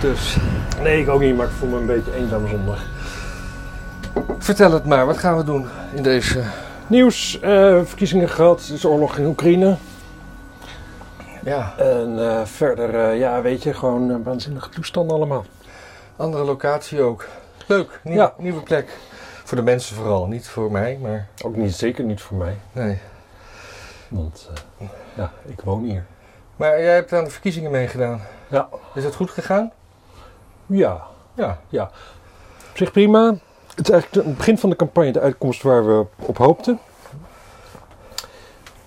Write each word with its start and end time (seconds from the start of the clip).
Dus 0.00 0.36
Nee, 0.82 1.00
ik 1.02 1.08
ook 1.08 1.20
niet, 1.20 1.36
maar 1.36 1.46
ik 1.46 1.52
voel 1.52 1.68
me 1.68 1.76
een 1.76 1.86
beetje 1.86 2.14
eenzaam 2.14 2.48
zondag. 2.48 2.82
vertel 4.38 4.72
het 4.72 4.84
maar, 4.84 5.06
wat 5.06 5.18
gaan 5.18 5.36
we 5.36 5.44
doen 5.44 5.66
in 5.94 6.02
deze... 6.02 6.42
Nieuws, 6.86 7.40
eh, 7.40 7.80
verkiezingen 7.84 8.28
gehad, 8.28 8.70
is 8.72 8.84
oorlog 8.84 9.16
in 9.18 9.26
Oekraïne. 9.26 9.76
Ja, 11.44 11.74
En 11.78 12.28
eh, 12.30 12.44
verder, 12.44 12.94
eh, 12.94 13.18
ja, 13.18 13.42
weet 13.42 13.62
je, 13.62 13.74
gewoon 13.74 14.08
een 14.10 14.22
waanzinnige 14.22 14.68
toestand 14.68 15.12
allemaal. 15.12 15.44
andere 16.16 16.44
locatie 16.44 17.02
ook. 17.02 17.26
Leuk, 17.66 18.00
nieuwe, 18.02 18.18
Ja. 18.20 18.34
nieuwe 18.38 18.60
plek. 18.62 18.98
Voor 19.44 19.56
de 19.56 19.64
mensen 19.64 19.96
vooral, 19.96 20.26
niet 20.26 20.48
voor 20.48 20.70
mij, 20.72 20.98
maar 21.02 21.26
Ook 21.44 21.56
niet, 21.56 21.74
zeker 21.74 22.04
niet 22.04 22.20
voor 22.20 22.36
mij, 22.36 22.56
nee. 22.72 22.98
want 24.08 24.50
ja, 25.14 25.30
ik 25.46 25.60
woon 25.60 25.82
hier. 25.84 26.04
Maar 26.56 26.82
jij 26.82 26.94
hebt 26.94 27.12
aan 27.12 27.24
de 27.24 27.30
verkiezingen 27.30 27.70
meegedaan. 27.70 28.20
Ja. 28.48 28.68
Is 28.94 29.04
het 29.04 29.14
goed 29.14 29.30
gegaan? 29.30 29.72
Ja, 30.70 31.06
Ja. 31.68 31.90
op 32.70 32.76
zich 32.76 32.92
prima. 32.92 33.34
Het 33.74 33.88
is 33.88 33.90
eigenlijk 33.90 34.26
het 34.26 34.36
begin 34.36 34.58
van 34.58 34.70
de 34.70 34.76
campagne 34.76 35.12
de 35.12 35.20
uitkomst 35.20 35.62
waar 35.62 35.86
we 35.86 36.06
op 36.16 36.38
hoopten. 36.38 36.78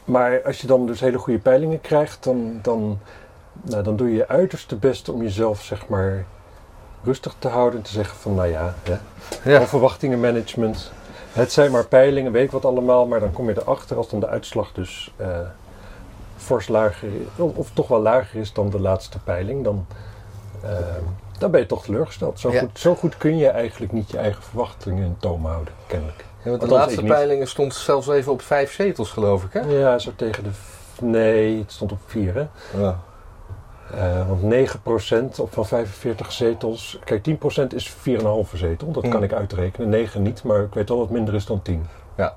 Maar 0.06 0.42
als 0.44 0.62
je 0.62 0.68
dan 0.68 0.86
dus 0.86 1.00
hele 1.00 1.18
goede 1.18 1.40
peilingen 1.40 1.82
krijgt, 1.82 2.24
dan, 2.24 2.60
dan, 2.62 3.00
nou, 3.62 3.84
dan 3.84 3.96
doe 3.96 4.10
je 4.10 4.16
je 4.16 4.28
uiterste 4.28 4.76
best 4.76 5.10
om 5.10 5.22
jezelf 5.22 5.62
zeg 5.64 5.88
maar 5.88 6.26
rustig 7.04 7.36
te 7.40 7.48
houden. 7.48 7.80
En 7.80 7.86
te 7.86 7.92
zeggen 7.92 8.18
van 8.18 8.36
nou 8.36 8.48
ja, 8.48 8.74
hè, 8.84 8.98
Ja. 9.52 9.60
Al 9.60 9.66
verwachtingenmanagement. 9.66 10.92
Het 11.32 11.52
zijn 11.52 11.72
maar 11.72 11.86
peilingen, 11.86 12.32
weet 12.32 12.44
ik 12.44 12.52
wat 12.52 12.66
allemaal, 12.66 13.08
maar 13.08 13.20
dan 13.20 13.32
kom 13.32 13.50
je 13.50 13.62
erachter 13.62 13.98
als 13.98 14.10
dan 14.10 14.20
de 14.20 14.28
uitslag 14.28 14.72
dus 14.72 15.14
eh, 15.16 15.28
fors 16.38 16.68
lager 16.68 17.10
of, 17.36 17.56
of 17.56 17.72
toch 17.74 17.88
wel 17.88 18.02
lager 18.02 18.40
is 18.40 18.54
dan 18.54 18.70
de 18.70 18.80
laatste 18.80 19.20
peiling, 19.20 19.64
dan, 19.64 19.86
eh, 20.62 20.70
dan 21.40 21.52
ben 21.52 21.60
je 21.60 21.66
toch 21.66 21.84
teleurgesteld. 21.84 22.40
Zo, 22.40 22.52
Ja. 22.52 22.60
goed, 22.60 22.80
zo 22.80 22.96
goed 22.96 23.18
kun 23.18 23.38
je 23.38 23.48
eigenlijk 23.50 23.92
niet 23.92 24.12
je 24.12 24.18
eigen 24.18 24.44
verwachtingen 24.44 25.06
in 25.06 25.16
toom 25.20 25.46
houden, 25.46 25.74
kennelijk. 25.88 26.26
Ja, 26.44 26.50
want 26.50 26.62
de 26.62 26.68
Althans, 26.68 26.82
laatste 26.96 27.04
peilingen 27.14 27.48
stond 27.48 27.74
zelfs 27.74 28.08
even 28.08 28.32
op 28.32 28.42
vijf 28.42 28.74
zetels, 28.74 29.10
geloof 29.12 29.44
ik, 29.44 29.54
hè? 29.54 29.60
Ja, 29.62 30.00
zo 30.00 30.12
tegen 30.16 30.44
de. 30.44 30.50
Nee, 31.02 31.58
het 31.60 31.72
stond 31.72 31.92
op 31.92 32.00
4 32.06 32.34
hè. 32.34 32.48
Ja. 32.82 33.00
Eh, 33.94 34.28
want 34.28 34.42
9% 34.42 35.40
op 35.40 35.54
van 35.54 35.66
45 35.66 36.32
zetels. 36.32 37.00
Kijk, 37.04 37.24
10% 37.24 37.74
is 37.74 37.90
4,5 37.90 38.58
zetel. 38.58 38.92
Dat 38.92 39.04
kan 39.04 39.18
Mm. 39.18 39.24
ik 39.24 39.34
uitrekenen. 39.34 39.90
9 39.90 40.22
niet, 40.22 40.44
maar 40.44 40.62
ik 40.64 40.74
weet 40.74 40.90
wel 40.90 40.98
wat 40.98 41.10
minder 41.10 41.34
is 41.34 41.46
dan 41.46 41.62
10. 41.62 41.86
Ja. 42.18 42.34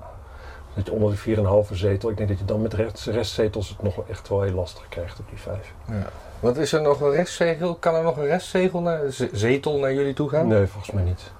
Dat 0.77 0.85
je 0.85 0.91
onder 0.91 1.11
de 1.11 1.67
4,5 1.67 1.75
zetel. 1.75 2.09
Ik 2.09 2.17
denk 2.17 2.29
dat 2.29 2.39
je 2.39 2.45
dan 2.45 2.61
met 2.61 2.73
rest, 2.73 3.05
restzetels 3.05 3.69
het 3.69 3.81
nog 3.81 3.95
wel 3.95 4.05
echt 4.09 4.29
wel 4.29 4.41
heel 4.41 4.53
lastig 4.53 4.89
krijgt 4.89 5.19
op 5.19 5.25
die 5.29 5.39
5. 5.39 5.73
ja. 5.87 6.09
Wat 6.39 6.57
is 6.57 6.73
er 6.73 6.81
nog 6.81 7.01
een 7.01 7.11
restzegel? 7.11 7.75
Kan 7.75 7.95
er 7.95 8.03
nog 8.03 8.17
een 8.17 8.25
restzegel 8.25 8.81
naar, 8.81 8.99
zetel 9.31 9.79
naar 9.79 9.93
jullie 9.93 10.13
toe 10.13 10.29
gaan? 10.29 10.47
Nee, 10.47 10.65
volgens 10.65 10.91
mij 10.91 11.03
niet. 11.03 11.31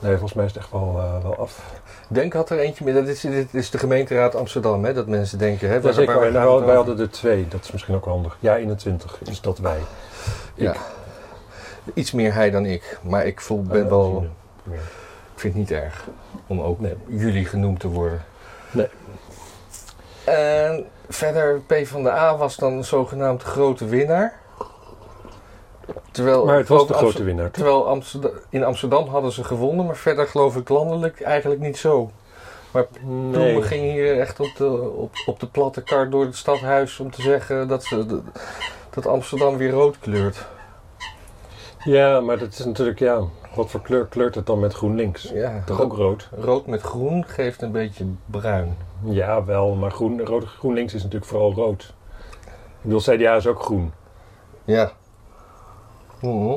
Nee, 0.00 0.12
volgens 0.12 0.32
mij 0.32 0.44
is 0.44 0.52
het 0.52 0.62
echt 0.62 0.70
wel, 0.70 0.98
eh, 0.98 1.22
wel 1.22 1.36
af. 1.36 1.80
Denk 2.08 2.32
had 2.32 2.50
er 2.50 2.58
eentje 2.58 2.84
meer. 2.84 2.94
Dat 2.94 3.06
is, 3.06 3.20
dit 3.20 3.54
is 3.54 3.70
de 3.70 3.78
gemeenteraad 3.78 4.34
Amsterdam, 4.34 4.84
hè? 4.84 4.92
Dat 4.92 5.06
mensen 5.06 5.38
denken, 5.38 5.68
hè? 5.68 5.74
Ja, 5.74 5.92
zeker. 5.92 6.32
Wij, 6.32 6.74
hadden 6.74 6.98
er 6.98 7.10
twee. 7.10 7.48
Dat 7.48 7.64
is 7.64 7.72
misschien 7.72 7.94
ook 7.94 8.04
wel 8.04 8.14
handig. 8.14 8.36
Ja, 8.40 8.56
21 8.56 9.18
is 9.24 9.40
dat 9.40 9.58
wij. 9.58 9.78
Ja. 10.54 10.74
Iets 11.94 12.12
meer 12.12 12.34
hij 12.34 12.50
dan 12.50 12.66
ik. 12.66 12.98
Maar 13.02 13.26
ik 13.26 13.40
voel, 13.40 13.62
ben 13.62 13.82
Eh, 13.84 13.88
wel, 13.88 14.26
ja. 14.70 14.72
Ik 15.34 15.40
vind 15.40 15.54
het 15.54 15.62
niet 15.62 15.70
erg 15.70 16.08
om 16.46 16.60
ook 16.60 16.80
Nee. 16.80 16.94
jullie 17.06 17.44
genoemd 17.46 17.80
te 17.80 17.88
worden. 17.88 18.24
Nee. 18.70 18.88
En 20.24 20.86
verder, 21.08 21.60
PvdA 21.60 22.36
was 22.36 22.56
dan 22.56 22.84
zogenaamd 22.84 23.40
de 23.40 23.46
grote 23.46 23.84
winnaar. 23.84 24.40
Terwijl, 26.10 26.44
Maar 26.44 26.56
het 26.56 26.68
was 26.68 26.80
de 26.86 26.92
grote 26.92 27.04
Amster- 27.06 27.24
winnaar. 27.24 27.50
Terwijl 27.50 27.88
Amsterdam, 27.88 28.30
in 28.48 28.64
Amsterdam 28.64 29.08
hadden 29.08 29.32
ze 29.32 29.44
gewonnen, 29.44 29.86
maar 29.86 29.96
verder 29.96 30.26
geloof 30.26 30.56
ik 30.56 30.68
landelijk 30.68 31.20
eigenlijk 31.20 31.60
niet 31.60 31.78
zo. 31.78 32.10
Ploemen 33.00 33.62
ging 33.62 33.82
hier 33.92 34.20
echt 34.20 34.40
op 34.40 34.50
de, 34.56 34.70
op, 34.80 35.10
op 35.26 35.40
de 35.40 35.46
platte 35.46 35.82
kar 35.82 36.10
door 36.10 36.24
het 36.24 36.36
stadhuis 36.36 36.98
om 36.98 37.10
te 37.10 37.22
zeggen 37.22 37.68
dat, 37.68 37.84
ze, 37.84 38.20
dat 38.90 39.06
Amsterdam 39.06 39.56
weer 39.56 39.70
rood 39.70 39.98
kleurt. 39.98 40.46
Ja, 41.84 42.20
maar 42.20 42.38
dat 42.38 42.48
is 42.52 42.64
natuurlijk, 42.64 42.98
ja, 42.98 43.20
wat 43.54 43.70
voor 43.70 43.80
kleur 43.82 44.06
kleurt 44.06 44.34
het 44.34 44.46
dan 44.46 44.58
met 44.60 44.74
GroenLinks? 44.74 45.22
Ja, 45.22 45.62
Toch 45.66 45.80
ook 45.80 45.92
rood? 45.96 46.28
rood 46.32 46.66
met 46.66 46.80
groen 46.82 47.24
geeft 47.26 47.62
een 47.62 47.72
beetje 47.72 48.04
bruin. 48.26 48.76
Ja, 49.04 49.44
wel, 49.44 49.74
maar 49.74 49.90
groen, 49.90 50.24
rood, 50.24 50.44
GroenLinks 50.44 50.94
is 50.94 51.02
natuurlijk 51.02 51.30
vooral 51.30 51.52
rood. 51.54 51.94
Ik 52.46 52.88
bedoel, 52.88 53.00
CDA 53.00 53.34
is 53.34 53.46
ook 53.46 53.62
groen. 53.62 53.92
Ja. 54.64 54.92
Mhm. 56.20 56.54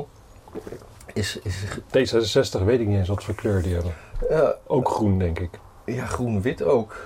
Is, 1.12 1.38
is, 1.42 1.64
D66 1.76 2.64
weet 2.64 2.80
ik 2.80 2.86
niet 2.86 2.98
eens 2.98 3.08
wat 3.08 3.24
voor 3.24 3.34
kleur 3.34 3.62
die 3.62 3.74
hebben. 3.74 3.94
eh, 4.28 4.48
Ook 4.66 4.88
groen, 4.88 5.18
denk 5.18 5.38
ik. 5.38 5.58
ja, 5.84 6.06
groen-wit 6.06 6.62
ook. 6.62 6.96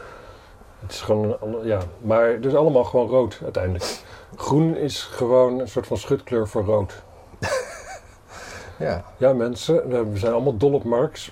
Het 0.81 0.93
is 0.93 1.01
gewoon, 1.01 1.37
een 1.41 1.67
ja, 1.67 1.79
maar 2.01 2.41
dus 2.41 2.55
allemaal 2.55 2.85
gewoon 2.85 3.09
rood 3.09 3.39
uiteindelijk. 3.43 4.01
Groen 4.37 4.77
is 4.77 5.03
gewoon 5.03 5.59
een 5.59 5.69
soort 5.69 5.87
van 5.87 5.97
schutkleur 5.97 6.49
voor 6.49 6.65
rood. 6.65 7.03
Ja. 8.81 9.05
Ja, 9.17 9.33
mensen, 9.33 9.89
we 10.13 10.19
zijn 10.19 10.33
allemaal 10.33 10.57
dol 10.57 10.73
op 10.73 10.85
Marx, 10.85 11.31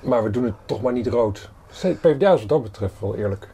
maar 0.00 0.22
we 0.22 0.30
doen 0.30 0.44
het 0.44 0.54
toch 0.64 0.82
maar 0.82 0.92
niet 0.92 1.06
rood. 1.06 1.50
PvdA 2.00 2.32
is 2.32 2.40
wat 2.40 2.48
dat 2.48 2.62
betreft 2.62 3.00
wel 3.00 3.16
eerlijk. 3.16 3.48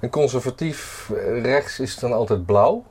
En 0.00 0.10
conservatief 0.10 1.10
eh, 1.10 1.42
rechts 1.42 1.80
is 1.80 1.98
dan 1.98 2.12
altijd 2.12 2.46
blauw. 2.46 2.84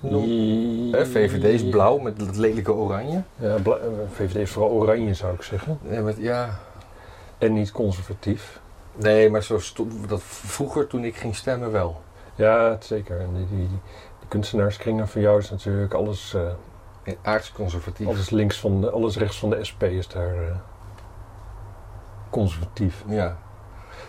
Hè, 0.00 1.06
VVD 1.06 1.44
is 1.44 1.68
blauw 1.68 1.98
met 1.98 2.18
dat 2.18 2.36
lelijke 2.36 2.72
oranje. 2.72 3.22
Ja, 3.36 3.56
eh, 3.56 3.72
VVD 4.12 4.34
is 4.34 4.50
vooral 4.50 4.70
oranje, 4.70 5.14
zou 5.14 5.34
ik 5.34 5.42
zeggen. 5.42 5.78
Ja, 5.88 6.00
met, 6.00 6.16
ja. 6.18 6.58
En 7.38 7.52
niet 7.52 7.72
conservatief. 7.72 8.60
Nee, 8.96 9.30
maar 9.30 9.42
zo 9.42 9.60
dat 10.08 10.22
vroeger 10.22 10.86
toen 10.86 11.04
ik 11.04 11.16
ging 11.16 11.36
stemmen 11.36 11.72
wel. 11.72 12.00
Ja, 12.34 12.76
zeker. 12.80 13.20
En 13.20 13.34
die, 13.34 13.46
die, 13.48 13.58
die, 13.58 13.68
die 14.18 14.28
kunstenaarskringen 14.28 15.08
van 15.08 15.20
jou 15.20 15.38
is 15.38 15.50
natuurlijk 15.50 15.94
alles, 15.94 16.34
eh, 16.34 16.42
Aardsconservatief. 17.22 18.06
alles, 18.06 18.30
links 18.30 18.60
van 18.60 18.80
de, 18.80 18.90
alles 18.90 19.16
rechts 19.16 19.38
van 19.38 19.50
de 19.50 19.64
SP 19.70 19.82
is 19.82 20.08
daar 20.08 20.34
eh, 20.34 20.56
conservatief. 22.30 23.04
Ja. 23.06 23.38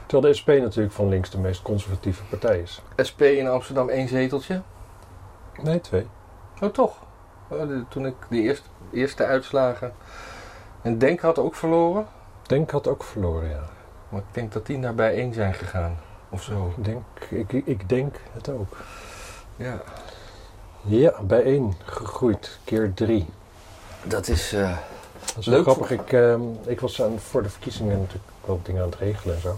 Terwijl 0.05 0.31
de 0.33 0.39
SP 0.39 0.47
natuurlijk 0.47 0.93
van 0.93 1.09
links 1.09 1.29
de 1.29 1.37
meest 1.37 1.61
conservatieve 1.61 2.23
partij 2.23 2.59
is. 2.59 2.81
SP 3.09 3.21
in 3.21 3.47
Amsterdam 3.47 3.89
één 3.89 4.07
zeteltje. 4.07 4.61
Nee, 5.61 5.81
twee. 5.81 6.07
Oh, 6.61 6.69
toch? 6.69 6.99
Oh, 7.47 7.81
toen 7.89 8.05
ik 8.05 8.15
de 8.29 8.41
eerste, 8.41 8.67
eerste 8.91 9.25
uitslagen. 9.25 9.93
En 10.81 10.97
Denk 10.97 11.19
had 11.19 11.39
ook 11.39 11.55
verloren. 11.55 12.07
Denk 12.41 12.71
had 12.71 12.87
ook 12.87 13.03
verloren, 13.03 13.49
ja. 13.49 13.63
Maar 14.09 14.19
ik 14.19 14.33
denk 14.33 14.51
dat 14.51 14.65
die 14.65 14.77
naar 14.77 14.95
bij 14.95 15.13
één 15.13 15.33
zijn 15.33 15.53
gegaan. 15.53 15.97
Of 16.29 16.43
zo. 16.43 16.73
Ik 16.77 16.83
denk, 16.85 17.03
ik, 17.29 17.51
ik 17.65 17.89
denk 17.89 18.15
het 18.31 18.49
ook. 18.49 18.77
Ja. 19.55 19.81
Ja, 20.81 21.21
bij 21.21 21.43
één 21.43 21.73
gegroeid, 21.83 22.59
keer 22.63 22.93
drie. 22.93 23.25
Dat 24.03 24.27
is. 24.27 24.53
eh, 24.53 24.77
Dat 25.25 25.37
is 25.37 25.45
Leuk 25.45 25.61
grappig. 25.61 25.91
Ik, 25.91 26.11
ehm, 26.13 26.41
ik 26.65 26.79
was 26.79 27.01
aan, 27.01 27.19
voor 27.19 27.43
de 27.43 27.49
verkiezingen 27.49 27.97
natuurlijk 27.99 28.25
wel 28.45 28.59
dingen 28.63 28.81
aan 28.83 28.89
het 28.89 28.99
regelen 28.99 29.35
en 29.35 29.41
zo. 29.41 29.47
Had 29.49 29.57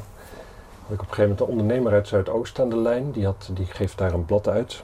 ik 0.94 1.02
op 1.02 1.08
een 1.08 1.14
gegeven 1.14 1.22
moment 1.22 1.40
een 1.40 1.48
ondernemer 1.48 1.92
uit 1.94 2.08
Zuidoost 2.08 2.60
aan 2.60 2.70
de 2.70 2.78
lijn. 2.78 3.12
Die, 3.12 3.26
had, 3.26 3.50
die 3.54 3.66
geeft 3.66 3.98
daar 3.98 4.14
een 4.14 4.26
blad 4.26 4.48
uit. 4.48 4.84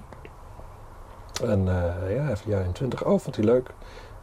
En 1.44 1.68
eh, 1.68 2.16
ja, 2.16 2.30
even 2.30 2.52
ja, 2.52 2.60
in 2.60 2.72
20. 2.72 3.04
Oh, 3.06 3.20
vond 3.20 3.36
hij 3.36 3.46
leuk. 3.46 3.70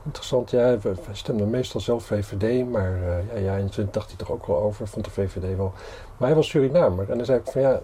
Interessant. 0.05 0.51
Ja, 0.51 0.79
we, 0.79 0.95
we 0.95 1.01
stemden 1.13 1.51
meestal 1.51 1.81
zelf 1.81 2.05
VVD. 2.05 2.69
Maar 2.71 2.93
eh, 2.95 3.35
ja, 3.35 3.53
ja, 3.53 3.57
in 3.57 3.69
20 3.69 3.95
dacht 3.95 4.09
hij 4.09 4.17
toch 4.17 4.31
ook 4.31 4.47
wel 4.47 4.57
over. 4.63 4.89
Vond 4.89 5.05
de 5.05 5.11
VVD 5.11 5.57
wel. 5.57 5.73
Maar 6.17 6.29
hij 6.29 6.37
was 6.37 6.49
Surinamer. 6.49 7.11
En 7.11 7.17
dan 7.17 7.27
zei 7.27 7.39
ik 7.39 7.51
van 7.51 7.61
ja, 7.61 7.81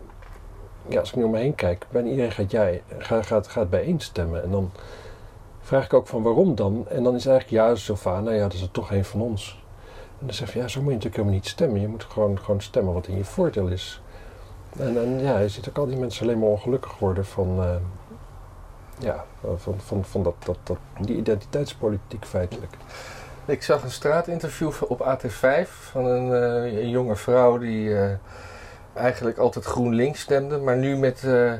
ja 0.89 1.01
als 1.01 1.09
ik 1.11 1.17
nu 1.17 1.23
om 1.23 1.31
me 1.31 1.39
heen 1.39 1.55
kijk. 1.55 1.87
Bijna 1.91 2.09
iedereen 2.09 2.33
gaat, 2.33 2.51
jij, 2.51 2.83
gaat, 2.99 3.27
gaat, 3.27 3.49
gaat 3.49 3.71
bijeen 3.71 4.01
stemmen. 4.01 4.43
En 4.43 4.51
dan 4.51 4.71
vraag 5.61 5.85
ik 5.85 5.93
ook 5.93 6.07
van 6.07 6.23
waarom 6.23 6.55
dan? 6.55 6.87
En 6.89 7.03
dan 7.03 7.15
is 7.15 7.27
eigenlijk 7.27 7.65
ja, 7.65 7.75
Sylvana, 7.75 8.31
ja, 8.31 8.43
dat 8.43 8.53
is 8.53 8.63
er 8.63 8.71
toch 8.71 8.91
een 8.91 9.05
van 9.05 9.21
ons. 9.21 9.63
En 10.19 10.27
dan 10.27 10.35
zeg 10.35 10.53
je, 10.53 10.59
ja, 10.59 10.69
zo 10.69 10.81
moet 10.81 10.89
je 10.89 10.95
natuurlijk 10.95 11.17
helemaal 11.17 11.39
niet 11.39 11.49
stemmen. 11.49 11.81
Je 11.81 11.89
moet 11.89 12.05
gewoon, 12.05 12.39
gewoon 12.39 12.61
stemmen 12.61 12.95
wat 12.95 13.07
in 13.07 13.17
je 13.17 13.25
voordeel 13.25 13.67
is. 13.67 14.03
En, 14.79 14.99
en 14.99 15.21
ja, 15.21 15.39
je 15.39 15.49
ziet 15.49 15.69
ook 15.69 15.79
al 15.79 15.87
die 15.87 15.97
mensen 15.97 16.23
alleen 16.23 16.39
maar 16.39 16.49
ongelukkig 16.49 16.99
worden 16.99 17.25
van, 17.27 17.63
eh, 17.63 17.75
ja, 18.99 19.25
van, 19.57 19.81
van, 19.81 20.05
van 20.05 20.23
dat, 20.23 20.35
dat, 20.45 20.59
dat, 20.63 20.79
die 21.01 21.17
identiteitspolitiek 21.17 22.25
feitelijk. 22.25 22.73
ik 23.45 23.63
zag 23.63 23.83
een 23.83 23.91
straatinterview 23.91 24.73
op 24.89 25.01
AT5 25.01 25.69
van 25.69 26.05
een, 26.05 26.33
eh, 26.33 26.81
een 26.81 26.91
jonge 26.91 27.17
vrouw 27.17 27.59
die 27.59 27.99
eh, 27.99 28.15
eigenlijk 28.95 29.39
altijd 29.39 29.65
GroenLinks 29.65 30.21
stemde. 30.21 30.59
Maar 30.59 30.77
nu 30.77 30.97
met, 30.97 31.25
eh, 31.25 31.53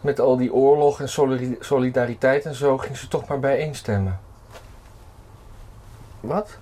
met 0.00 0.20
al 0.20 0.36
die 0.36 0.52
oorlog 0.52 1.00
en 1.00 1.08
solidari- 1.08 1.56
solidariteit 1.60 2.44
en 2.44 2.54
zo 2.54 2.78
ging 2.78 2.96
ze 2.96 3.08
toch 3.08 3.26
maar 3.28 3.40
bijeen 3.40 3.74
stemmen. 3.74 4.20
Wat? 6.20 6.58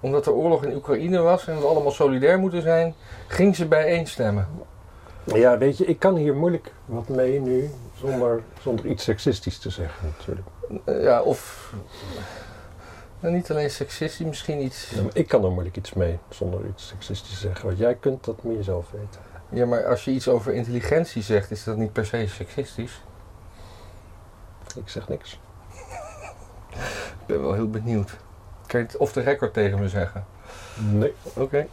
Omdat 0.00 0.26
er 0.26 0.32
oorlog 0.32 0.64
in 0.64 0.74
Oekraïne 0.74 1.18
was 1.20 1.46
en 1.46 1.58
we 1.58 1.66
allemaal 1.66 1.92
solidair 1.92 2.38
moeten 2.38 2.62
zijn, 2.62 2.94
ging 3.26 3.56
ze 3.56 3.66
bijeen 3.66 4.06
stemmen. 4.06 4.48
Ja, 5.24 5.58
weet 5.58 5.78
je, 5.78 5.84
ik 5.84 5.98
kan 5.98 6.16
hier 6.16 6.34
moeilijk 6.34 6.72
wat 6.84 7.08
mee 7.08 7.40
nu. 7.40 7.70
Zonder, 8.00 8.42
zonder 8.62 8.86
iets 8.86 9.04
seksistisch 9.04 9.58
te 9.58 9.70
zeggen 9.70 10.12
natuurlijk. 10.16 10.46
Ja, 11.04 11.22
of 11.22 11.72
nou, 13.20 13.34
niet 13.34 13.50
alleen 13.50 13.70
seksistisch, 13.70 14.26
misschien 14.26 14.62
iets. 14.62 14.90
Ja, 14.90 15.02
maar 15.02 15.16
ik 15.16 15.28
kan 15.28 15.44
er 15.44 15.50
moeilijk 15.50 15.76
iets 15.76 15.92
mee 15.92 16.18
zonder 16.28 16.66
iets 16.66 16.86
seksistisch 16.88 17.30
te 17.30 17.36
zeggen. 17.36 17.68
Wat 17.68 17.78
jij 17.78 17.94
kunt, 17.94 18.24
dat 18.24 18.42
moet 18.42 18.56
je 18.56 18.62
zelf 18.62 18.90
weten. 18.90 19.20
Ja, 19.50 19.66
maar 19.66 19.86
als 19.86 20.04
je 20.04 20.10
iets 20.10 20.28
over 20.28 20.54
intelligentie 20.54 21.22
zegt, 21.22 21.50
is 21.50 21.64
dat 21.64 21.76
niet 21.76 21.92
per 21.92 22.06
se 22.06 22.26
seksistisch. 22.26 23.02
Ik 24.76 24.88
zeg 24.88 25.08
niks. 25.08 25.40
Ik 27.20 27.26
ben 27.26 27.42
wel 27.42 27.52
heel 27.52 27.70
benieuwd. 27.70 28.16
Kan 28.66 28.80
je 28.80 28.86
het 28.86 28.96
off 28.96 29.12
the 29.12 29.20
record 29.20 29.52
tegen 29.52 29.78
me 29.78 29.88
zeggen? 29.88 30.24
Nee. 30.90 31.14
Oké. 31.34 31.66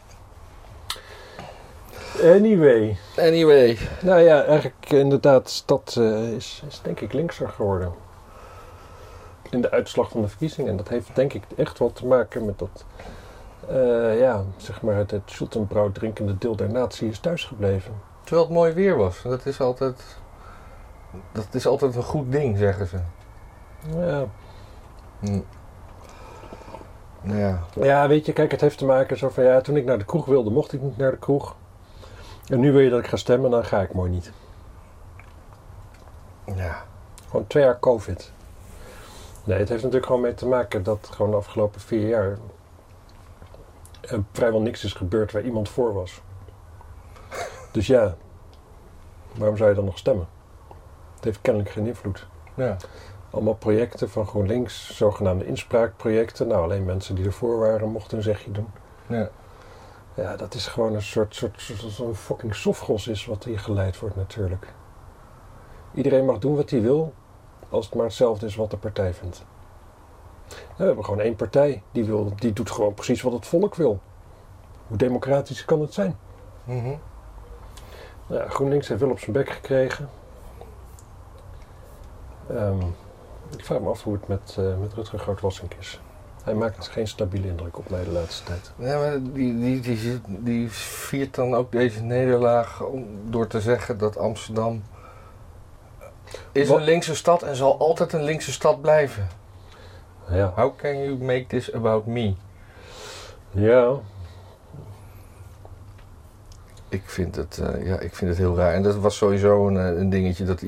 Anyway. 2.23 2.97
Anyway. 3.17 3.77
Nou 4.01 4.21
ja, 4.21 4.43
eigenlijk 4.43 4.91
inderdaad, 4.91 5.49
stad 5.49 5.95
eh, 5.97 6.31
is, 6.31 6.63
is 6.67 6.81
denk 6.83 6.99
ik 6.99 7.13
linkser 7.13 7.49
geworden. 7.49 7.93
In 9.49 9.61
de 9.61 9.71
uitslag 9.71 10.09
van 10.09 10.21
de 10.21 10.27
verkiezingen. 10.27 10.71
En 10.71 10.77
dat 10.77 10.87
heeft 10.87 11.15
denk 11.15 11.33
ik 11.33 11.43
echt 11.55 11.77
wat 11.77 11.95
te 11.95 12.05
maken 12.05 12.45
met 12.45 12.59
dat, 12.59 12.85
eh, 13.67 14.19
ja, 14.19 14.43
zeg 14.57 14.81
maar 14.81 14.95
het, 14.95 15.11
het 15.11 15.21
Schultenbrouw 15.25 15.91
drinkende 15.91 16.37
deel 16.37 16.55
der 16.55 16.71
natie 16.71 17.09
is 17.09 17.19
thuisgebleven. 17.19 17.93
Terwijl 18.23 18.45
het 18.45 18.55
mooi 18.55 18.73
weer 18.73 18.97
was. 18.97 19.21
Dat 19.21 19.45
is 19.45 19.61
altijd, 19.61 20.17
dat 21.31 21.47
is 21.51 21.67
altijd 21.67 21.95
een 21.95 22.03
goed 22.03 22.31
ding, 22.31 22.57
zeggen 22.57 22.87
ze. 22.87 22.97
Ja. 23.97 24.25
Hm. 25.19 25.41
Nou 27.21 27.39
ja. 27.39 27.59
ja, 27.73 28.07
weet 28.07 28.25
je, 28.25 28.33
kijk, 28.33 28.51
het 28.51 28.61
heeft 28.61 28.77
te 28.77 28.85
maken 28.85 29.17
zo 29.17 29.29
van, 29.29 29.43
ja, 29.43 29.61
toen 29.61 29.77
ik 29.77 29.85
naar 29.85 29.97
de 29.97 30.05
kroeg 30.05 30.25
wilde, 30.25 30.49
mocht 30.49 30.73
ik 30.73 30.81
niet 30.81 30.97
naar 30.97 31.11
de 31.11 31.17
kroeg. 31.17 31.55
En 32.47 32.59
nu 32.59 32.71
wil 32.71 32.81
je 32.81 32.89
dat 32.89 32.99
ik 32.99 33.07
ga 33.07 33.17
stemmen, 33.17 33.51
dan 33.51 33.65
ga 33.65 33.81
ik 33.81 33.93
mooi 33.93 34.09
niet. 34.09 34.31
Ja. 36.55 36.83
Gewoon 37.29 37.47
twee 37.47 37.63
jaar 37.63 37.79
COVID. 37.79 38.31
Nee, 39.45 39.59
het 39.59 39.69
heeft 39.69 39.83
natuurlijk 39.83 40.05
gewoon 40.05 40.21
mee 40.21 40.33
te 40.33 40.47
maken 40.47 40.83
dat 40.83 41.09
gewoon 41.11 41.31
de 41.31 41.37
afgelopen 41.37 41.81
vier 41.81 42.07
jaar 42.07 42.37
er 44.01 44.23
vrijwel 44.31 44.61
niks 44.61 44.83
is 44.83 44.93
gebeurd 44.93 45.31
waar 45.31 45.41
iemand 45.43 45.69
voor 45.69 45.93
was. 45.93 46.21
Dus 47.71 47.87
ja, 47.87 48.15
waarom 49.35 49.57
zou 49.57 49.69
je 49.69 49.75
dan 49.75 49.85
nog 49.85 49.97
stemmen? 49.97 50.27
Het 51.15 51.23
heeft 51.23 51.41
kennelijk 51.41 51.71
geen 51.71 51.87
invloed. 51.87 52.27
Ja. 52.53 52.77
Allemaal 53.29 53.55
projecten 53.55 54.09
van 54.09 54.27
GroenLinks, 54.27 54.95
zogenaamde 54.97 55.45
inspraakprojecten. 55.45 56.47
Nou, 56.47 56.63
alleen 56.63 56.85
mensen 56.85 57.15
die 57.15 57.25
ervoor 57.25 57.59
waren 57.59 57.89
mochten 57.89 58.17
een 58.17 58.23
zegje 58.23 58.51
doen. 58.51 58.67
ja. 59.07 59.29
Ja, 60.15 60.35
dat 60.35 60.53
is 60.53 60.67
gewoon 60.67 60.93
een 60.93 61.01
soort, 61.01 61.35
soort, 61.35 61.61
soort 61.61 61.79
zo'n 61.79 62.15
fucking 62.15 62.55
sofgos 62.55 63.07
is 63.07 63.25
wat 63.25 63.43
hier 63.43 63.59
geleid 63.59 63.99
wordt 63.99 64.15
natuurlijk. 64.15 64.73
Iedereen 65.93 66.25
mag 66.25 66.37
doen 66.37 66.55
wat 66.55 66.69
hij 66.69 66.81
wil, 66.81 67.13
als 67.75 67.85
het 67.85 67.95
maar 67.95 68.05
hetzelfde 68.05 68.45
is 68.45 68.55
wat 68.55 68.71
de 68.71 68.77
partij 68.77 69.13
vindt. 69.13 69.45
we 70.77 70.83
hebben 70.83 71.05
gewoon 71.05 71.19
één 71.19 71.35
partij, 71.35 71.83
die, 71.91 72.05
wil, 72.05 72.33
die 72.35 72.53
doet 72.53 72.71
gewoon 72.71 72.93
precies 72.93 73.21
wat 73.21 73.33
het 73.33 73.45
volk 73.45 73.75
wil. 73.75 73.99
Hoe 74.87 74.97
democratisch 74.97 75.65
kan 75.65 75.81
het 75.81 75.93
zijn? 75.93 76.17
Mhm. 76.63 76.93
Nou 78.27 78.41
ja, 78.41 78.49
GroenLinks 78.49 78.87
heeft 78.87 79.01
wel 79.01 79.09
op 79.09 79.19
zijn 79.19 79.31
bek 79.31 79.49
gekregen. 79.49 80.09
Ehm, 82.49 82.81
ik 83.57 83.65
vraag 83.65 83.79
me 83.79 83.89
af 83.89 84.03
hoe 84.03 84.13
het 84.13 84.27
met, 84.27 84.55
eh 84.59 84.77
met 84.77 84.93
Rutger 84.93 85.19
Grootwassink 85.19 85.73
is. 85.73 85.99
Hij 86.43 86.53
maakt 86.53 86.87
geen 86.87 87.07
stabiele 87.07 87.47
indruk 87.47 87.77
op 87.77 87.89
mij 87.89 88.03
de 88.03 88.11
laatste 88.11 88.43
tijd. 88.43 88.71
Ja, 88.77 88.97
maar 88.97 89.21
die, 89.21 89.59
die, 89.59 89.79
die, 89.79 90.21
die 90.27 90.71
viert 90.71 91.35
dan 91.35 91.55
ook 91.55 91.71
deze 91.71 92.01
nederlaag 92.01 92.83
om, 92.83 93.05
door 93.23 93.47
te 93.47 93.61
zeggen 93.61 93.97
dat 93.97 94.17
Amsterdam 94.17 94.83
is 96.51 96.67
Wat- 96.67 96.77
een 96.77 96.83
linkse 96.83 97.15
stad 97.15 97.41
en 97.43 97.55
zal 97.55 97.77
altijd 97.79 98.13
een 98.13 98.23
linkse 98.23 98.51
stad 98.51 98.81
blijven. 98.81 99.27
Ja, 100.29 100.51
How 100.55 100.75
can 100.77 100.97
you 101.03 101.17
make 101.23 101.45
this 101.47 101.73
about 101.73 102.05
me? 102.05 102.33
ja 103.51 103.93
Ik 106.89 107.03
vind 107.05 107.35
het, 107.35 107.57
eh, 107.63 107.85
ja, 107.87 107.99
ik 107.99 108.15
vind 108.15 108.29
het 108.29 108.39
heel 108.39 108.55
raar. 108.55 108.73
En 108.73 108.83
dat 108.83 108.95
was 108.95 109.17
sowieso 109.17 109.67
een, 109.67 109.77
eh, 109.77 109.97
een 109.99 110.09
dingetje 110.09 110.43
dat, 110.45 110.61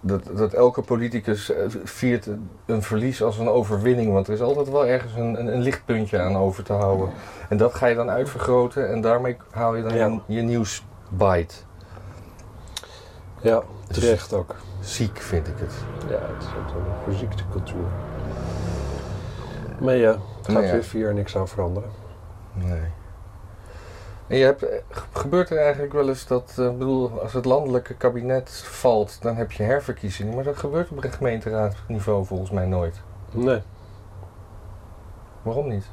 dat, 0.00 0.22
dat 0.36 0.52
elke 0.52 0.82
politicus 0.82 1.50
eh, 1.52 1.64
viert 1.84 2.28
een 2.66 2.82
verlies 2.82 3.22
als 3.22 3.38
een 3.38 3.48
overwinning. 3.48 4.12
Want 4.12 4.26
er 4.26 4.32
is 4.34 4.40
altijd 4.40 4.68
wel 4.70 4.86
ergens 4.86 5.14
een, 5.14 5.38
een, 5.40 5.46
een 5.46 5.60
lichtpuntje 5.60 6.18
aan 6.20 6.36
over 6.36 6.64
te 6.64 6.72
houden. 6.72 7.10
En 7.48 7.56
dat 7.56 7.74
ga 7.74 7.86
je 7.86 7.94
dan 7.94 8.10
uitvergroten 8.10 8.88
en 8.90 9.00
daarmee 9.00 9.36
haal 9.50 9.74
je 9.74 9.82
dan 9.82 9.94
Ja. 9.94 10.06
je, 10.06 10.20
je 10.34 10.42
nieuwsbite. 10.42 11.54
ja 13.40 13.62
terecht 13.90 14.32
ook. 14.32 14.54
Ziek 14.86 15.18
vind 15.18 15.48
ik 15.48 15.58
het. 15.58 15.72
Ja, 16.08 16.18
het 16.34 16.42
is 16.42 16.48
ook 16.48 16.74
een 16.76 17.02
verziekte 17.04 17.42
cultuur. 17.50 17.86
Maar 19.80 19.94
ja, 19.94 20.10
het 20.10 20.46
gaat 20.52 20.64
ja. 20.64 20.70
weer 20.72 20.84
vier 20.84 21.04
jaar 21.04 21.14
niks 21.14 21.36
aan 21.36 21.48
veranderen. 21.48 21.90
Nee. 22.52 22.80
En 24.26 24.36
je 24.36 24.44
hebt, 24.44 24.62
eh, 24.62 24.78
ge- 24.90 25.04
gebeurt 25.12 25.50
er 25.50 25.58
eigenlijk 25.58 25.92
wel 25.92 26.08
eens 26.08 26.26
dat, 26.26 26.54
eh, 26.58 26.64
ik 26.66 26.78
bedoel, 26.78 27.20
als 27.20 27.32
het 27.32 27.44
landelijke 27.44 27.94
kabinet 27.94 28.50
valt, 28.64 29.22
dan 29.22 29.36
heb 29.36 29.52
je 29.52 29.62
herverkiezingen. 29.62 30.34
Maar 30.34 30.44
dat 30.44 30.56
gebeurt 30.56 30.90
op 30.90 31.04
een 31.04 31.12
gemeenteraadniveau 31.12 32.24
volgens 32.24 32.50
mij 32.50 32.66
nooit. 32.66 33.00
Nee. 33.30 33.62
Waarom 35.42 35.68
niet? 35.68 35.86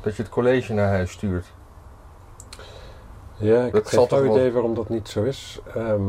Dat 0.00 0.16
je 0.16 0.22
het 0.22 0.30
college 0.30 0.72
naar 0.74 0.88
huis 0.88 1.10
stuurt. 1.10 1.46
Ja, 3.36 3.64
ik 3.64 3.72
Dat 3.72 3.90
heb 3.90 4.08
geen 4.08 4.22
wel- 4.22 4.36
idee 4.36 4.52
waarom 4.52 4.74
dat 4.74 4.88
niet 4.88 5.08
zo 5.08 5.22
is. 5.22 5.60
Ehm, 5.74 6.02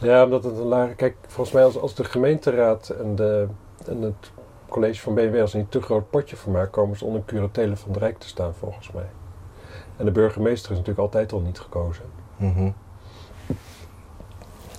ja, 0.00 0.24
omdat 0.24 0.44
het 0.44 0.56
een 0.56 0.66
lage... 0.66 0.94
Kijk, 0.94 1.16
volgens 1.26 1.54
mij 1.54 1.64
als, 1.64 1.78
als 1.78 1.94
de 1.94 2.04
gemeenteraad 2.04 2.88
en, 2.88 3.14
de, 3.14 3.46
en 3.86 4.02
het 4.02 4.30
college 4.68 5.00
van 5.00 5.14
BNW... 5.14 5.40
als 5.40 5.54
niet 5.54 5.70
te 5.70 5.82
groot 5.82 6.10
potje 6.10 6.36
van 6.36 6.52
maken... 6.52 6.70
komen 6.70 6.96
ze 6.96 7.04
onder 7.04 7.22
curatele 7.26 7.76
van 7.76 7.90
het 7.90 7.98
Rijk 7.98 8.18
te 8.18 8.28
staan, 8.28 8.54
volgens 8.54 8.92
mij. 8.92 9.08
En 9.96 10.04
de 10.04 10.10
burgemeester 10.10 10.70
is 10.70 10.76
natuurlijk 10.76 11.04
altijd 11.04 11.32
al 11.32 11.40
niet 11.40 11.58
gekozen. 11.58 12.04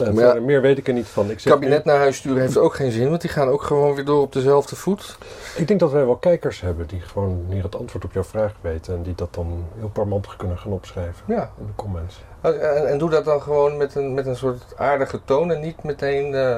En 0.01 0.16
Maar 0.16 0.36
ja, 0.36 0.42
meer 0.42 0.62
weet 0.62 0.78
ik 0.78 0.88
er 0.88 0.94
niet 0.94 1.07
van. 1.07 1.30
Ik, 1.30 1.42
kabinet 1.44 1.86
naar 1.86 1.98
huis 1.98 2.18
sturen 2.18 2.42
heeft 2.42 2.57
ook 2.57 2.75
geen 2.75 2.92
zin, 2.92 3.10
want 3.10 3.22
die 3.22 3.30
gaan 3.30 3.48
ook 3.48 3.62
gewoon 3.62 3.96
weer 3.96 4.06
door 4.06 4.22
op 4.22 4.34
dezelfde 4.34 4.75
voet. 4.75 5.18
ik 5.56 5.68
denk 5.68 5.80
dat 5.80 5.92
wij 5.92 6.06
wel 6.06 6.16
kijkers 6.16 6.62
hebben 6.62 6.88
die 6.88 7.01
gewoon 7.01 7.46
hier 7.50 7.63
het 7.63 7.75
antwoord 7.75 8.06
op 8.06 8.13
jouw 8.13 8.24
vraag 8.24 8.54
weten... 8.62 8.96
en 8.96 9.04
die 9.04 9.16
dat 9.16 9.34
dan 9.34 9.66
heel 9.78 9.90
parmantig 9.90 10.36
kunnen 10.36 10.57
gaan 10.57 10.72
opschrijven 10.72 11.24
Ja. 11.28 11.51
in 11.60 11.66
de 11.66 11.75
comments. 11.75 12.22
En, 12.42 12.88
en 12.88 12.98
doe 12.98 13.10
dat 13.10 13.25
dan 13.25 13.42
gewoon 13.42 13.78
met 13.78 13.96
een, 13.96 14.13
met 14.13 14.25
een 14.25 14.36
soort 14.36 14.63
aardige 14.78 15.19
toon 15.25 15.51
en 15.51 15.62
niet 15.62 15.84
meteen 15.84 16.34
eh, 16.34 16.57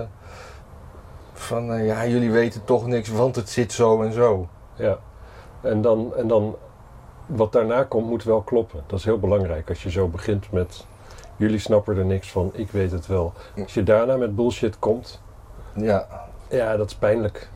van, 1.34 1.74
eh, 1.74 1.86
ja, 1.86 2.08
jullie 2.08 2.32
weten 2.32 2.64
toch 2.64 2.88
niks, 2.88 3.10
want 3.10 3.36
het 3.36 3.50
zit 3.50 3.74
zo 3.74 4.02
en 4.02 4.14
zo. 4.14 4.48
Ja, 4.76 4.98
en 5.62 5.82
dan, 5.82 6.14
en 6.16 6.28
dan 6.28 6.56
wat 7.26 7.52
daarna 7.52 7.84
komt 7.84 8.08
moet 8.08 8.24
wel 8.24 8.42
kloppen. 8.42 8.84
Dat 8.88 9.00
is 9.00 9.06
heel 9.06 9.20
belangrijk 9.20 9.70
als 9.70 9.84
je 9.84 9.92
zo 9.92 10.08
begint 10.08 10.52
met 10.52 10.86
jullie 11.42 11.60
snappen 11.60 11.98
er 11.98 12.06
niks 12.06 12.32
van, 12.32 12.50
ik 12.54 12.72
weet 12.72 12.92
het 12.92 13.08
wel. 13.08 13.34
Als 13.62 13.74
je 13.74 13.84
daarna 13.84 14.16
met 14.16 14.36
bullshit 14.36 14.80
komt, 14.80 15.22
Ja, 15.76 16.08
ja, 16.50 16.78
dat 16.78 16.90
is 16.90 16.96
pijnlijk. 16.96 17.50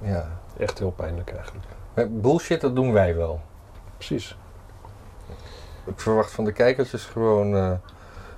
ja. 0.00 0.28
Echt 0.58 0.78
heel 0.78 0.90
pijnlijk 0.90 1.32
eigenlijk. 1.34 1.64
Maar 1.94 2.10
bullshit, 2.10 2.60
dat 2.60 2.74
doen 2.74 2.92
wij 2.92 3.16
wel. 3.16 3.40
Precies. 3.96 4.36
Ik 5.84 6.00
verwacht 6.00 6.30
van 6.30 6.44
de 6.44 6.52
kijkertjes 6.52 7.04
gewoon 7.04 7.56
eh, 7.56 7.72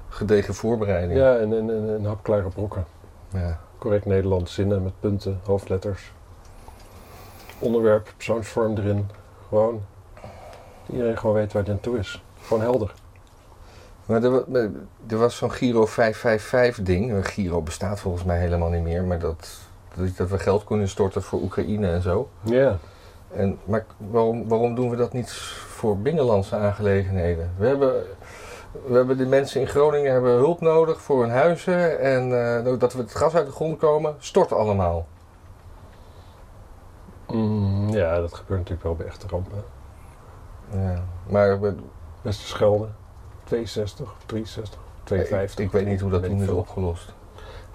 gedegen 0.08 0.54
voorbereiding. 0.54 1.18
Ja, 1.18 1.36
en, 1.36 1.52
en, 1.52 1.70
en, 1.70 1.94
en 1.94 2.04
hapklare 2.04 2.48
brokken. 2.48 2.84
Ja. 3.28 3.58
Correct 3.78 4.04
Nederlands, 4.04 4.54
zinnen 4.54 4.82
met 4.82 5.00
punten, 5.00 5.40
hoofdletters. 5.44 6.12
Onderwerp, 7.58 8.12
persoonsvorm 8.16 8.76
erin. 8.76 9.10
Gewoon. 9.48 9.82
dat 10.14 10.22
Iedereen 10.90 11.18
gewoon 11.18 11.34
weet 11.34 11.52
waar 11.52 11.62
het 11.62 11.70
aan 11.72 11.80
toe 11.80 11.98
is. 11.98 12.22
Gewoon 12.42 12.62
helder. 12.62 12.92
Maar 14.08 14.22
er, 14.22 14.30
wa- 14.30 14.68
er 15.06 15.16
was 15.18 15.36
zo'n 15.36 15.52
Giro 15.52 15.86
555 15.86 16.84
ding. 16.84 17.26
Giro 17.28 17.62
bestaat 17.62 18.00
volgens 18.00 18.24
mij 18.24 18.38
helemaal 18.38 18.68
niet 18.70 18.82
meer, 18.82 19.04
maar 19.04 19.18
dat, 19.18 19.58
dat, 19.94 20.16
dat 20.16 20.28
we 20.28 20.38
geld 20.38 20.64
kunnen 20.64 20.88
storten 20.88 21.22
voor 21.22 21.40
Oekraïne 21.42 21.88
en 21.90 22.02
zo. 22.02 22.28
Ja. 22.42 22.76
En, 23.32 23.58
maar 23.64 23.84
waarom, 23.96 24.48
waarom 24.48 24.74
doen 24.74 24.90
we 24.90 24.96
dat 24.96 25.12
niet 25.12 25.32
voor 25.32 25.98
binnenlandse 25.98 26.56
aangelegenheden? 26.56 27.50
We 27.56 27.66
hebben, 27.66 28.02
we 28.86 28.94
hebben 28.96 29.16
de 29.16 29.26
mensen 29.26 29.60
in 29.60 29.66
Groningen 29.66 30.12
hebben 30.12 30.32
hulp 30.32 30.60
nodig 30.60 31.00
voor 31.00 31.20
hun 31.20 31.30
huizen. 31.30 32.00
En 32.00 32.22
eh, 32.56 32.78
dat 32.78 32.92
we 32.92 32.98
het 32.98 33.14
gas 33.14 33.34
uit 33.34 33.46
de 33.46 33.52
grond 33.52 33.78
komen, 33.78 34.14
stort 34.18 34.52
allemaal. 34.52 35.06
Mm, 37.26 37.88
ja, 37.88 38.20
dat 38.20 38.34
gebeurt 38.34 38.58
natuurlijk 38.58 38.82
wel 38.86 38.96
bij 38.96 39.06
echte 39.06 39.26
rampen. 39.28 39.62
Ja, 40.72 41.02
maar 41.28 41.60
we- 41.60 41.74
Westerschelde, 42.22 42.88
62, 43.48 44.14
63, 44.26 44.78
52. 45.04 45.58
ik, 45.58 45.64
ik 45.66 45.72
weet 45.72 45.86
niet 45.86 46.00
hoe 46.00 46.10
dat 46.10 46.22
toen 46.24 46.36
ik 46.36 46.40
is 46.42 46.48
opgelost. 46.48 47.12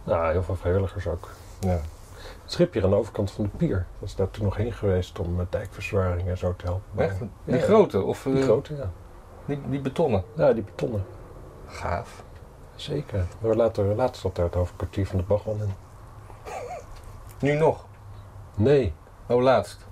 Nou, 0.03 0.31
heel 0.31 0.43
veel 0.43 0.55
vrijwilligers 0.55 1.07
ook. 1.07 1.29
Ja. 1.59 1.79
Het 2.43 2.51
schip 2.51 2.73
hier 2.73 2.83
aan 2.83 2.89
de 2.89 2.95
overkant 2.95 3.31
van 3.31 3.43
de 3.43 3.49
pier. 3.57 3.85
Was 3.99 4.15
daar 4.15 4.31
toen 4.31 4.43
nog 4.43 4.55
heen 4.55 4.73
geweest 4.73 5.19
om 5.19 5.35
met 5.35 5.51
dijkverzwaring 5.51 6.27
en 6.27 6.37
zo 6.37 6.53
te 6.57 6.65
helpen. 6.65 7.03
Echt? 7.03 7.15
Die 7.43 7.55
Ja. 7.57 7.61
grote? 7.61 8.01
Of 8.01 8.25
eh, 8.25 8.33
Die 8.33 8.43
grote, 8.43 8.75
ja. 8.75 8.89
Die, 9.45 9.61
die 9.69 9.79
betonnen? 9.79 10.23
Ja, 10.35 10.53
die 10.53 10.63
betonnen. 10.63 11.05
gaaf. 11.67 12.23
Zeker. 12.75 13.25
Maar 13.39 13.55
later, 13.55 13.85
later 13.95 14.15
zat 14.15 14.35
daar 14.35 14.45
het 14.45 14.55
over 14.55 14.75
kwartier 14.75 15.07
van 15.07 15.17
de 15.17 15.23
Bachman 15.23 15.57
in. 15.61 15.73
Nu 17.39 17.53
nog? 17.53 17.85
Nee, 18.55 18.93
Oh, 19.27 19.41
laatst. 19.41 19.85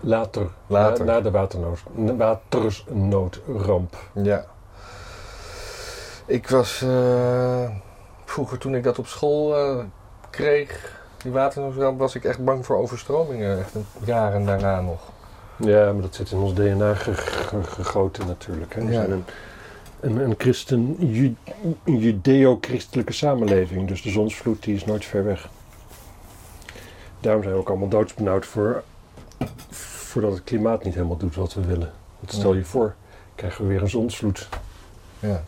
later. 0.00 0.48
Later. 0.66 1.04
Na, 1.04 1.12
na 1.14 1.20
de 1.20 1.30
waternood, 1.30 1.78
watersnoodramp. 2.16 3.96
Ja. 4.14 4.44
Ik 6.30 6.48
was 6.48 6.82
eh, 6.82 7.70
vroeger 8.24 8.58
toen 8.58 8.74
ik 8.74 8.82
dat 8.82 8.98
op 8.98 9.06
school 9.06 9.56
eh, 9.56 9.84
kreeg, 10.30 10.98
die 11.22 11.32
waternoodramp, 11.32 11.98
was 11.98 12.14
ik 12.14 12.24
echt 12.24 12.44
bang 12.44 12.66
voor 12.66 12.76
overstromingen. 12.76 13.58
Echt 13.58 13.74
een- 13.74 13.86
jaren 14.04 14.44
daarna 14.46 14.80
nog. 14.80 15.00
Ja, 15.56 15.92
maar 15.92 16.02
dat 16.02 16.14
zit 16.14 16.30
in 16.30 16.38
ons 16.38 16.54
DNA 16.54 16.94
ge- 16.94 17.14
ge- 17.14 17.62
gegoten 17.62 18.26
natuurlijk. 18.26 18.74
Hè. 18.74 18.80
We 18.84 18.86
Ja. 18.92 18.92
zijn 18.92 19.10
een, 19.10 19.24
een, 20.00 20.16
een 20.18 20.34
christen, 20.38 20.96
ju- 20.98 21.34
een 21.84 21.98
judeo-christelijke 21.98 23.12
samenleving. 23.12 23.88
Dus 23.88 24.02
de 24.02 24.10
zonsvloed 24.10 24.62
die 24.62 24.74
is 24.74 24.84
nooit 24.84 25.04
ver 25.04 25.24
weg. 25.24 25.48
Daarom 27.20 27.42
zijn 27.42 27.54
we 27.54 27.60
ook 27.60 27.68
allemaal 27.68 27.88
doodsbenauwd 27.88 28.46
voor, 28.46 28.82
voordat 29.70 30.32
het 30.32 30.44
klimaat 30.44 30.84
niet 30.84 30.94
helemaal 30.94 31.16
doet 31.16 31.34
wat 31.34 31.54
we 31.54 31.60
willen. 31.66 31.90
Want 32.20 32.32
stel 32.32 32.54
je 32.54 32.64
voor, 32.64 32.94
krijgen 33.34 33.62
we 33.64 33.70
weer 33.70 33.82
een 33.82 33.88
zonsvloed. 33.90 34.48
Ja. 35.18 35.42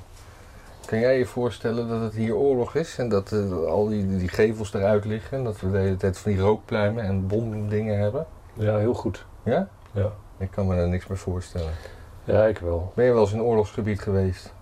Kan 0.92 1.00
jij 1.00 1.18
je 1.18 1.26
voorstellen 1.26 1.88
dat 1.88 2.00
het 2.00 2.14
hier 2.14 2.34
oorlog 2.36 2.74
is 2.74 2.98
en 2.98 3.08
dat 3.08 3.32
eh, 3.32 3.64
al 3.64 3.88
die, 3.88 4.16
die 4.16 4.28
gevels 4.28 4.74
eruit 4.74 5.04
liggen 5.04 5.38
en 5.38 5.44
dat 5.44 5.60
we 5.60 5.70
de 5.70 5.78
hele 5.78 5.96
tijd 5.96 6.18
van 6.18 6.32
die 6.32 6.40
rookpluimen 6.40 7.04
en 7.04 7.26
bomdingen 7.26 7.98
hebben? 7.98 8.26
Ja, 8.54 8.76
heel 8.76 8.94
goed. 8.94 9.26
Ja? 9.42 9.68
Ja, 9.92 10.12
Ik 10.38 10.50
kan 10.50 10.66
me 10.66 10.76
daar 10.76 10.88
niks 10.88 11.06
meer 11.06 11.18
voorstellen. 11.18 11.72
ja 12.24 12.44
ik 12.44 12.58
wel. 12.58 12.92
Ben 12.94 13.04
je 13.04 13.12
wel 13.12 13.20
eens 13.20 13.32
in 13.32 13.38
een 13.38 13.44
oorlogsgebied 13.44 14.00
geweest? 14.00 14.52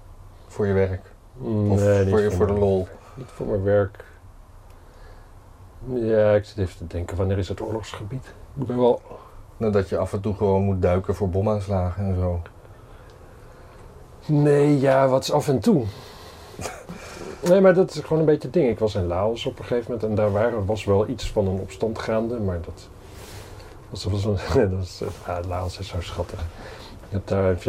Voor 0.46 0.66
je 0.66 0.72
werk? 0.72 1.12
Mm, 1.36 1.70
Of 1.70 1.80
nee, 1.80 1.98
niet 2.00 2.08
voor, 2.08 2.20
je, 2.20 2.30
voor 2.30 2.46
de 2.46 2.52
lol? 2.52 2.88
Niet 3.14 3.28
voor 3.28 3.46
mijn 3.46 3.62
werk. 3.62 4.04
Ja, 5.86 6.34
ik 6.34 6.44
zit 6.44 6.58
even 6.58 6.76
te 6.76 6.86
denken, 6.86 7.16
wanneer 7.16 7.38
is 7.38 7.48
het 7.48 7.60
oorlogsgebied? 7.60 8.34
Ik 8.54 8.66
ben 8.66 8.78
wel... 8.78 9.02
Nou, 9.56 9.72
dat 9.72 9.88
je 9.88 9.96
af 9.98 10.12
en 10.12 10.20
toe 10.20 10.34
gewoon 10.34 10.62
moet 10.62 10.82
duiken 10.82 11.14
voor 11.14 11.28
bomaanslagen 11.30 12.04
en 12.04 12.14
zo. 12.14 12.40
Nee, 14.26 14.80
ja, 14.80 15.08
wat 15.08 15.22
is 15.22 15.32
af 15.32 15.48
en 15.48 15.60
toe? 15.60 15.84
Nee, 17.48 17.60
maar 17.60 17.74
dat 17.74 17.94
is 17.94 18.00
gewoon 18.00 18.18
een 18.18 18.24
beetje 18.24 18.42
het 18.42 18.52
ding. 18.52 18.68
Ik 18.68 18.78
was 18.78 18.94
in 18.94 19.06
Laos 19.06 19.46
op 19.46 19.58
een 19.58 19.64
gegeven 19.64 19.92
moment 19.92 20.08
en 20.08 20.14
daar 20.14 20.32
waren, 20.32 20.66
was 20.66 20.84
wel 20.84 21.08
iets 21.08 21.30
van 21.30 21.46
een 21.46 21.60
opstand 21.60 21.98
gaande, 21.98 22.38
maar 22.38 22.60
dat 22.60 22.88
was, 23.90 24.04
was 24.04 24.24
een... 24.24 24.36
dat 24.70 24.78
was, 24.78 25.02
ja, 25.26 25.40
Laos 25.48 25.78
is 25.78 25.88
zo 25.88 26.00
schattig. 26.00 26.40
Je 27.08 27.16
hebt 27.16 27.28
daar 27.28 27.44
heb 27.44 27.62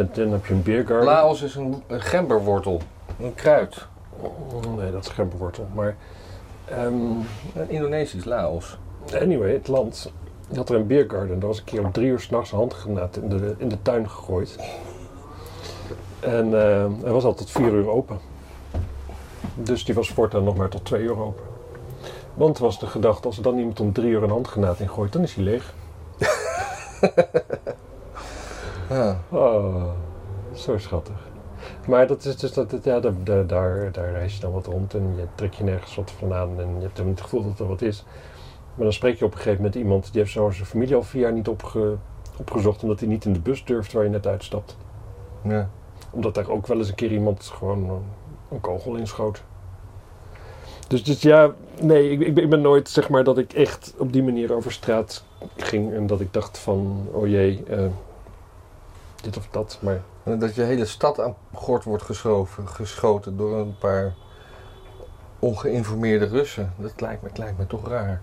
je 0.46 0.54
een 0.54 0.62
beergarden. 0.62 1.06
Laos 1.06 1.42
is 1.42 1.54
een, 1.54 1.82
een 1.86 2.00
gemberwortel. 2.00 2.80
Een 3.20 3.34
kruid. 3.34 3.86
Oh, 4.20 4.76
Nee, 4.76 4.92
dat 4.92 5.04
is 5.04 5.10
gemberwortel. 5.10 5.66
Maar 5.74 5.96
ehm, 6.64 6.94
Indonesisch 7.66 8.24
Laos. 8.24 8.78
Anyway, 9.20 9.52
het 9.52 9.68
land. 9.68 10.12
Je 10.48 10.56
had 10.56 10.68
er 10.68 10.76
een 10.76 10.86
beergarden. 10.86 11.38
Daar 11.38 11.48
was 11.48 11.58
een 11.58 11.64
keer 11.64 11.84
om 11.84 11.92
drie 11.92 12.06
uur 12.06 12.20
s'nachts 12.20 12.52
een 12.52 12.58
handgranaat 12.58 13.16
in 13.16 13.28
de, 13.28 13.54
in 13.58 13.68
de 13.68 13.82
tuin 13.82 14.10
gegooid. 14.10 14.56
En 16.20 16.44
eh, 16.44 16.86
hij 17.02 17.12
was 17.12 17.24
al 17.24 17.34
tot 17.34 17.50
vier 17.50 17.72
uur 17.72 17.88
open. 17.88 18.18
Dus 19.54 19.84
die 19.84 19.94
was 19.94 20.08
voortaan 20.08 20.44
nog 20.44 20.56
maar 20.56 20.68
tot 20.68 20.84
twee 20.84 21.02
uur 21.02 21.18
open. 21.18 21.44
Want 22.34 22.58
was 22.58 22.78
de 22.78 22.86
gedachte, 22.86 23.26
als 23.26 23.36
er 23.36 23.42
dan 23.42 23.58
iemand 23.58 23.80
om 23.80 23.92
drie 23.92 24.10
uur 24.10 24.22
een 24.22 24.30
handgranaat 24.30 24.80
ingooit, 24.80 25.12
dan 25.12 25.22
is 25.22 25.34
hij 25.34 25.44
leeg. 25.44 25.74
Ja. 28.88 29.20
Oh, 29.28 29.84
zo 30.54 30.78
schattig. 30.78 31.30
Maar 31.86 32.06
dat 32.06 32.24
is 32.24 32.36
dus 32.36 32.52
dat, 32.52 32.78
ja, 32.82 33.00
daar, 33.00 33.12
daar, 33.24 33.46
daar, 33.46 33.92
daar 33.92 34.10
reis 34.10 34.34
je 34.34 34.40
dan 34.40 34.52
wat 34.52 34.66
rond 34.66 34.94
en 34.94 35.12
je 35.16 35.26
trekt 35.34 35.56
je 35.56 35.64
nergens 35.64 35.94
wat 35.94 36.10
van 36.10 36.34
aan 36.34 36.60
en 36.60 36.74
je 36.74 36.80
hebt 36.80 36.92
helemaal 36.92 37.10
het 37.14 37.20
gevoel 37.20 37.42
dat 37.42 37.58
er 37.58 37.66
wat 37.66 37.82
is. 37.82 38.04
Maar 38.74 38.84
dan 38.84 38.92
spreek 38.92 39.18
je 39.18 39.24
op 39.24 39.30
een 39.30 39.36
gegeven 39.36 39.56
moment 39.56 39.74
iemand 39.74 40.12
die 40.12 40.20
heeft 40.20 40.32
zo 40.32 40.50
zijn 40.50 40.66
familie 40.66 40.94
al 40.94 41.02
vier 41.02 41.22
jaar 41.22 41.32
niet 41.32 41.48
opge, 41.48 41.96
opgezocht 42.38 42.82
omdat 42.82 43.00
hij 43.00 43.08
niet 43.08 43.24
in 43.24 43.32
de 43.32 43.40
bus 43.40 43.64
durft 43.64 43.92
waar 43.92 44.04
je 44.04 44.10
net 44.10 44.26
uitstapt. 44.26 44.76
ja. 45.42 45.70
Omdat 46.10 46.34
daar 46.34 46.48
ook 46.48 46.66
wel 46.66 46.78
eens 46.78 46.88
een 46.88 46.94
keer 46.94 47.12
iemand 47.12 47.44
gewoon 47.44 48.02
een, 48.52 48.60
kogel 48.60 48.94
inschoot. 48.94 49.42
Dus, 50.88 51.04
dus 51.04 51.22
ja, 51.22 51.52
nee, 51.80 52.10
ik, 52.10 52.20
ik, 52.20 52.34
ben- 52.34 52.44
ik 52.44 52.50
ben 52.50 52.60
nooit 52.60 52.88
zeg 52.88 53.08
maar 53.08 53.24
dat 53.24 53.38
ik 53.38 53.52
echt 53.52 53.94
op 53.98 54.12
die 54.12 54.22
manier 54.22 54.54
over 54.54 54.72
straat 54.72 55.24
ging 55.56 55.92
en 55.92 56.06
dat 56.06 56.20
ik 56.20 56.32
dacht 56.32 56.58
van, 56.58 57.08
oh 57.12 57.26
jee, 57.28 57.64
eh, 57.68 57.86
dit 59.22 59.36
of 59.36 59.48
dat. 59.50 59.78
Maar 59.80 60.00
Dat 60.38 60.54
je 60.54 60.62
hele 60.62 60.84
stad 60.86 61.20
aan 61.20 61.34
gort 61.54 61.84
wordt 61.84 62.02
geschoven, 62.02 62.68
geschoten 62.68 63.36
door 63.36 63.56
een 63.58 63.78
paar 63.78 64.14
ongeïnformeerde 65.38 66.24
Russen. 66.26 66.72
Dat 66.76 67.00
lijkt 67.00 67.22
me, 67.22 67.28
lijkt 67.34 67.58
me 67.58 67.66
toch 67.66 67.88
raar. 67.88 68.20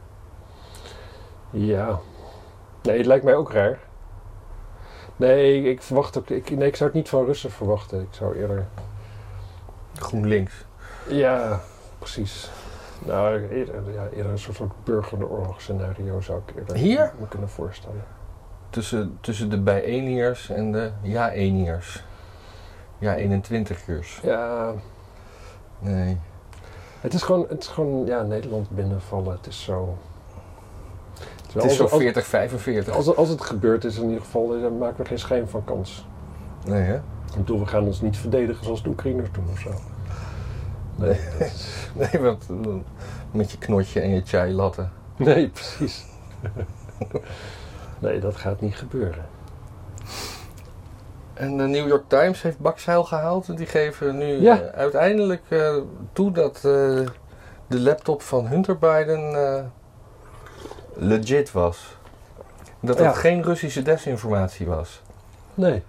Ja. 1.52 2.00
Nee, 2.82 2.98
het 2.98 3.06
lijkt 3.06 3.24
mij 3.24 3.36
ook 3.36 3.52
raar. 3.52 3.80
Nee, 5.16 5.64
ik 5.64 5.82
verwacht 5.82 6.18
ook. 6.18 6.30
Ik, 6.30 6.50
nee, 6.50 6.68
ik 6.68 6.76
zou 6.76 6.90
het 6.90 7.00
niet 7.00 7.10
van 7.10 7.26
Russen 7.26 7.52
verwachten. 7.52 8.02
Ik 8.02 8.08
zou 8.12 8.36
eerder. 8.36 8.68
GroenLinks. 10.01 10.65
Ja, 11.08 11.60
precies. 12.00 12.50
Nou, 13.06 13.48
eerder, 13.50 13.94
ja, 13.94 14.08
eerder 14.13 14.32
een 14.32 14.39
soort 14.39 14.58
van 14.58 14.72
burgeroorlogsscenario 14.84 16.22
zou 16.22 16.41
ik 16.48 16.56
eerder 16.56 16.75
Hier? 16.75 17.13
me 17.20 17.27
kunnen 17.27 17.50
voorstellen. 17.50 18.03
Tussen, 18.70 19.18
tussen 19.22 19.50
de 19.50 19.60
bijeniers 19.60 20.50
en 20.50 20.72
de 20.72 20.91
ja-eniers. 21.01 22.03
Ja, 22.98 23.15
21ers. 23.18 24.22
Ja, 24.22 24.74
Nee. 25.79 26.18
het 27.01 27.13
is 27.13 27.22
gewoon, 27.22 27.46
het 27.50 27.62
is 27.63 27.68
gewoon 27.68 28.06
ja, 28.06 28.22
Nederland 28.22 28.70
binnenvallen. 28.70 29.32
Het 29.36 29.48
is 29.48 29.63
zo. 29.63 29.98
Het 31.53 31.63
is 31.63 31.75
zo 31.75 31.84
als, 31.84 31.91
40, 31.98 32.25
45. 32.25 32.96
als, 32.96 33.15
als 33.15 33.29
het 33.29 33.41
gebeurd 33.41 33.84
is, 33.86 33.98
in 33.98 34.08
ieder 34.08 34.22
geval, 34.22 34.62
dan 34.62 34.77
maken 34.77 34.98
we 35.03 35.06
geen 35.06 35.20
schijn 35.20 35.48
van 35.48 35.63
kans. 35.63 36.08
Nee, 36.65 36.82
hè? 36.82 37.00
Ik 37.32 37.36
bedoel, 37.36 37.60
we 37.60 37.66
gaan 37.68 37.84
ons 37.86 38.02
niet 38.02 38.18
verdedigen 38.18 38.64
zoals 38.66 38.84
de 38.84 38.90
Oekraïners 38.90 39.30
doen 39.32 39.46
of 39.52 39.60
zo. 39.60 39.70
Nee, 40.96 41.20
is- 41.40 41.88
Nee, 42.12 42.22
want 42.22 42.46
met 43.32 43.52
je 43.52 43.58
knotje 43.58 44.00
en 44.02 44.10
je 44.10 44.22
chai 44.26 44.54
latte. 44.54 44.88
Nee, 45.18 45.50
precies. 45.50 46.06
nee, 48.00 48.20
dat 48.20 48.36
gaat 48.36 48.62
niet 48.62 48.76
gebeuren. 48.76 49.26
En 51.34 51.58
de 51.58 51.64
New 51.64 51.88
York 51.88 52.04
Times 52.08 52.42
heeft 52.42 52.60
bakzeil 52.60 53.04
gehaald. 53.04 53.48
En 53.50 53.56
die 53.56 53.66
geven 53.66 54.18
nu 54.18 54.26
Ja. 54.26 54.60
eh, 54.62 54.78
uiteindelijk 54.80 55.42
eh, 55.50 55.76
toe 56.14 56.32
dat 56.32 56.56
eh, 56.56 56.62
de 57.68 57.80
laptop 57.80 58.22
van 58.22 58.48
Hunter 58.48 58.78
Biden 58.78 59.72
legit 60.94 61.52
was. 61.52 61.98
Dat 62.80 62.98
het 62.98 63.08
Ja. 63.08 63.14
geen 63.14 63.44
Russische 63.44 63.82
desinformatie 63.82 64.66
was. 64.68 65.02
Nee. 65.54 65.84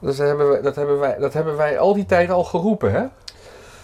Dus 0.00 0.16
dat 0.16 0.26
hebben, 0.26 0.48
wij, 0.48 0.60
dat, 0.62 0.74
hebben 0.74 0.98
wij, 0.98 1.18
dat 1.18 1.32
hebben 1.32 1.56
wij 1.56 1.78
al 1.78 1.94
die 1.94 2.06
tijd 2.06 2.30
al 2.30 2.44
geroepen, 2.44 2.92
hè? 2.92 3.04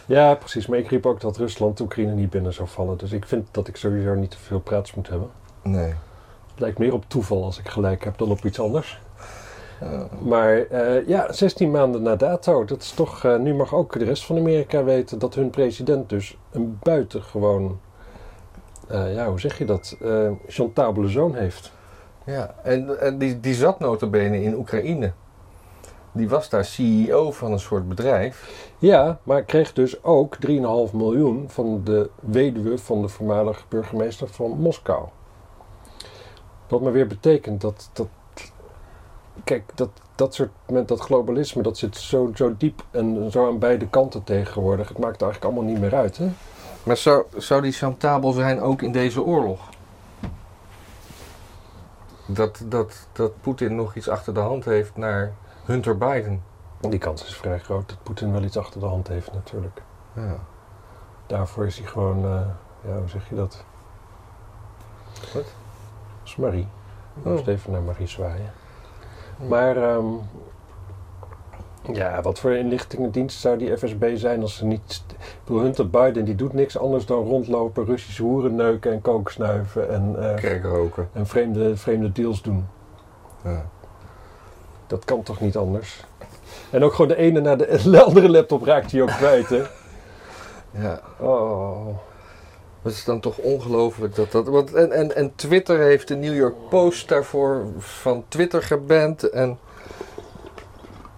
Ja, 0.07 0.35
precies. 0.35 0.67
Maar 0.67 0.79
ik 0.79 0.89
riep 0.89 1.07
ook 1.07 1.21
dat 1.21 1.37
Rusland 1.37 1.81
Oekraïne 1.81 2.13
niet 2.13 2.31
binnen 2.31 2.53
zou 2.53 2.69
vallen. 2.69 2.97
Dus 2.99 3.13
ik 3.13 3.27
vind 3.27 3.49
dat 3.51 3.69
ik 3.69 3.77
sowieso 3.77 4.15
niet 4.15 4.31
te 4.31 4.39
veel 4.39 4.61
praats 4.61 4.95
moet 4.95 5.09
hebben. 5.09 5.29
Nee. 5.63 5.95
Het 6.51 6.61
lijkt 6.65 6.79
meer 6.79 6.93
op 6.93 7.05
toeval 7.07 7.45
als 7.45 7.59
ik 7.59 7.69
gelijk 7.69 8.05
heb 8.05 8.19
dan 8.19 8.31
op 8.31 8.45
iets 8.45 8.61
anders. 8.61 9.01
Eh, 9.81 10.01
Maar 10.19 10.57
eh, 10.67 11.09
ja, 11.09 11.33
16 11.33 11.71
maanden 11.71 12.03
na 12.03 12.17
dato. 12.17 12.65
Dat 12.65 12.83
is 12.83 12.91
toch... 12.91 13.25
eh, 13.25 13.37
nu 13.39 13.55
mag 13.55 13.75
ook 13.75 13.99
de 13.99 14.05
rest 14.05 14.25
van 14.27 14.37
Amerika 14.39 14.85
weten 14.85 15.19
dat 15.19 15.35
hun 15.35 15.51
president 15.51 16.09
dus 16.09 16.37
een 16.51 16.79
buitengewoon... 16.83 17.79
eh, 18.89 19.15
ja, 19.15 19.29
hoe 19.29 19.41
zeg 19.41 19.59
je 19.59 19.65
dat? 19.65 19.97
chantabele 20.49 21.09
zoon 21.09 21.35
heeft. 21.35 21.73
ja, 22.25 22.55
en, 22.63 23.01
en 23.01 23.19
die, 23.19 23.41
die 23.41 23.55
zat 23.55 23.79
notabene 23.79 24.43
in 24.43 24.55
Oekraïne. 24.55 25.13
Die 26.17 26.29
was 26.29 26.49
daar 26.49 26.65
CEO 26.65 27.31
van 27.31 27.53
een 27.53 27.61
soort 27.61 27.89
bedrijf. 27.89 28.71
Ja, 28.79 29.19
maar 29.23 29.43
kreeg 29.43 29.73
dus 29.73 30.05
ook 30.05 30.37
3,5 30.47 30.53
miljoen 30.93 31.45
van 31.49 31.81
de 31.85 32.11
weduwe 32.21 32.79
van 32.79 33.03
de 33.03 33.09
voormalige 33.09 33.63
burgemeester 33.69 34.29
van 34.29 34.51
Moskou. 34.51 35.09
Wat 36.69 36.81
maar 36.81 36.93
weer 36.93 37.07
betekent 37.07 37.61
dat, 37.61 37.91
dat 37.93 38.09
kijk, 39.45 39.63
dat, 39.75 39.89
dat 40.15 40.35
soort, 40.35 40.51
met 40.67 40.89
dat 40.89 41.01
globalisme, 41.01 41.63
dat 41.63 41.79
zit 41.79 41.97
zo, 41.97 42.31
zo 42.35 42.55
diep 42.59 42.85
en 42.91 43.31
zo 43.31 43.47
aan 43.47 43.59
beide 43.59 43.89
kanten 43.89 44.25
tegenwoordig. 44.25 44.89
Het 44.89 44.99
maakt 44.99 45.23
eigenlijk 45.23 45.45
allemaal 45.45 45.73
niet 45.73 45.81
meer 45.81 45.95
uit, 45.95 46.17
hè? 46.17 46.29
Maar 46.83 46.97
zou, 46.97 47.25
zou 47.37 47.63
die 47.63 47.73
chantabel 47.73 48.33
zijn 48.33 48.61
ook 48.61 48.83
in 48.83 48.93
deze 48.93 49.23
oorlog? 49.23 49.61
Dat, 52.27 52.63
dat, 52.65 53.07
dat 53.13 53.41
Poetin 53.41 53.75
nog 53.75 53.95
iets 53.95 54.09
achter 54.09 54.35
de 54.35 54.41
hand 54.41 54.65
heeft 54.65 54.97
naar 54.97 55.33
Hunter 55.67 55.99
Biden. 55.99 56.43
Die 56.81 56.99
kans 56.99 57.25
is 57.27 57.37
vrij 57.37 57.59
groot 57.59 57.89
dat 57.89 58.03
Poetin 58.03 58.33
wel 58.33 58.43
iets 58.43 58.57
achter 58.59 58.81
de 58.81 58.87
hand 58.87 59.09
heeft 59.09 59.33
natuurlijk. 59.33 59.83
Ja. 60.13 60.37
Daarvoor 61.27 61.67
is 61.67 61.79
hij 61.79 61.87
gewoon, 61.89 62.25
eh, 62.25 62.41
ja, 62.89 62.99
hoe 62.99 63.09
zeg 63.09 63.29
je 63.29 63.35
dat? 63.35 63.65
Wat? 65.21 65.33
Dat 65.33 65.45
is 66.25 66.37
Marie. 66.37 66.69
Ik 67.17 67.25
Oh. 67.27 67.33
moest 67.33 67.47
even 67.47 67.73
naar 67.73 67.83
Marie 67.83 68.07
zwaaien. 68.07 68.53
Maar, 69.49 69.77
ehm, 69.77 70.05
Ja, 71.93 72.23
wat 72.23 72.39
voor 72.39 72.51
inlichtingendienst 72.53 73.41
zou 73.41 73.59
die 73.59 73.77
FSB 73.77 74.11
zijn 74.17 74.43
als 74.43 74.57
ze 74.57 74.65
niet... 74.65 75.05
Ik 75.09 75.17
bedoel, 75.45 75.61
Hunter 75.63 75.91
Biden 75.91 76.25
die 76.25 76.35
doet 76.35 76.53
niks 76.53 76.79
anders 76.79 77.07
dan 77.07 77.25
rondlopen, 77.25 77.85
Russische 77.85 78.23
hoeren 78.23 78.55
neuken 78.55 78.93
en 78.93 79.01
kook 79.01 79.31
snuiven 79.31 79.91
en, 79.91 80.31
eh, 80.31 80.37
Kerkroken. 80.37 81.09
en 81.13 81.27
vreemde, 81.27 81.77
vreemde 81.77 82.13
deals 82.13 82.43
doen. 82.43 82.67
Ja. 83.45 83.65
Dat 84.87 85.05
kan 85.05 85.23
toch 85.23 85.41
niet 85.41 85.57
anders? 85.57 86.05
En 86.71 86.85
ook 86.85 86.93
gewoon 86.93 87.09
de 87.09 87.17
ene 87.17 87.41
naar 87.41 87.57
de, 87.59 87.81
de 87.91 88.03
andere 88.03 88.29
laptop 88.31 88.63
raakt 88.65 88.93
hij 88.93 89.03
ook 89.03 89.09
kwijt, 89.09 89.49
hè? 89.49 89.63
ja. 90.71 91.01
Oh. 91.19 91.87
Het 92.83 92.95
is 92.95 93.05
dan 93.05 93.21
toch 93.21 93.39
ongelooflijk 93.39 94.15
dat 94.15 94.33
dat. 94.33 94.49
Want, 94.49 94.75
en, 94.75 94.93
en, 94.93 95.17
en 95.17 95.33
Twitter 95.35 95.79
heeft 95.79 96.09
de 96.09 96.17
New 96.17 96.35
York 96.37 96.55
Post 96.69 97.09
daarvoor 97.09 97.67
van 97.79 98.25
Twitter 98.29 98.63
geband. 98.63 99.31
En 99.31 99.59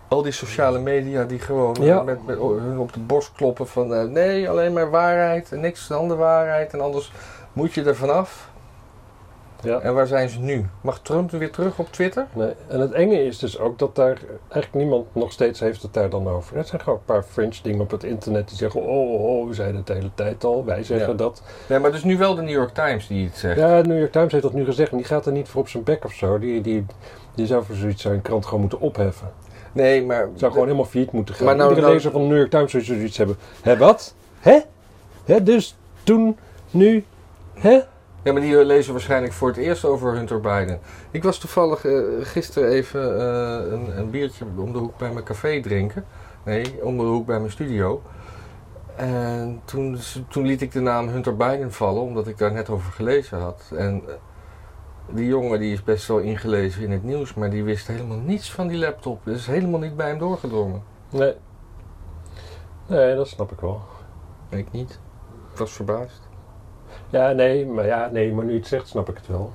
al 0.08 0.22
die 0.22 0.32
sociale 0.32 0.78
media 0.78 1.24
die 1.24 1.38
gewoon 1.38 1.76
Ja. 1.80 2.02
met, 2.02 2.26
met 2.26 2.38
hun 2.38 2.78
op 2.78 2.92
de 2.92 3.00
borst 3.00 3.32
kloppen 3.32 3.66
van 3.66 3.94
eh, 3.94 4.02
nee, 4.04 4.48
alleen 4.50 4.72
maar 4.72 4.90
waarheid 4.90 5.52
en 5.52 5.60
niks 5.60 5.86
dan 5.86 6.08
de 6.08 6.14
waarheid. 6.14 6.72
En 6.72 6.80
anders 6.80 7.12
moet 7.52 7.72
je 7.74 7.82
er 7.84 7.96
vanaf. 7.96 8.48
Ja. 9.62 9.78
En 9.80 9.94
waar 9.94 10.06
zijn 10.06 10.28
ze 10.28 10.40
nu? 10.40 10.66
Mag 10.80 11.00
Trump 11.00 11.30
weer 11.30 11.50
terug 11.50 11.78
op 11.78 11.92
Twitter? 11.92 12.26
Nee. 12.32 12.52
En 12.68 12.80
het 12.80 12.92
enge 12.92 13.24
is 13.24 13.38
dus 13.38 13.58
ook 13.58 13.78
dat 13.78 13.94
daar 13.94 14.18
eigenlijk 14.48 14.74
niemand 14.74 15.06
nog 15.14 15.32
steeds 15.32 15.60
heeft 15.60 15.82
het 15.82 15.94
daar 15.94 16.10
dan 16.10 16.28
over. 16.28 16.56
Er 16.56 16.64
zijn 16.64 16.80
gewoon 16.80 16.98
een 16.98 17.04
paar 17.04 17.22
fringe 17.22 17.54
dingen 17.62 17.80
op 17.80 17.90
het 17.90 18.04
internet 18.04 18.48
die 18.48 18.56
zeggen: 18.56 18.82
Oh, 18.82 19.24
oh 19.24 19.48
we 19.48 19.54
zeiden 19.54 19.76
het 19.76 19.86
de 19.86 19.92
hele 19.92 20.10
tijd 20.14 20.44
al, 20.44 20.64
wij 20.64 20.82
zeggen 20.82 21.08
Ja. 21.10 21.14
dat. 21.14 21.42
Nee, 21.68 21.78
maar 21.78 21.88
het 21.90 21.98
is 21.98 22.04
nu 22.04 22.18
wel 22.18 22.34
de 22.34 22.42
New 22.42 22.54
York 22.54 22.74
Times 22.74 23.06
die 23.06 23.26
het 23.26 23.36
zegt. 23.36 23.58
Ja, 23.58 23.82
de 23.82 23.88
New 23.88 23.98
York 23.98 24.12
Times 24.12 24.32
heeft 24.32 24.44
dat 24.44 24.52
nu 24.52 24.64
gezegd, 24.64 24.90
maar 24.90 25.00
die 25.00 25.08
gaat 25.08 25.26
er 25.26 25.32
niet 25.32 25.48
voor 25.48 25.60
op 25.60 25.68
zijn 25.68 25.82
bek 25.82 26.04
of 26.04 26.12
zo. 26.12 26.38
Die, 26.38 26.60
die, 26.60 26.86
die 27.34 27.46
zou 27.46 27.64
voor 27.64 27.74
zoiets 27.76 28.02
zijn 28.02 28.22
krant 28.22 28.44
gewoon 28.44 28.60
moeten 28.60 28.80
opheffen. 28.80 29.30
Nee, 29.72 30.04
maar. 30.04 30.20
Het 30.20 30.38
zou 30.38 30.52
gewoon 30.52 30.66
helemaal 30.66 30.88
failliet 30.90 31.12
moeten 31.12 31.34
gaan. 31.34 31.44
Maar 31.46 31.56
nou- 31.56 31.68
Iedere 31.68 31.86
nou- 31.86 31.96
lezer 31.96 32.12
van 32.12 32.20
de 32.20 32.26
New 32.28 32.36
York 32.36 32.50
Times 32.50 32.70
zou 32.70 32.82
zoiets 32.82 33.16
hebben. 33.16 33.36
Hé, 33.62 33.76
wat? 33.76 34.14
Hè? 34.40 34.58
Hè, 35.24 35.42
dus 35.42 35.76
toen, 36.02 36.36
nu, 36.70 37.04
hè? 37.54 37.80
Ja, 38.28 38.34
maar 38.34 38.42
die 38.42 38.64
lezen 38.64 38.92
waarschijnlijk 38.92 39.32
voor 39.32 39.48
het 39.48 39.56
eerst 39.56 39.84
over 39.84 40.14
Hunter 40.14 40.40
Biden. 40.40 40.80
Ik 41.10 41.22
was 41.22 41.38
toevallig 41.38 41.84
eh, 41.84 42.00
gisteren 42.20 42.68
even 42.68 43.20
eh, 43.20 43.72
een, 43.72 43.98
een 43.98 44.10
biertje 44.10 44.44
om 44.56 44.72
de 44.72 44.78
hoek 44.78 44.98
bij 44.98 45.12
mijn 45.12 45.24
café 45.24 45.60
drinken. 45.60 46.04
Nee, 46.44 46.84
om 46.84 46.96
de 46.96 47.02
hoek 47.02 47.26
bij 47.26 47.38
mijn 47.38 47.50
studio. 47.50 48.02
En 48.96 49.60
toen, 49.64 49.98
toen 50.28 50.46
liet 50.46 50.62
ik 50.62 50.72
de 50.72 50.80
naam 50.80 51.08
Hunter 51.08 51.36
Biden 51.36 51.72
vallen, 51.72 52.02
omdat 52.02 52.26
ik 52.26 52.38
daar 52.38 52.52
net 52.52 52.70
over 52.70 52.92
gelezen 52.92 53.38
had. 53.38 53.70
En 53.76 54.02
eh, 54.08 54.14
die 55.06 55.26
jongen 55.26 55.60
die 55.60 55.72
is 55.72 55.82
best 55.82 56.08
wel 56.08 56.18
ingelezen 56.18 56.82
in 56.82 56.90
het 56.90 57.04
nieuws, 57.04 57.34
maar 57.34 57.50
die 57.50 57.64
wist 57.64 57.86
helemaal 57.86 58.18
niets 58.18 58.52
van 58.52 58.66
die 58.66 58.78
laptop. 58.78 59.28
Is 59.28 59.46
helemaal 59.46 59.80
niet 59.80 59.96
bij 59.96 60.08
hem 60.08 60.18
doorgedrongen. 60.18 60.82
Nee. 61.10 61.34
Nee, 62.86 63.16
dat 63.16 63.28
snap 63.28 63.52
ik 63.52 63.60
wel. 63.60 63.80
Ik 64.48 64.72
niet. 64.72 65.00
Ik 65.52 65.58
was 65.58 65.72
verbaasd. 65.72 66.27
Ja, 67.10 67.32
nee, 67.32 67.66
maar 67.66 67.86
ja, 67.86 68.08
nee, 68.12 68.32
maar 68.32 68.44
nu 68.44 68.52
je 68.52 68.58
het 68.58 68.66
zegt, 68.66 68.88
snap 68.88 69.08
ik 69.08 69.16
het 69.16 69.26
wel. 69.26 69.52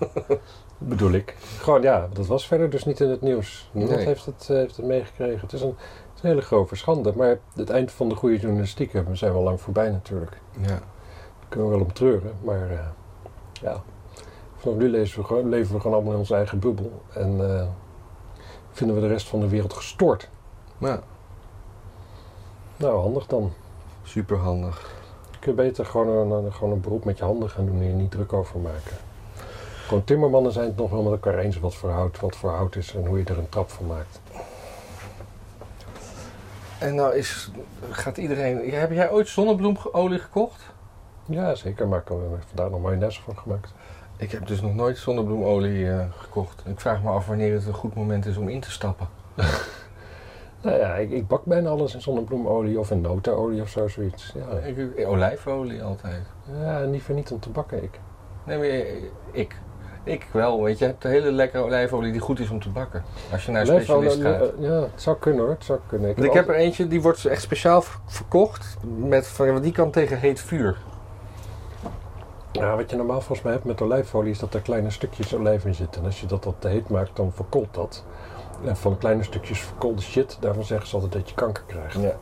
Bedoel 0.78 1.10
ik. 1.12 1.36
Gewoon, 1.58 1.82
ja, 1.82 2.08
dat 2.12 2.26
was 2.26 2.46
verder 2.46 2.70
dus 2.70 2.84
niet 2.84 3.00
in 3.00 3.08
het 3.10 3.20
nieuws. 3.20 3.68
Niemand 3.72 3.96
Nee. 3.96 4.06
heeft, 4.06 4.24
het, 4.26 4.46
eh, 4.50 4.56
heeft 4.56 4.76
het 4.76 4.86
meegekregen. 4.86 5.40
Het 5.40 5.52
is, 5.52 5.60
een, 5.62 5.68
het 5.78 6.14
is 6.16 6.22
een 6.22 6.28
hele 6.28 6.40
grove 6.42 6.74
schande. 6.76 7.12
Maar 7.16 7.38
het 7.54 7.70
eind 7.70 7.92
van 7.92 8.08
de 8.08 8.14
goede 8.14 8.38
journalistiek 8.38 8.94
eh, 8.94 9.02
we 9.06 9.14
zijn 9.16 9.32
wel 9.32 9.42
lang 9.42 9.60
voorbij 9.60 9.90
natuurlijk. 9.90 10.40
Ja. 10.60 10.66
Daar 10.68 11.48
kunnen 11.48 11.68
we 11.68 11.74
wel 11.76 11.84
om 11.84 11.92
treuren. 11.92 12.32
Maar 12.42 12.70
eh, 12.70 12.78
ja, 13.52 13.82
vanaf 14.56 14.76
nu 14.78 14.88
leven 14.88 15.20
we, 15.20 15.26
gewoon, 15.26 15.48
leven 15.48 15.74
we 15.74 15.80
gewoon 15.80 15.96
allemaal 15.96 16.12
in 16.12 16.18
onze 16.18 16.34
eigen 16.34 16.58
bubbel. 16.58 17.02
En 17.14 17.40
vinden 18.70 18.96
we 18.96 19.02
de 19.02 19.08
rest 19.08 19.28
van 19.28 19.40
de 19.40 19.48
wereld 19.48 19.72
gestoord. 19.72 20.28
Maar 20.78 21.00
Nou, 22.76 23.00
handig 23.00 23.26
dan. 23.26 23.52
super 24.02 24.36
handig. 24.36 24.94
Kun 25.46 25.54
je 25.56 25.62
beter 25.62 25.86
gewoon 25.86 26.08
een, 26.08 26.44
een- 26.44 26.52
gewoon 26.52 26.72
een 26.72 26.80
beroep 26.80 27.04
met 27.04 27.18
je 27.18 27.24
handen 27.24 27.50
gaan 27.50 27.66
doen 27.66 27.80
en 27.80 27.86
je 27.86 27.92
niet 27.92 28.10
druk 28.10 28.32
over 28.32 28.58
maken. 28.60 28.96
Gewoon 29.86 30.04
timmermannen 30.04 30.52
zijn 30.52 30.66
het 30.66 30.76
nog 30.76 30.90
wel 30.90 31.02
met 31.02 31.12
elkaar 31.12 31.38
eens 31.38 31.58
wat 31.60 31.74
voor 31.74 31.90
hout, 31.90 32.20
wat 32.20 32.36
voor 32.36 32.50
hout 32.50 32.76
is 32.76 32.94
en 32.94 33.06
hoe 33.06 33.18
je 33.18 33.24
er 33.24 33.38
een 33.38 33.48
trap 33.48 33.70
van 33.70 33.86
maakt. 33.86 34.20
En 36.78 36.94
nou 36.94 37.14
is, 37.14 37.50
gaat 37.90 38.16
iedereen... 38.16 38.70
Heb 38.70 38.92
jij 38.92 39.10
ooit 39.10 39.28
zonnebloemolie 39.28 40.18
gekocht? 40.18 40.62
Ja, 41.24 41.54
zeker, 41.54 41.88
maar 41.88 42.00
ik 42.00 42.08
heb 42.08 42.18
daar 42.54 42.70
nog 42.70 42.80
mayonaise 42.80 43.22
van 43.22 43.38
gemaakt. 43.38 43.72
Ik 44.16 44.30
heb 44.32 44.46
dus 44.46 44.60
nog 44.60 44.74
nooit 44.74 44.98
zonnebloemolie 44.98 45.90
eh, 45.90 46.04
gekocht. 46.18 46.62
Ik 46.66 46.80
vraag 46.80 47.02
me 47.02 47.10
af 47.10 47.26
wanneer 47.26 47.52
het 47.54 47.66
een 47.66 47.74
goed 47.74 47.94
moment 47.94 48.26
is 48.26 48.36
om 48.36 48.48
in 48.48 48.60
te 48.60 48.70
stappen. 48.70 49.08
Nou 50.66 50.78
ja, 50.78 50.94
ik, 50.94 51.10
ik 51.10 51.26
bak 51.26 51.44
bijna 51.44 51.68
alles 51.68 51.94
in 51.94 52.00
zonnebloemolie 52.00 52.78
of 52.78 52.90
in 52.90 53.00
notenolie 53.00 53.60
of 53.62 53.68
zo, 53.68 53.88
zoiets. 53.88 54.32
Ja, 54.34 54.58
Ik, 54.58 55.06
olijfolie 55.08 55.82
altijd. 55.82 56.22
ja 56.60 56.80
liever 56.84 57.14
niet 57.14 57.30
om 57.30 57.40
te 57.40 57.50
bakken, 57.50 57.82
ik. 57.82 58.00
Nee, 58.44 58.56
maar 58.58 58.66
eh, 58.66 59.02
ik. 59.32 59.56
Ik 60.04 60.26
wel, 60.32 60.62
weet 60.62 60.78
je. 60.78 60.84
Hebt 60.84 61.02
de 61.02 61.08
hele 61.08 61.32
lekkere 61.32 61.62
olijfolie 61.62 62.12
die 62.12 62.20
goed 62.20 62.38
is 62.40 62.50
om 62.50 62.60
te 62.60 62.68
bakken. 62.70 63.02
Als 63.32 63.44
je 63.46 63.52
naar 63.52 63.60
een 63.60 63.66
specialist 63.66 64.20
gaat. 64.22 64.40
eh, 64.40 64.48
Ja, 64.58 64.80
het 64.80 65.02
zou 65.02 65.16
kunnen 65.18 65.40
hoor, 65.44 65.50
het 65.54 65.64
zou 65.64 65.78
kunnen. 65.86 66.14
Want 66.14 66.26
ik 66.26 66.32
heb 66.32 66.48
er 66.48 66.54
eentje, 66.54 66.86
die 66.88 67.02
wordt 67.02 67.24
echt 67.24 67.42
speciaal 67.42 67.82
ver- 67.82 68.00
verkocht. 68.06 68.76
Met, 68.96 69.36
want 69.36 69.62
die 69.62 69.72
kan 69.72 69.90
tegen 69.90 70.18
heet 70.18 70.40
vuur. 70.40 70.76
Ja, 72.52 72.76
wat 72.76 72.90
je 72.90 72.96
normaal 72.96 73.16
volgens 73.20 73.42
mij 73.42 73.52
hebt 73.52 73.64
met 73.64 73.80
olijfolie 73.82 74.30
is 74.30 74.38
dat 74.38 74.54
er 74.54 74.60
kleine 74.60 74.90
stukjes 74.90 75.34
olijf 75.34 75.64
in 75.64 75.74
zitten. 75.74 76.00
En 76.00 76.06
als 76.06 76.20
je 76.20 76.26
dat 76.26 76.44
wat 76.44 76.54
te 76.58 76.68
heet 76.68 76.88
maakt, 76.88 77.16
dan 77.16 77.32
verkoolt 77.32 77.74
dat. 77.74 78.04
En 78.64 78.76
van 78.76 78.98
kleine 78.98 79.22
stukjes 79.22 79.60
verkoolde 79.60 80.02
shit, 80.02 80.36
daarvan 80.40 80.64
zeggen 80.64 80.88
ze 80.88 80.94
altijd 80.94 81.12
dat 81.12 81.28
je 81.28 81.34
kanker 81.34 81.62
krijgt. 81.66 82.00
Ja. 82.00 82.16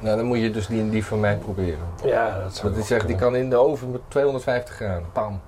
Nou, 0.00 0.16
dan 0.16 0.26
moet 0.26 0.38
je 0.38 0.50
dus 0.50 0.66
die, 0.66 0.90
die 0.90 1.04
van 1.04 1.20
mij 1.20 1.36
proberen. 1.36 1.86
Ja, 2.04 2.38
dat 2.38 2.52
zou 2.52 2.62
Want 2.62 2.74
die 2.74 2.84
zegt, 2.84 3.06
die 3.06 3.16
kan 3.16 3.36
in 3.36 3.50
de 3.50 3.56
oven 3.56 3.90
met 3.90 4.00
250 4.08 4.74
graden. 4.74 5.12
Pam. 5.12 5.40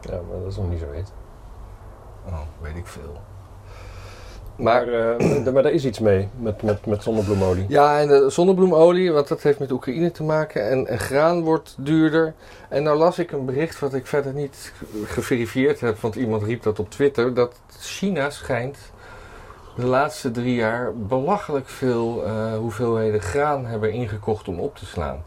Ja, 0.00 0.20
maar 0.30 0.38
dat 0.38 0.50
is 0.50 0.56
nog 0.56 0.70
niet 0.70 0.80
zo 0.80 0.90
heet. 0.92 1.12
Oh, 2.26 2.40
weet 2.60 2.76
ik 2.76 2.86
veel. 2.86 3.20
Maar, 4.56 4.86
Maar, 4.86 5.16
eh, 5.16 5.52
maar 5.52 5.62
daar 5.62 5.72
is 5.72 5.84
iets 5.84 5.98
mee 5.98 6.28
met, 6.36 6.62
met, 6.62 6.86
met 6.86 7.02
zonnebloemolie. 7.02 7.64
ja, 7.68 8.00
en 8.00 8.08
de 8.08 8.30
zonnebloemolie, 8.30 9.12
want 9.12 9.28
dat 9.28 9.42
heeft 9.42 9.58
met 9.58 9.70
Oekraïne 9.70 10.10
te 10.10 10.22
maken. 10.22 10.70
En, 10.70 10.86
en 10.86 10.98
graan 10.98 11.42
wordt 11.42 11.74
duurder. 11.78 12.34
En 12.68 12.82
nou 12.82 12.98
las 12.98 13.18
ik 13.18 13.32
een 13.32 13.44
bericht 13.44 13.78
wat 13.78 13.94
ik 13.94 14.06
verder 14.06 14.32
niet 14.32 14.72
geverifieerd 15.04 15.80
heb. 15.80 15.98
Want 15.98 16.14
iemand 16.14 16.42
riep 16.42 16.62
dat 16.62 16.78
op 16.78 16.90
Twitter. 16.90 17.34
Dat 17.34 17.54
China 17.80 18.30
schijnt 18.30 18.78
de 19.76 19.86
laatste 19.86 20.30
drie 20.30 20.54
jaar 20.54 20.96
belachelijk 20.96 21.68
veel 21.68 22.24
eh, 22.24 22.56
hoeveelheden 22.56 23.20
graan 23.20 23.66
hebben 23.66 23.92
ingekocht 23.92 24.48
om 24.48 24.60
op 24.60 24.76
te 24.76 24.86
slaan. 24.86 25.24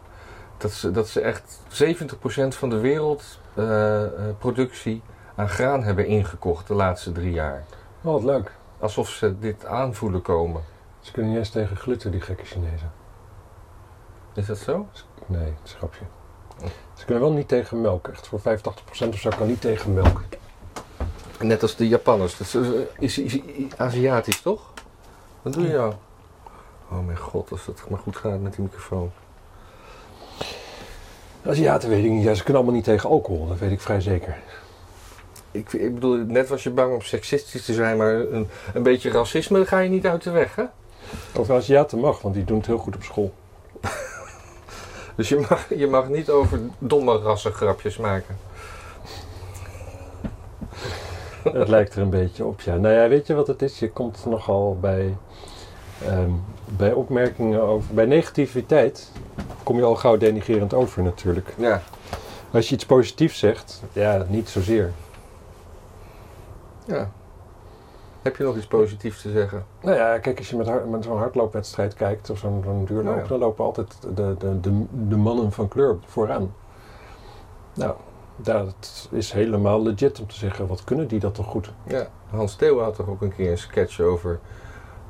Dat 0.57 0.71
ze, 0.71 0.91
dat 0.91 1.07
ze 1.07 1.21
echt 1.21 1.59
70% 1.69 1.73
van 2.47 2.69
de 2.69 2.79
wereldproductie 2.79 5.01
aan 5.35 5.49
graan 5.49 5.83
hebben 5.83 6.05
ingekocht 6.05 6.67
de 6.67 6.73
laatste 6.73 7.11
drie 7.11 7.31
jaar. 7.31 7.63
Oh, 8.01 8.13
wat 8.13 8.23
leuk. 8.23 8.51
Alsof 8.79 9.09
ze 9.09 9.39
dit 9.39 9.65
aanvoelen 9.65 10.21
komen. 10.21 10.61
Ze 10.99 11.11
kunnen 11.11 11.37
eens 11.37 11.49
tegen 11.49 11.77
gluten, 11.77 12.11
die 12.11 12.21
gekke 12.21 12.45
Chinezen. 12.45 12.91
Is 14.33 14.45
dat 14.45 14.57
zo? 14.57 14.87
Nee, 15.25 15.41
het 15.43 15.59
is 15.63 15.73
grapje. 15.73 16.03
Ze 16.93 17.05
kunnen 17.05 17.23
wel 17.23 17.31
niet 17.33 17.47
tegen 17.47 17.81
melk. 17.81 18.07
Echt 18.07 18.27
voor 18.27 18.39
85% 18.39 18.43
of 19.09 19.19
zo 19.19 19.29
kan 19.37 19.47
niet 19.47 19.61
tegen 19.61 19.93
melk. 19.93 20.21
Net 21.39 21.61
als 21.61 21.75
de 21.75 21.87
Japanners. 21.87 22.37
Dat 22.37 22.47
is, 22.47 22.57
is, 22.99 23.17
is- 23.17 23.41
is 23.41 23.77
Aziatisch, 23.77 24.41
toch? 24.41 24.73
Wat 25.41 25.53
doe 25.53 25.67
je 25.67 25.73
nou? 25.73 25.93
Oh 26.91 27.05
mijn 27.05 27.17
god, 27.17 27.51
als 27.51 27.65
het 27.65 27.89
maar 27.89 27.99
goed 27.99 28.15
gaat 28.15 28.39
met 28.39 28.53
die 28.53 28.61
microfoon. 28.63 29.11
Aziaten 31.45 31.89
weet 31.89 32.03
ik 32.05 32.11
niet. 32.11 32.23
Ja, 32.23 32.33
ze 32.33 32.43
kunnen 32.43 32.55
allemaal 32.61 32.75
niet 32.79 32.83
tegen 32.87 33.09
alcohol. 33.09 33.47
Dat 33.47 33.57
weet 33.57 33.71
ik 33.71 33.81
vrij 33.81 34.01
zeker. 34.01 34.37
Ik, 35.57 35.73
ik 35.73 35.93
bedoel, 35.93 36.15
net 36.15 36.49
was 36.49 36.63
je 36.63 36.69
bang 36.69 36.93
om 36.93 37.01
seksistisch 37.01 37.65
te 37.65 37.73
zijn, 37.73 37.97
maar 37.97 38.13
een, 38.13 38.47
een 38.73 38.83
beetje 38.83 39.09
racisme 39.09 39.65
ga 39.65 39.79
je 39.79 39.89
niet 39.89 40.07
uit 40.07 40.23
de 40.23 40.31
weg, 40.31 40.55
hè? 40.55 40.63
Over 41.35 41.55
Aziaten 41.55 41.99
mag, 41.99 42.21
want 42.21 42.35
die 42.35 42.43
doen 42.43 42.57
het 42.57 42.65
heel 42.65 42.77
goed 42.77 42.95
op 42.95 43.03
school. 43.03 43.33
Dus 45.15 45.29
je 45.29 45.45
mag, 45.49 45.65
je 45.75 45.87
mag 45.87 46.09
niet 46.09 46.29
over 46.29 46.59
domme 46.79 47.17
rassengrapjes 47.17 47.97
maken. 47.97 48.37
Het 51.43 51.67
lijkt 51.67 51.95
er 51.95 52.01
een 52.01 52.09
beetje 52.09 52.45
op, 52.45 52.61
ja. 52.61 52.75
Nou 52.75 52.93
ja, 52.93 53.07
weet 53.07 53.27
je 53.27 53.33
wat 53.33 53.47
het 53.47 53.61
is? 53.61 53.79
Je 53.79 53.91
komt 53.91 54.25
nogal 54.25 54.77
bij, 54.81 55.17
ehm, 56.05 56.31
bij 56.65 56.91
opmerkingen 56.91 57.61
over... 57.61 57.93
Bij 57.93 58.05
negativiteit 58.05 59.11
kom 59.63 59.77
je 59.77 59.83
al 59.83 59.95
gauw 59.95 60.17
denigerend 60.17 60.73
over 60.73 61.03
natuurlijk. 61.03 61.53
Ja, 61.57 61.81
Als 62.51 62.69
je 62.69 62.75
iets 62.75 62.85
positiefs 62.85 63.39
zegt, 63.39 63.81
ja, 63.93 64.25
niet 64.29 64.49
zozeer. 64.49 64.93
Ja. 66.87 67.11
Heb 68.21 68.35
je 68.35 68.43
nog 68.43 68.55
iets 68.55 68.67
positiefs 68.67 69.21
te 69.21 69.31
zeggen? 69.31 69.65
Nou 69.81 69.95
ja, 69.95 70.19
kijk, 70.19 70.37
als 70.37 70.49
je 70.49 70.55
met, 70.57 70.67
hard- 70.67 70.89
met 70.89 71.03
zo'n 71.03 71.17
hardloopwedstrijd 71.17 71.93
kijkt 71.93 72.29
of 72.29 72.37
zo'n 72.37 72.85
duurloop, 72.85 73.21
ja. 73.21 73.27
dan 73.27 73.39
lopen 73.39 73.65
altijd 73.65 73.97
de, 74.01 74.35
de, 74.37 74.59
de, 74.59 74.83
de 75.07 75.15
mannen 75.17 75.51
van 75.51 75.67
kleur 75.67 75.97
vooraan. 76.05 76.53
Nou, 77.73 77.95
dat 78.35 79.07
is 79.11 79.31
helemaal 79.31 79.83
legit 79.83 80.19
om 80.19 80.27
te 80.27 80.35
zeggen, 80.35 80.67
wat 80.67 80.83
kunnen 80.83 81.07
die 81.07 81.19
dat 81.19 81.35
toch 81.35 81.45
goed? 81.45 81.71
Ja, 81.83 82.07
Hans 82.29 82.55
Theo 82.55 82.79
had 82.79 82.95
toch 82.95 83.07
ook 83.07 83.21
een 83.21 83.35
keer 83.35 83.51
een 83.51 83.57
sketch 83.57 83.99
over 83.99 84.39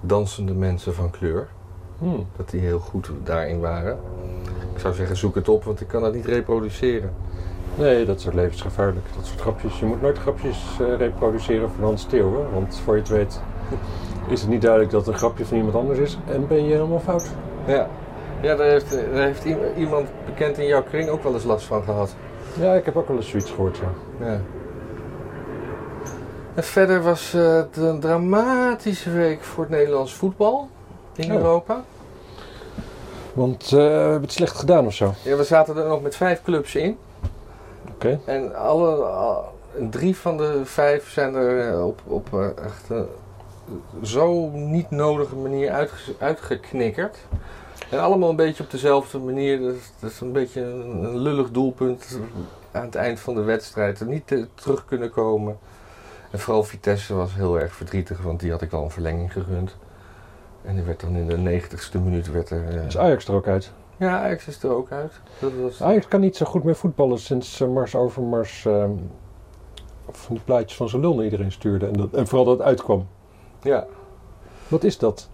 dansende 0.01 0.53
mensen 0.53 0.93
van 0.93 1.09
kleur. 1.09 1.47
Hmm. 1.97 2.27
Dat 2.35 2.49
die 2.49 2.61
heel 2.61 2.79
goed 2.79 3.11
daarin 3.23 3.59
waren. 3.59 3.99
Ik 4.73 4.79
zou 4.79 4.93
zeggen, 4.93 5.17
zoek 5.17 5.35
het 5.35 5.49
op, 5.49 5.63
want 5.63 5.81
ik 5.81 5.87
kan 5.87 6.01
dat 6.01 6.13
niet 6.13 6.25
reproduceren. 6.25 7.13
Nee, 7.77 8.05
dat 8.05 8.21
soort 8.21 8.35
levensgevaarlijk. 8.35 9.05
Dat 9.15 9.25
soort 9.25 9.39
grapjes. 9.41 9.79
Je 9.79 9.85
moet 9.85 10.01
nooit 10.01 10.17
grapjes 10.17 10.77
eh, 10.79 10.97
reproduceren 10.97 11.69
van 11.71 11.83
Hans 11.83 12.05
Theeuwen. 12.05 12.53
Want 12.53 12.81
voor 12.83 12.93
je 12.95 12.99
het 12.99 13.09
weet 13.09 13.41
is 14.29 14.41
het 14.41 14.49
niet 14.49 14.61
duidelijk 14.61 14.91
dat 14.91 15.05
het 15.05 15.13
een 15.13 15.19
grapje 15.19 15.45
van 15.45 15.57
iemand 15.57 15.75
anders 15.75 15.99
is. 15.99 16.17
En 16.25 16.47
ben 16.47 16.63
je 16.65 16.73
helemaal 16.73 16.99
fout. 16.99 17.25
Ja, 17.65 17.87
ja 18.41 18.55
daar, 18.55 18.67
heeft, 18.67 18.91
daar 18.91 19.23
heeft 19.25 19.45
iemand 19.77 20.07
bekend 20.25 20.57
in 20.57 20.67
jouw 20.67 20.83
kring 20.83 21.09
ook 21.09 21.23
wel 21.23 21.33
eens 21.33 21.43
last 21.43 21.65
van 21.65 21.83
gehad. 21.83 22.15
Ja, 22.59 22.73
ik 22.73 22.85
heb 22.85 22.95
ook 22.95 23.07
wel 23.07 23.17
eens 23.17 23.29
zoiets 23.29 23.51
gehoord, 23.51 23.77
ja. 23.77 24.25
Ja. 24.25 24.39
En 26.53 26.63
verder 26.63 27.01
was 27.03 27.31
het 27.31 27.77
een 27.77 27.99
dramatische 27.99 29.11
week 29.11 29.41
voor 29.43 29.63
het 29.63 29.73
Nederlands 29.73 30.13
voetbal 30.13 30.69
in 31.15 31.31
Oh. 31.31 31.37
Europa. 31.37 31.83
Want 33.33 33.63
eh, 33.63 33.69
we 33.69 33.77
hebben 33.81 34.21
het 34.21 34.31
slecht 34.31 34.57
gedaan 34.57 34.85
of 34.85 34.93
zo. 34.93 35.13
Ja, 35.23 35.35
we 35.35 35.43
zaten 35.43 35.77
er 35.77 35.87
nog 35.87 36.01
met 36.01 36.15
vijf 36.15 36.41
clubs 36.43 36.75
in. 36.75 36.97
Oké. 37.97 38.19
En 38.25 38.55
alle, 38.55 38.95
al- 38.95 39.53
drie 39.89 40.15
van 40.17 40.38
de 40.38 40.62
vijf 40.63 41.10
zijn 41.10 41.36
er 41.36 41.69
eh, 41.73 41.86
op, 41.88 42.01
op 42.07 42.27
eh, 42.33 42.45
echt 42.65 42.91
eh, 42.91 43.01
zo 44.01 44.49
niet 44.49 44.89
nodige 44.91 45.36
manier 45.36 45.71
uitge- 45.71 46.15
uitgeknikkerd. 46.19 47.17
En 47.89 47.99
allemaal 47.99 48.29
een 48.29 48.36
beetje 48.36 48.63
op 48.63 48.71
dezelfde 48.71 49.17
manier. 49.19 49.62
Dat 49.62 49.73
is, 49.73 49.91
dat 49.99 50.12
is 50.12 50.19
een 50.19 50.31
beetje 50.31 50.62
een, 50.62 51.03
een 51.03 51.17
lullig 51.17 51.51
doelpunt 51.51 52.19
aan 52.71 52.86
het 52.86 52.95
eind 52.95 53.19
van 53.19 53.36
de 53.36 53.41
wedstrijd. 53.41 53.99
Er 53.99 54.05
niet 54.07 54.36
terug 54.55 54.86
kunnen 54.86 55.12
komen. 55.12 55.57
En 56.31 56.39
vooral 56.39 56.63
Vitesse 56.63 57.13
was 57.15 57.33
heel 57.36 57.60
erg 57.60 57.73
verdrietig, 57.73 58.21
want 58.21 58.39
die 58.39 58.51
had 58.51 58.62
ik 58.62 58.73
al 58.73 58.83
een 58.83 58.91
verlenging 58.91 59.31
gegund. 59.33 59.75
En 60.65 60.77
er 60.77 60.86
werd 60.86 60.99
dan 60.99 61.15
in 61.15 61.27
de 61.27 61.38
negentigste 61.38 61.99
minuut 61.99 62.31
werd 62.31 62.49
er... 62.49 62.67
eh, 62.77 62.86
Is 62.86 62.97
Ajax 62.97 63.27
er 63.27 63.33
ook 63.33 63.47
uit? 63.47 63.71
Ja, 63.97 64.19
Ajax 64.23 64.47
is 64.47 64.63
er 64.63 64.71
ook 64.71 64.91
uit. 64.91 65.12
Dat 65.39 65.51
was, 65.62 65.81
Ajax 65.81 66.07
kan 66.07 66.19
niet 66.19 66.36
zo 66.36 66.45
goed 66.45 66.63
meer 66.63 66.75
voetballen 66.75 67.19
sinds 67.19 67.60
Mars 67.60 67.95
Overmars 67.95 68.65
ehm, 68.65 68.91
van 70.12 70.36
die 70.36 70.43
plaatjes 70.43 70.77
van 70.77 70.89
zijn 70.89 71.01
lul 71.01 71.15
naar 71.15 71.23
iedereen 71.23 71.51
stuurde. 71.51 71.86
En, 71.86 71.93
dat, 71.93 72.13
en 72.13 72.27
vooral 72.27 72.45
dat 72.45 72.57
het 72.57 72.67
uitkwam. 72.67 73.07
ja. 73.62 73.86
Wat 74.67 74.83
is 74.83 74.97
dat? 74.97 75.29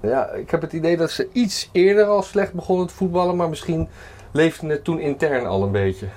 Ja, 0.00 0.30
ik 0.30 0.50
heb 0.50 0.60
het 0.60 0.72
idee 0.72 0.96
dat 0.96 1.10
ze 1.10 1.28
iets 1.32 1.68
eerder 1.72 2.04
al 2.04 2.22
slecht 2.22 2.52
begonnen 2.52 2.86
te 2.86 2.94
voetballen, 2.94 3.36
maar 3.36 3.48
misschien 3.48 3.88
leefde 4.32 4.66
het 4.66 4.84
toen 4.84 5.00
intern 5.00 5.46
al 5.46 5.62
een 5.62 5.72
beetje. 5.72 6.08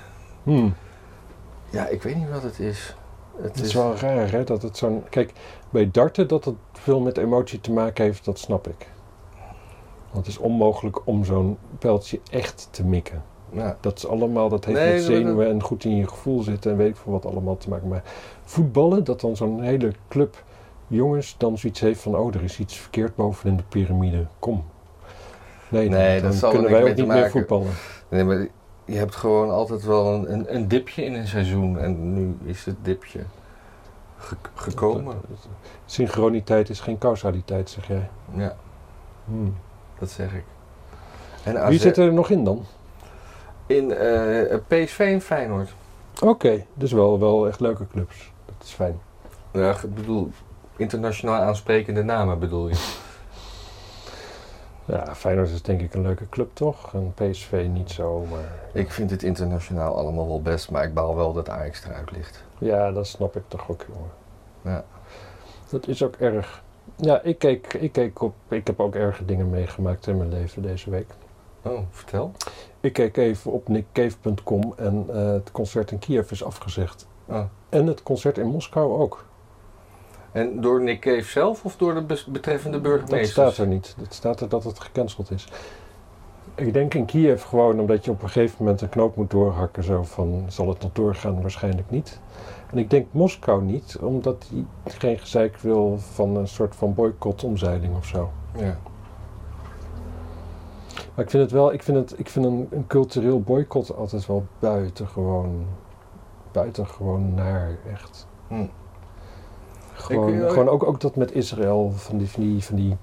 Hmm. 0.42 0.74
Ja, 1.70 1.86
ik 1.86 2.02
weet 2.02 2.16
niet 2.16 2.30
wat 2.30 2.42
het 2.42 2.58
is. 2.58 2.96
Het 3.36 3.56
Het 3.56 3.64
is 3.64 3.74
wel 3.74 3.96
raar, 3.96 4.30
hè? 4.30 4.44
Dat 4.44 4.62
het 4.62 4.76
zo'n... 4.76 5.04
Kijk, 5.08 5.32
bij 5.70 5.90
darten 5.90 6.28
dat 6.28 6.44
het 6.44 6.54
veel 6.72 7.00
met 7.00 7.18
emotie 7.18 7.60
te 7.60 7.72
maken 7.72 8.04
heeft, 8.04 8.24
dat 8.24 8.38
snap 8.38 8.68
ik. 8.68 8.88
Want 10.12 10.26
het 10.26 10.34
is 10.34 10.38
onmogelijk 10.40 11.06
om 11.06 11.24
zo'n 11.24 11.58
pijltje 11.78 12.20
echt 12.30 12.68
te 12.70 12.84
mikken. 12.84 13.22
Ja. 13.52 13.76
Dat 13.80 13.96
is 13.98 14.06
allemaal, 14.06 14.48
dat 14.48 14.64
heeft 14.64 14.78
Nee, 14.78 14.92
met 14.92 15.02
zenuwen 15.02 15.48
en 15.48 15.62
goed 15.62 15.84
in 15.84 15.96
je 15.96 16.08
gevoel 16.08 16.42
zitten 16.42 16.70
en 16.70 16.76
weet 16.76 16.88
ik 16.88 16.96
veel 16.96 17.12
wat 17.12 17.26
allemaal 17.26 17.56
te 17.56 17.68
maken. 17.68 17.88
Maar 17.88 18.02
voetballen, 18.44 19.04
dat 19.04 19.20
dan 19.20 19.36
zo'n 19.36 19.62
hele 19.62 19.92
club 20.08 20.44
jongens 20.86 21.34
dan 21.38 21.58
zoiets 21.58 21.80
heeft 21.80 22.00
van, 22.00 22.16
oh, 22.16 22.34
er 22.34 22.42
is 22.42 22.58
iets 22.58 22.76
verkeerd 22.76 23.14
boven 23.14 23.50
in 23.50 23.56
de 23.56 23.62
piramide. 23.68 24.26
Kom. 24.38 24.64
Nee, 25.68 25.88
Nee, 25.88 26.20
dan, 26.20 26.30
dat 26.30 26.42
er 26.42 26.48
kunnen 26.50 26.70
wij 26.70 26.80
ook 26.90 26.96
niet 26.96 27.06
meer 27.06 27.30
voetballen. 27.30 27.72
Nee, 28.08 28.24
maar 28.24 28.46
je 28.84 28.96
hebt 28.96 29.14
gewoon 29.16 29.50
altijd 29.50 29.84
wel 29.84 30.14
een, 30.14 30.32
een, 30.32 30.54
een 30.54 30.68
dipje 30.68 31.04
in 31.04 31.14
een 31.14 31.26
seizoen 31.26 31.78
en 31.78 32.14
nu 32.14 32.36
is 32.44 32.64
het 32.64 32.76
dipje 32.82 33.20
ge- 34.16 34.36
gekomen. 34.54 35.14
Synchroniteit 35.86 36.68
is 36.70 36.80
geen 36.80 36.98
causaliteit, 36.98 37.70
zeg 37.70 37.86
jij. 37.86 38.08
Ja, 38.34 38.56
Hmm. 39.24 39.54
Dat 40.00 40.10
zeg 40.10 40.32
ik. 40.32 40.44
En 41.44 41.68
Wie 41.68 41.78
zit 41.78 41.96
er 41.96 42.12
nog 42.12 42.30
in 42.30 42.44
dan? 42.44 42.66
in 43.70 43.92
eh, 43.92 44.56
PSV 44.66 44.98
en 44.98 45.20
Feyenoord. 45.20 45.74
Oké, 46.22 46.64
dus 46.74 46.92
wel, 46.92 47.20
wel 47.20 47.48
echt 47.48 47.60
leuke 47.60 47.86
clubs. 47.86 48.32
Dat 48.46 48.66
is 48.66 48.72
fijn. 48.72 49.00
Ja, 49.52 49.70
ik 49.70 49.94
bedoel, 49.94 50.30
internationaal 50.76 51.40
aansprekende 51.40 52.02
namen 52.02 52.38
bedoel 52.38 52.68
je. 52.68 52.74
Ja, 54.84 55.14
Feyenoord 55.14 55.48
is 55.48 55.62
denk 55.62 55.80
ik 55.80 55.94
een 55.94 56.02
leuke 56.02 56.28
club 56.28 56.50
toch? 56.52 56.94
En 56.94 57.14
PSV 57.14 57.66
niet 57.70 57.90
zo, 57.90 58.26
maar... 58.30 58.52
Ik 58.72 58.90
vind 58.90 59.10
het 59.10 59.22
internationaal 59.22 59.96
allemaal 59.96 60.28
wel 60.28 60.42
best, 60.42 60.70
maar 60.70 60.84
ik 60.84 60.94
baal 60.94 61.16
wel 61.16 61.32
dat 61.32 61.48
Ajax 61.48 61.84
eruit 61.84 62.10
ligt. 62.10 62.44
Ja, 62.58 62.92
dat 62.92 63.06
snap 63.06 63.36
ik 63.36 63.42
toch 63.48 63.70
ook, 63.70 63.84
jongen. 63.92 64.10
Ja. 64.62 64.84
Dat 65.68 65.88
is 65.88 66.02
ook 66.02 66.14
erg. 66.14 66.62
Ja, 66.96 67.20
ik 67.22 67.38
keek, 67.38 67.74
ik 67.74 67.92
keek 67.92 68.22
op... 68.22 68.34
Ik 68.48 68.66
heb 68.66 68.80
ook 68.80 68.94
erge 68.94 69.24
dingen 69.24 69.50
meegemaakt 69.50 70.06
in 70.06 70.16
mijn 70.16 70.28
leven 70.28 70.62
deze 70.62 70.90
week. 70.90 71.06
Oh, 71.62 71.78
vertel. 71.90 72.32
Ik 72.80 72.92
keek 72.92 73.16
even 73.16 73.52
op 73.52 73.68
nickcave.com 73.68 74.74
en 74.76 75.04
eh, 75.08 75.32
het 75.32 75.52
concert 75.52 75.90
in 75.90 75.98
Kiev 75.98 76.30
is 76.30 76.44
afgezegd. 76.44 77.06
Oh. 77.26 77.42
En 77.68 77.86
het 77.86 78.02
concert 78.02 78.38
in 78.38 78.46
Moskou 78.46 79.00
ook. 79.00 79.24
En 80.32 80.60
door 80.60 80.82
Nick 80.82 81.00
Cave 81.00 81.22
zelf 81.22 81.64
of 81.64 81.76
door 81.76 81.94
de 81.94 82.22
betreffende 82.28 82.80
Dat 82.80 82.90
burgemeester? 82.90 83.30
staat 83.30 83.56
er 83.56 83.66
niet. 83.66 83.94
Het 84.00 84.14
staat 84.14 84.40
er 84.40 84.48
dat 84.48 84.64
het 84.64 84.80
gecanceld 84.80 85.30
is. 85.30 85.48
Ik 86.54 86.72
denk 86.72 86.94
in 86.94 87.04
Kiev 87.04 87.44
gewoon 87.44 87.80
omdat 87.80 88.04
je 88.04 88.10
op 88.10 88.22
een 88.22 88.28
gegeven 88.28 88.56
moment 88.58 88.80
een 88.80 88.88
knoop 88.88 89.16
moet 89.16 89.30
doorhakken. 89.30 89.82
Zo 89.84 90.02
van, 90.02 90.44
zal 90.48 90.68
het 90.68 90.82
nog 90.82 90.92
doorgaan? 90.92 91.40
Waarschijnlijk 91.40 91.90
niet. 91.90 92.20
En 92.70 92.78
ik 92.78 92.90
denk 92.90 93.06
Moskou 93.10 93.62
niet, 93.62 93.98
omdat 94.02 94.46
hij 94.52 94.64
geen 94.84 95.18
gezeik 95.18 95.56
wil 95.56 95.98
van 95.98 96.36
een 96.36 96.48
soort 96.48 96.76
van 96.76 96.94
boycott-omzeiling 96.94 97.96
of 97.96 98.06
zo. 98.06 98.30
Ja. 98.56 98.76
Maar 101.14 101.24
ik 101.24 101.30
vind 101.30 101.42
het 101.42 101.52
wel, 101.52 101.72
ik 101.72 101.82
vind, 101.82 101.96
het, 101.96 102.18
ik 102.18 102.28
vind 102.28 102.44
een, 102.44 102.68
een 102.70 102.86
cultureel 102.86 103.40
boycott 103.40 103.96
altijd 103.96 104.26
wel 104.26 104.44
buitengewoon, 104.58 105.64
buitengewoon 106.52 107.34
naar, 107.34 107.70
echt. 107.92 108.26
Hm. 108.48 108.64
Gewoon, 109.92 110.34
Ik- 110.34 110.48
gewoon 110.48 110.68
ook, 110.68 110.86
ook 110.86 111.00
dat 111.00 111.16
met 111.16 111.32
Israël, 111.32 111.90
van 111.94 112.18
die, 112.18 112.28
van 112.28 112.42
die, 112.42 112.64
van 112.64 112.76
die 112.76 112.96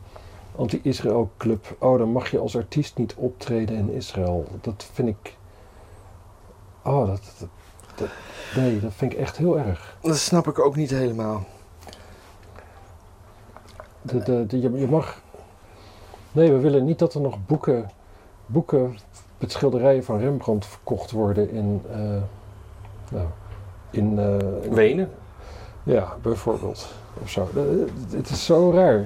anti-Israël 0.57 1.29
club. 1.37 1.75
Oh, 1.79 1.97
dan 1.97 2.09
mag 2.11 2.31
je 2.31 2.39
als 2.39 2.57
artiest 2.57 2.97
niet 2.97 3.13
optreden 3.15 3.75
in 3.77 3.91
Israël. 3.91 4.45
Dat 4.61 4.89
vind 4.93 5.07
ik, 5.07 5.35
oh, 6.83 7.07
dat, 7.07 7.21
dat, 7.39 7.49
dat- 7.95 8.07
nee, 8.55 8.79
dat 8.79 8.93
vind 8.93 9.11
ik 9.13 9.17
echt 9.19 9.37
heel 9.37 9.59
erg. 9.59 9.97
Dat 10.01 10.17
snap 10.17 10.47
ik 10.47 10.59
ook 10.59 10.75
niet 10.75 10.89
helemaal. 10.89 11.43
De, 14.01 14.23
de, 14.23 14.45
de- 14.45 14.61
je, 14.61 14.71
je 14.71 14.87
mag, 14.87 15.21
nee, 16.31 16.51
we 16.51 16.59
willen 16.59 16.85
niet 16.85 16.99
dat 16.99 17.13
er 17.13 17.21
nog 17.21 17.37
boeken, 17.45 17.89
boeken 18.45 18.97
met 19.37 19.51
schilderijen 19.51 20.03
van 20.03 20.19
Rembrandt 20.19 20.65
verkocht 20.65 21.11
worden 21.11 21.49
in, 21.51 21.81
eh, 21.91 21.97
nou, 23.11 23.25
in, 23.89 24.19
eh, 24.19 24.63
in- 24.63 24.73
Wenen? 24.73 25.09
Ja, 25.83 26.15
bijvoorbeeld. 26.21 26.87
Of 27.21 27.29
zo. 27.29 27.49
Eh, 27.55 27.61
Het 28.17 28.29
is 28.29 28.45
zo 28.45 28.71
raar. 28.71 29.05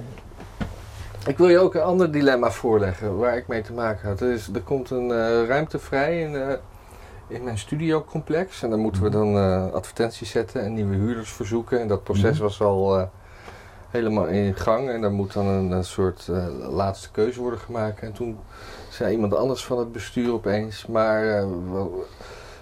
Ik 1.28 1.38
wil 1.38 1.50
je 1.50 1.60
ook 1.60 1.76
een 1.76 1.82
ander 1.82 2.12
dilemma 2.12 2.52
voorleggen 2.52 3.18
waar 3.18 3.38
ik 3.38 3.48
mee 3.48 3.62
te 3.62 3.74
maken 3.74 4.08
had. 4.10 4.22
Er, 4.22 4.32
is, 4.32 4.50
er 4.54 4.62
komt 4.62 4.90
een 4.90 5.12
eh, 5.12 5.46
ruimte 5.48 5.80
vrij 5.80 6.22
in, 6.22 6.36
eh, 6.36 6.54
in 7.28 7.44
mijn 7.44 7.58
studiocomplex. 7.58 8.64
En 8.64 8.70
dan 8.70 8.80
moeten 8.80 9.04
we 9.04 9.10
dan 9.10 9.38
eh, 9.38 9.72
advertenties 9.74 10.30
zetten 10.30 10.62
en 10.62 10.74
nieuwe 10.74 10.96
huurders 10.96 11.32
verzoeken. 11.32 11.80
En 11.80 11.88
dat 11.88 12.04
proces 12.04 12.34
Mhm. 12.34 12.42
was 12.42 12.62
al 12.62 13.10
helemaal 13.90 14.26
in 14.26 14.56
gang. 14.56 14.90
En 14.90 15.02
dan 15.02 15.14
moet 15.14 15.34
dan 15.34 15.46
een, 15.46 15.72
een 15.72 15.84
soort 15.86 16.28
laatste 16.70 17.12
keuze 17.12 17.42
worden 17.42 17.60
gemaakt. 17.60 18.00
En 18.00 18.12
toen 18.12 18.38
zei 18.90 19.12
iemand 19.12 19.36
anders 19.36 19.66
van 19.66 19.80
het 19.80 19.92
bestuur 19.92 20.32
opeens... 20.34 20.86
maar 20.86 21.46
wa- 21.72 21.88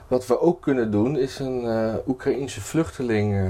wat 0.08 0.28
we 0.28 0.42
ook 0.42 0.62
kunnen 0.62 0.92
doen 0.92 1.18
is 1.18 1.40
een 1.40 1.68
Oekraïense 2.08 2.62
vluchteling... 2.62 3.50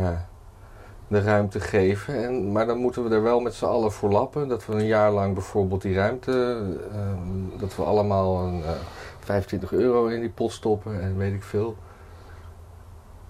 eh, 1.09 1.17
de 1.17 1.21
ruimte 1.21 1.59
geven. 1.59 2.23
En, 2.23 2.51
maar 2.51 2.65
dan 2.65 2.77
moeten 2.77 3.03
we 3.03 3.15
er 3.15 3.23
wel 3.23 3.39
met 3.39 3.53
z'n 3.53 3.65
allen 3.65 3.91
voor 3.91 4.11
lappen. 4.11 4.47
Dat 4.47 4.65
we 4.65 4.73
een 4.73 4.85
jaar 4.85 5.11
lang 5.11 5.33
bijvoorbeeld 5.33 5.81
die 5.81 5.95
ruimte, 5.95 6.61
eh, 6.91 6.99
dat 7.59 7.75
we 7.75 7.83
allemaal 7.83 8.39
een, 8.47 8.63
eh, 8.63 8.69
25 9.19 9.71
euro 9.71 10.05
in 10.05 10.19
die 10.19 10.29
pot 10.29 10.51
stoppen 10.51 11.01
en 11.01 11.17
weet 11.17 11.33
ik 11.33 11.43
veel. 11.43 11.75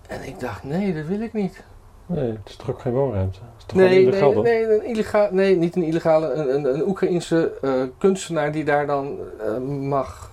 En 0.08 0.28
ik 0.28 0.40
dacht, 0.40 0.64
nee, 0.64 0.94
dat 0.94 1.06
wil 1.06 1.22
ik 1.22 1.34
niet. 1.34 1.64
Nee, 2.06 2.32
het 2.32 2.50
is 2.50 2.56
toch 2.56 2.70
ook 2.70 2.80
geen 2.80 2.94
woonruimte? 2.94 3.40
Het 3.40 3.58
is 3.58 3.66
toch 3.66 3.78
Nee, 3.78 4.02
illegaal 4.02 4.34
nee, 4.34 4.66
nee, 4.66 4.80
een 4.80 4.86
illegaal, 4.86 5.28
nee, 5.32 5.56
niet 5.56 5.76
een 5.76 5.84
illegale, 5.84 6.34
een, 6.34 6.54
een, 6.56 6.74
een 6.74 6.88
Oekraïense 6.88 7.52
eh, 7.62 7.72
kunstenaar 7.98 8.52
die 8.52 8.64
daar 8.64 8.88
dan 8.88 9.18
eh, 9.40 9.58
mag 9.68 10.32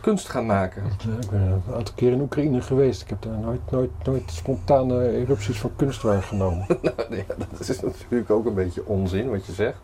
kunst 0.00 0.28
gaan 0.28 0.46
maken. 0.46 0.82
Ik 1.20 1.30
ben 1.30 1.40
een 1.40 1.74
aantal 1.74 1.94
keer 1.94 2.12
in 2.12 2.20
Oekraïne 2.20 2.60
geweest. 2.60 3.02
Ik 3.02 3.08
heb 3.08 3.22
daar 3.22 3.38
nooit, 3.38 3.60
nooit, 3.70 3.90
nooit 4.04 4.22
spontane 4.26 5.10
erupties 5.12 5.58
van 5.60 5.70
kunst 5.76 6.02
waargenomen. 6.02 6.66
Nou, 6.82 7.16
ja, 7.16 7.34
dat 7.58 7.68
is 7.68 7.80
natuurlijk 7.80 8.30
ook 8.30 8.46
een 8.46 8.54
beetje 8.54 8.86
onzin 8.86 9.30
wat 9.30 9.46
je 9.46 9.52
zegt. 9.52 9.78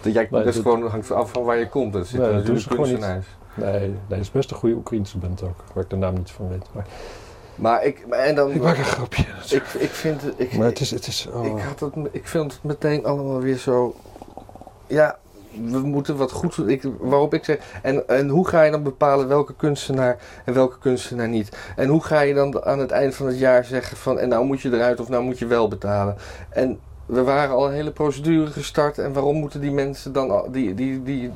Dat, 0.00 0.12
jij, 0.12 0.28
Nee, 0.30 0.44
dat 0.44 0.54
dat- 0.54 0.62
gewoon 0.62 0.86
hangt 0.88 1.10
af 1.12 1.30
van 1.30 1.42
waar 1.44 1.58
je 1.58 1.68
komt. 1.68 1.92
Dat 1.92 2.06
zitten 2.06 2.28
Nee, 2.34 2.42
dat 2.42 2.46
natuurlijk 2.54 2.80
kunstenaars. 2.82 3.26
Nee, 3.54 3.70
nee, 3.80 3.94
het 4.08 4.20
is 4.20 4.30
best 4.30 4.50
een 4.50 4.56
goede 4.56 4.74
Oekraïense 4.74 5.18
band 5.18 5.42
ook. 5.42 5.64
Waar 5.74 5.84
ik 5.84 5.90
de 5.90 5.96
naam 5.96 6.14
niet 6.14 6.30
van 6.30 6.48
weet. 6.48 6.66
Maar 6.72 6.86
Maar 7.54 7.84
ik, 7.84 8.06
maar 8.08 8.18
en 8.18 8.34
dan, 8.34 8.50
ik 8.50 8.62
maak 8.62 8.78
een 8.78 8.84
grapje. 8.84 9.22
ik, 9.50 9.62
ik 9.78 9.90
vind 9.90 10.22
het, 10.22 10.34
ik, 10.36 10.56
Maar 10.56 10.66
het 10.66 10.80
is, 10.80 10.90
het 10.90 11.06
is 11.06 11.28
oh, 11.32 11.46
ik, 11.46 11.62
had 11.62 11.80
het, 11.80 11.92
ik 12.10 12.26
vind 12.28 12.52
het 12.52 12.62
meteen 12.62 13.04
allemaal 13.04 13.40
weer 13.40 13.56
zo 13.56 13.94
ja, 14.86 15.18
we 15.64 15.78
moeten 15.78 16.16
wat 16.16 16.32
goed 16.32 16.68
ik, 16.68 16.82
Waarop 16.98 17.34
ik 17.34 17.44
zeg. 17.44 17.58
En, 17.82 18.08
en 18.08 18.28
hoe 18.28 18.48
ga 18.48 18.62
je 18.62 18.70
dan 18.70 18.82
bepalen 18.82 19.28
welke 19.28 19.54
kunstenaar 19.54 20.18
en 20.44 20.54
welke 20.54 20.78
kunstenaar 20.78 21.28
niet? 21.28 21.56
En 21.76 21.88
hoe 21.88 22.02
ga 22.02 22.20
je 22.20 22.34
dan 22.34 22.64
aan 22.64 22.78
het 22.78 22.90
eind 22.90 23.14
van 23.14 23.26
het 23.26 23.38
jaar 23.38 23.64
zeggen 23.64 23.96
van. 23.96 24.18
En 24.18 24.28
nou 24.28 24.44
moet 24.44 24.60
je 24.60 24.72
eruit 24.72 25.00
of 25.00 25.08
nou 25.08 25.22
moet 25.22 25.38
je 25.38 25.46
wel 25.46 25.68
betalen? 25.68 26.16
En 26.50 26.78
we 27.06 27.22
waren 27.22 27.54
al 27.54 27.66
een 27.66 27.72
hele 27.74 27.90
procedure 27.90 28.50
gestart. 28.50 28.98
En 28.98 29.12
waarom 29.12 29.36
moeten 29.36 29.60
die 29.60 29.72
mensen 29.72 30.12
dan. 30.12 30.46
Die, 30.50 30.74
die, 30.74 31.02
die, 31.02 31.30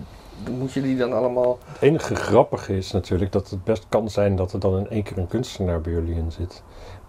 moet 0.50 0.72
je 0.72 0.82
die 0.82 0.96
dan 0.96 1.12
allemaal. 1.12 1.58
Het 1.64 1.82
enige 1.82 2.14
grappige 2.14 2.76
is 2.76 2.92
natuurlijk 2.92 3.32
dat 3.32 3.50
het 3.50 3.64
best 3.64 3.86
kan 3.88 4.10
zijn 4.10 4.36
dat 4.36 4.52
er 4.52 4.60
dan 4.60 4.78
in 4.78 4.88
één 4.88 5.02
keer 5.02 5.18
een 5.18 5.28
kunstenaar 5.28 5.80
bij 5.80 5.92
jullie 5.92 6.14
in 6.14 6.32
zit. 6.32 6.62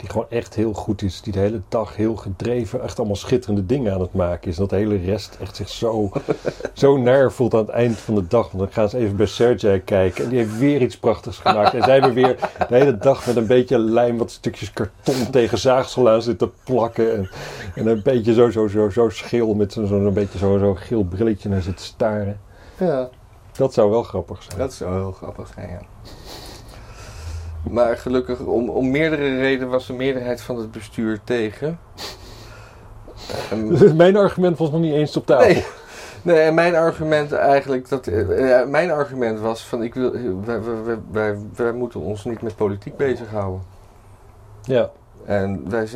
Die 0.03 0.11
gewoon 0.11 0.29
echt 0.29 0.55
heel 0.55 0.73
goed 0.73 1.01
is. 1.01 1.21
Die 1.21 1.33
de 1.33 1.39
hele 1.39 1.61
dag 1.69 1.95
heel 1.95 2.15
gedreven, 2.15 2.81
echt 2.81 2.97
allemaal 2.97 3.15
schitterende 3.15 3.65
dingen 3.65 3.93
aan 3.93 4.01
het 4.01 4.13
maken 4.13 4.49
is. 4.49 4.55
En 4.55 4.61
dat 4.61 4.69
de 4.69 4.75
hele 4.75 4.97
rest 4.97 5.37
echt 5.41 5.55
zich 5.55 5.69
zo, 5.69 6.11
zo 6.73 6.97
naar 6.97 7.31
voelt 7.31 7.53
aan 7.53 7.59
het 7.59 7.69
eind 7.69 7.97
van 7.97 8.15
de 8.15 8.27
dag. 8.27 8.51
Want 8.51 8.63
dan 8.63 8.71
gaan 8.73 8.89
ze 8.89 8.97
even 8.97 9.15
bij 9.15 9.25
Sergej 9.25 9.79
kijken. 9.79 10.23
En 10.23 10.29
die 10.29 10.39
heeft 10.39 10.57
weer 10.57 10.81
iets 10.81 10.97
prachtigs 10.97 11.37
gemaakt. 11.37 11.73
En 11.73 11.83
zij 11.83 11.93
hebben 11.93 12.13
weer 12.13 12.35
de 12.69 12.75
hele 12.75 12.97
dag 12.97 13.25
met 13.25 13.35
een 13.35 13.47
beetje 13.47 13.79
lijm 13.79 14.17
wat 14.17 14.31
stukjes 14.31 14.71
karton 14.73 15.29
tegen 15.31 15.57
zaagsel 15.57 16.09
aan 16.09 16.21
zitten 16.21 16.51
plakken. 16.63 17.15
En, 17.15 17.29
en 17.75 17.87
een 17.87 18.01
beetje 18.03 18.33
zo, 18.33 18.49
zo, 18.49 18.67
zo, 18.67 18.89
zo 18.89 19.09
scheel 19.09 19.53
met 19.53 19.73
zo'n 19.73 19.87
zo'n 19.87 20.13
beetje 20.13 20.37
zo, 20.37 20.57
zo 20.57 20.73
geel 20.73 21.03
brilletje 21.03 21.49
naar 21.49 21.61
zitten 21.61 21.85
staren. 21.85 22.39
Ja, 22.77 23.09
Dat 23.51 23.73
zou 23.73 23.89
wel 23.89 24.03
grappig 24.03 24.43
zijn. 24.43 24.57
dat 24.59 24.73
zou 24.73 24.93
heel 24.95 25.11
grappig 25.11 25.51
zijn, 25.55 25.69
ja. 25.69 25.81
Maar 27.69 27.97
gelukkig, 27.97 28.39
om, 28.39 28.69
om 28.69 28.91
meerdere 28.91 29.37
redenen 29.37 29.69
was 29.69 29.87
de 29.87 29.93
meerderheid 29.93 30.41
van 30.41 30.57
het 30.57 30.71
bestuur 30.71 31.19
tegen. 31.23 31.79
En- 33.51 33.95
Mijn 33.95 34.17
argument 34.17 34.57
was 34.57 34.71
nog 34.71 34.81
niet 34.81 34.93
eens 34.93 35.17
op 35.17 35.25
tafel. 35.25 35.47
Nee. 35.47 35.65
Nee, 36.21 36.39
en 36.39 36.53
mijn 36.53 36.75
argument 36.75 37.31
eigenlijk, 37.31 37.89
dat, 37.89 38.07
eh, 38.07 38.49
ja, 38.49 38.65
mijn 38.65 38.91
argument 38.91 39.39
was 39.39 39.65
van 39.65 39.83
ik 39.83 39.93
wil, 39.93 40.11
wij, 40.45 40.61
wij, 40.61 40.97
wij, 41.11 41.37
wij 41.55 41.71
moeten 41.71 41.99
ons 41.99 42.25
niet 42.25 42.41
met 42.41 42.55
politiek 42.55 42.97
bezighouden. 42.97 43.61
Ja. 44.61 44.89
En 45.25 45.69
wij, 45.69 45.87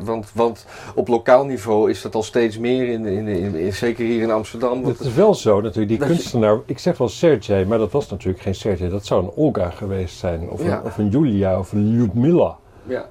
want, 0.00 0.30
want 0.34 0.66
op 0.94 1.08
lokaal 1.08 1.44
niveau 1.44 1.90
is 1.90 2.02
dat 2.02 2.14
al 2.14 2.22
steeds 2.22 2.58
meer, 2.58 2.88
in, 2.88 3.06
in, 3.06 3.26
in, 3.28 3.54
in- 3.54 3.72
zeker 3.72 4.04
hier 4.04 4.22
in 4.22 4.30
Amsterdam. 4.30 4.84
Het 4.84 5.00
is 5.00 5.14
wel 5.14 5.34
zo 5.34 5.60
natuurlijk, 5.60 5.88
die 5.88 5.98
je- 6.08 6.14
kunstenaar, 6.14 6.58
ik 6.66 6.78
zeg 6.78 6.98
wel 6.98 7.08
Sergej, 7.08 7.64
maar 7.64 7.78
dat 7.78 7.92
was 7.92 8.08
natuurlijk 8.10 8.42
geen 8.42 8.54
Sergej, 8.54 8.88
dat 8.88 9.06
zou 9.06 9.22
een 9.24 9.30
Olga 9.34 9.70
geweest 9.70 10.16
zijn, 10.18 10.48
of, 10.50 10.64
Ja. 10.64 10.78
een, 10.78 10.84
of 10.84 10.98
een 10.98 11.08
Julia, 11.08 11.58
of 11.58 11.72
een 11.72 11.88
Lyudmila. 11.96 12.56
ja, 12.86 13.06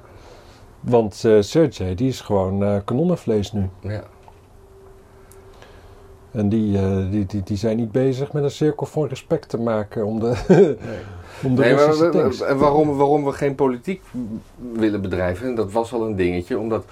Want 0.79 1.25
eh 1.25 1.37
Sergej, 1.39 1.95
die 1.95 2.07
is 2.07 2.21
gewoon 2.21 2.63
eh 2.63 2.75
kanonnenvlees 2.85 3.51
nu. 3.51 3.69
ja. 3.81 4.03
En 6.31 6.49
die, 6.49 6.77
eh, 6.77 7.11
die, 7.11 7.25
die, 7.25 7.43
die 7.43 7.57
zijn 7.57 7.77
niet 7.77 7.91
bezig 7.91 8.31
met 8.31 8.43
een 8.43 8.51
cirkel 8.51 8.85
van 8.85 9.07
respect 9.07 9.49
te 9.49 9.57
maken 9.57 10.05
om 10.05 10.19
de, 10.19 10.27
om 11.45 11.55
de 11.55 11.61
Nee, 11.61 11.73
maar, 11.73 12.47
en 12.47 12.57
waarom, 12.57 12.97
waarom 12.97 13.25
we 13.25 13.31
geen 13.31 13.55
politiek 13.55 14.01
willen 14.73 15.01
bedrijven, 15.01 15.47
en 15.47 15.55
dat 15.55 15.71
was 15.71 15.93
al 15.93 16.05
een 16.05 16.15
dingetje, 16.15 16.59
omdat 16.59 16.85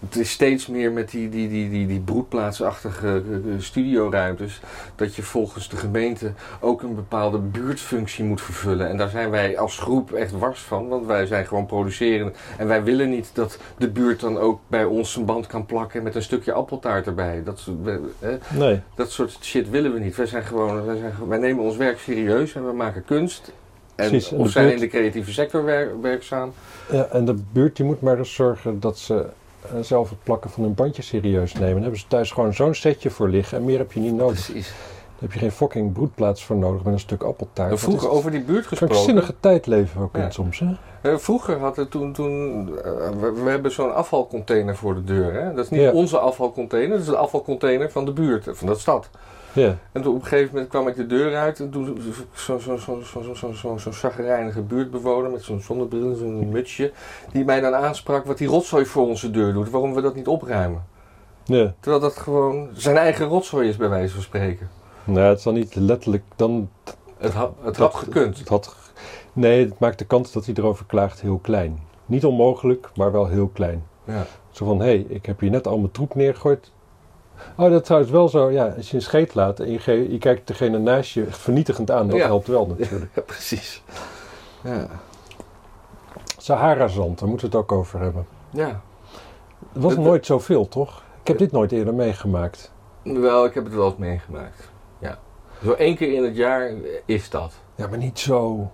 het 0.00 0.16
is 0.16 0.30
steeds 0.30 0.66
meer 0.66 0.92
met 0.92 1.10
die, 1.10 1.28
die, 1.28 1.48
die, 1.48 1.70
die, 1.70 1.86
die 1.86 2.00
broedplaatsachtige 2.00 3.06
eh, 3.06 3.16
eh, 3.16 3.42
studioruimtes, 3.58 4.60
dat 4.94 5.14
je 5.14 5.22
volgens 5.22 5.68
de 5.68 5.76
gemeente 5.76 6.32
ook 6.60 6.82
een 6.82 6.94
bepaalde 6.94 7.38
buurtfunctie 7.38 8.24
moet 8.24 8.40
vervullen. 8.40 8.88
En 8.88 8.96
daar 8.96 9.08
zijn 9.08 9.30
wij 9.30 9.58
als 9.58 9.78
groep 9.78 10.12
echt 10.12 10.32
wars 10.38 10.60
van, 10.60 10.88
want 10.88 11.06
wij 11.06 11.26
zijn 11.26 11.46
gewoon 11.46 11.66
producerend. 11.66 12.36
En 12.58 12.66
wij 12.66 12.82
willen 12.84 13.10
niet 13.10 13.30
dat 13.32 13.58
de 13.78 13.90
buurt 13.90 14.20
dan 14.20 14.38
ook 14.38 14.60
bij 14.66 14.84
ons 14.84 15.16
een 15.16 15.24
band 15.24 15.46
kan 15.46 15.66
plakken 15.66 16.02
met 16.02 16.14
een 16.14 16.22
stukje 16.22 16.52
appeltaart 16.52 17.06
erbij. 17.06 17.42
Dat, 17.44 17.68
Nee, 18.54 18.80
dat 18.94 19.10
soort 19.10 19.38
shit 19.40 19.70
willen 19.70 19.92
we 19.92 19.98
niet. 19.98 20.16
Wij, 20.16 20.26
zijn 20.26 20.42
gewoon, 20.42 20.84
wij, 20.86 20.96
zijn, 20.96 21.12
wij 21.28 21.38
nemen 21.38 21.64
ons 21.64 21.76
werk 21.76 21.98
serieus 21.98 22.54
en 22.54 22.66
we 22.66 22.72
maken 22.72 23.04
kunst. 23.04 23.52
En, 23.94 24.08
Precies, 24.08 24.32
of 24.32 24.50
zijn 24.50 24.64
buurt- 24.66 24.76
in 24.80 24.84
de 24.84 24.90
creatieve 24.96 25.32
sector 25.32 25.64
wer- 25.64 26.00
werkzaam. 26.00 26.52
ja, 26.90 27.04
en 27.06 27.24
de 27.24 27.34
buurt 27.52 27.76
die 27.76 27.86
moet 27.86 28.00
maar 28.00 28.18
eens 28.18 28.34
zorgen 28.34 28.80
dat 28.80 28.98
ze 28.98 29.14
eh, 29.14 29.26
zelf 29.80 30.10
het 30.10 30.22
plakken 30.22 30.50
van 30.50 30.62
hun 30.62 30.74
bandje 30.74 31.02
serieus 31.02 31.52
nemen. 31.52 31.72
Dan 31.72 31.82
hebben 31.82 32.00
ze 32.00 32.06
thuis 32.08 32.30
gewoon 32.30 32.54
zo'n 32.54 32.74
setje 32.74 33.10
voor 33.10 33.28
liggen 33.28 33.58
en 33.58 33.64
meer 33.64 33.78
heb 33.78 33.92
je 33.92 34.00
niet 34.00 34.14
nodig. 34.14 34.44
Precies. 34.44 34.68
Daar 34.68 35.28
heb 35.28 35.32
je 35.32 35.38
geen 35.38 35.52
fucking 35.52 35.92
broedplaats 35.92 36.44
voor 36.44 36.56
nodig 36.56 36.82
met 36.84 36.92
een 36.92 37.00
stuk 37.00 37.22
appeltaart. 37.22 37.70
En 37.70 37.78
vroeger 37.78 38.10
over 38.10 38.30
die 38.30 38.40
buurt 38.40 38.66
gesproken. 38.66 38.88
Krankzinnige 38.96 39.34
tijd 39.40 39.66
leven 39.66 39.98
we 39.98 40.04
ook 40.04 40.16
Ja. 40.16 40.24
in 40.24 40.32
soms, 40.32 40.58
hè? 40.58 40.66
Eh, 41.02 41.16
Vroeger 41.18 41.58
hadden 41.58 41.88
toen, 41.88 42.12
toen 42.12 42.68
eh, 42.84 42.92
we, 43.20 43.32
we 43.44 43.50
hebben 43.50 43.72
zo'n 43.72 43.94
afvalcontainer 43.94 44.76
voor 44.76 44.94
de 44.94 45.04
deur. 45.04 45.32
Hè? 45.34 45.54
Dat 45.54 45.64
is 45.64 45.70
niet 45.70 45.80
Ja. 45.80 45.90
onze 45.92 46.18
afvalcontainer, 46.18 46.90
dat 46.90 47.00
is 47.00 47.06
de 47.06 47.16
afvalcontainer 47.16 47.90
van 47.90 48.04
de 48.04 48.12
buurt, 48.12 48.46
van 48.50 48.66
de 48.66 48.74
stad. 48.74 49.08
Ja. 49.56 49.76
En 49.92 50.02
toen 50.02 50.14
op 50.14 50.20
een 50.20 50.26
gegeven 50.26 50.52
moment 50.52 50.70
kwam 50.70 50.88
ik 50.88 50.96
de 50.96 51.06
deur 51.06 51.36
uit 51.36 51.60
en 51.60 51.70
toen 51.70 51.84
zo'n 52.34 52.58
zo, 52.58 52.76
zo, 52.76 52.76
zo, 52.76 53.22
zo, 53.22 53.34
zo, 53.34 53.52
zo, 53.52 53.76
zo 53.78 53.90
chagrijnige 53.90 54.60
buurtbewoner 54.62 55.30
met 55.30 55.42
zo'n 55.42 55.60
zonnebril 55.60 56.10
en 56.10 56.16
zo'n 56.16 56.48
mutsje, 56.48 56.92
die 57.32 57.44
mij 57.44 57.60
dan 57.60 57.74
aansprak 57.74 58.24
wat 58.24 58.38
die 58.38 58.48
rotzooi 58.48 58.84
voor 58.84 59.06
onze 59.06 59.30
deur 59.30 59.52
doet, 59.52 59.70
waarom 59.70 59.94
we 59.94 60.00
dat 60.00 60.14
niet 60.14 60.26
opruimen. 60.26 60.84
ja. 61.44 61.74
Terwijl 61.80 62.02
dat 62.02 62.16
gewoon 62.16 62.68
zijn 62.72 62.96
eigen 62.96 63.26
rotzooi 63.26 63.68
is 63.68 63.76
bij 63.76 63.88
wijze 63.88 64.14
van 64.14 64.22
spreken. 64.22 64.68
Nou, 65.04 65.26
het 65.28 65.38
is 65.38 65.44
dan 65.44 65.54
niet 65.54 65.74
letterlijk... 65.74 66.22
Dan, 66.36 66.70
Het, 67.18 67.32
had 67.32 67.52
het 67.62 67.76
had 67.76 67.94
gekund. 67.94 68.38
Het 68.38 68.48
had, 68.48 68.76
nee, 69.32 69.64
het 69.64 69.78
maakt 69.78 69.98
de 69.98 70.04
kans 70.04 70.32
dat 70.32 70.44
hij 70.46 70.54
erover 70.54 70.84
klaagt 70.86 71.20
heel 71.20 71.38
klein. 71.38 71.78
Niet 72.06 72.24
onmogelijk, 72.24 72.88
maar 72.94 73.12
wel 73.12 73.26
heel 73.26 73.48
klein. 73.48 73.84
Ja. 74.04 74.26
Zo 74.50 74.64
van, 74.64 74.78
hé, 74.78 74.84
hey, 74.84 75.06
ik 75.08 75.26
heb 75.26 75.40
hier 75.40 75.50
net 75.50 75.66
al 75.66 75.78
mijn 75.78 75.90
troep 75.90 76.14
neergegooid. 76.14 76.70
Oh, 77.56 77.70
dat 77.70 77.80
is 77.80 77.86
trouwens 77.86 78.12
wel 78.12 78.28
zo. 78.28 78.50
Ja, 78.50 78.66
als 78.76 78.90
je 78.90 78.96
een 78.96 79.02
scheet 79.02 79.34
laat 79.34 79.60
en 79.60 79.70
je, 79.70 80.10
je 80.12 80.18
kijkt 80.18 80.46
degene 80.46 80.78
naast 80.78 81.10
je 81.10 81.24
vernietigend 81.28 81.90
aan, 81.90 82.08
dat 82.08 82.16
Ja. 82.16 82.24
helpt 82.26 82.46
wel 82.46 82.66
natuurlijk. 82.78 83.10
ja, 83.14 83.22
precies. 83.22 83.82
Ja. 84.62 84.86
Sahara-zand, 86.38 87.18
daar 87.18 87.28
moeten 87.28 87.50
we 87.50 87.56
het 87.56 87.64
ook 87.64 87.72
over 87.78 88.00
hebben. 88.00 88.26
ja. 88.50 88.80
Het 89.72 89.82
was 89.82 89.92
Het- 89.92 90.00
nooit 90.04 90.26
zoveel, 90.26 90.68
toch? 90.68 91.02
Ik 91.20 91.26
heb 91.28 91.38
dit 91.38 91.52
nooit 91.52 91.72
eerder 91.72 91.94
meegemaakt. 91.94 92.72
Wel, 93.02 93.44
ik 93.44 93.54
heb 93.54 93.64
het 93.64 93.74
wel 93.74 93.86
eens 93.86 93.96
meegemaakt. 93.96 94.70
Ja. 94.98 95.18
Zo 95.64 95.72
één 95.72 95.96
keer 95.96 96.12
in 96.14 96.24
het 96.24 96.36
jaar 96.36 96.70
is 97.04 97.30
dat. 97.30 97.52
Ja, 97.74 97.86
maar 97.86 97.98
niet 97.98 98.18
zo. 98.18 98.70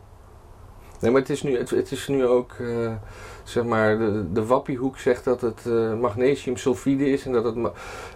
Nee, 1.00 1.10
maar 1.10 1.20
het 1.20 1.30
is 1.30 1.42
nu, 1.42 1.58
het, 1.58 1.70
het 1.70 1.92
is 1.92 2.08
nu 2.08 2.26
ook, 2.26 2.52
eh, 2.60 2.92
zeg 3.44 3.64
maar, 3.64 3.98
de, 3.98 4.32
de 4.32 4.46
Wappiehoek 4.46 4.98
zegt 4.98 5.24
dat 5.24 5.40
het 5.40 5.60
eh, 5.66 5.94
magnesiumsulfide 6.00 7.10
is 7.10 7.24
en 7.26 7.32
dat 7.32 7.44
het, 7.44 7.54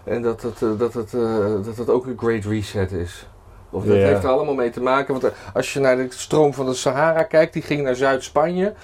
en 0.05 0.23
dat 0.23 0.43
het, 0.43 0.62
eh, 0.62 0.69
dat, 0.79 0.95
het, 0.95 1.15
eh, 1.15 1.65
dat 1.65 1.77
het 1.77 1.91
ook 1.91 2.07
een 2.07 2.19
great 2.19 2.45
reset 2.45 2.93
is. 2.93 3.27
Of 3.71 3.85
dat 3.85 3.97
Ja. 3.97 4.03
heeft 4.07 4.25
er 4.25 4.31
allemaal 4.31 4.55
mee 4.55 4.71
te 4.71 4.83
maken, 4.83 5.21
want 5.21 5.33
als 5.55 5.73
je 5.73 5.81
naar 5.81 5.97
de 5.97 6.07
stroom 6.11 6.55
van 6.55 6.67
de 6.67 6.75
Sahara 6.75 7.23
kijkt, 7.23 7.53
die 7.53 7.62
ging 7.62 7.83
naar 7.83 7.95
Zuid-Spanje. 7.97 8.75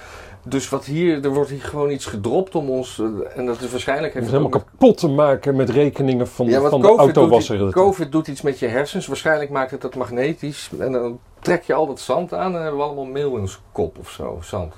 Dus 0.45 0.69
wat 0.69 0.85
hier, 0.85 1.25
er 1.25 1.31
wordt 1.31 1.51
hier 1.51 1.63
gewoon 1.63 1.91
iets 1.91 2.07
gedropt 2.07 2.55
om 2.55 2.71
ons, 2.71 3.03
en 3.37 3.47
dat 3.47 3.61
is 3.61 3.71
waarschijnlijk... 3.71 4.15
Het 4.15 4.23
Heeft 4.23 4.35
is 4.35 4.41
het 4.41 4.51
helemaal 4.51 4.71
kapot 4.71 4.97
te 4.99 5.09
maken 5.09 5.57
met 5.57 5.71
rekeningen 5.71 6.29
van, 6.29 6.47
Ja, 6.47 6.61
de, 6.61 6.69
van 6.69 6.81
de 6.81 6.87
COVID 6.87 7.07
doet, 7.07 7.17
autowasser. 7.17 7.71
COVID 7.73 8.13
doet 8.13 8.29
iets 8.29 8.43
met 8.43 8.59
je 8.59 8.67
hersens. 8.67 9.07
Waarschijnlijk 9.07 9.51
maakt 9.51 9.71
het 9.71 9.81
dat 9.81 9.95
magnetisch. 9.95 10.71
En 10.79 10.93
dan 10.93 11.19
trek 11.41 11.63
je 11.63 11.75
al 11.75 11.87
dat 11.87 12.01
zand 12.01 12.35
aan 12.35 12.55
en 12.55 12.61
hebben 12.61 12.81
we 12.81 12.87
allemaal 12.87 13.05
meel 13.05 13.35
in 13.35 13.41
ons 13.41 13.61
kop 13.73 13.99
of 13.99 14.11
zo. 14.11 14.39
Zand. 14.41 14.75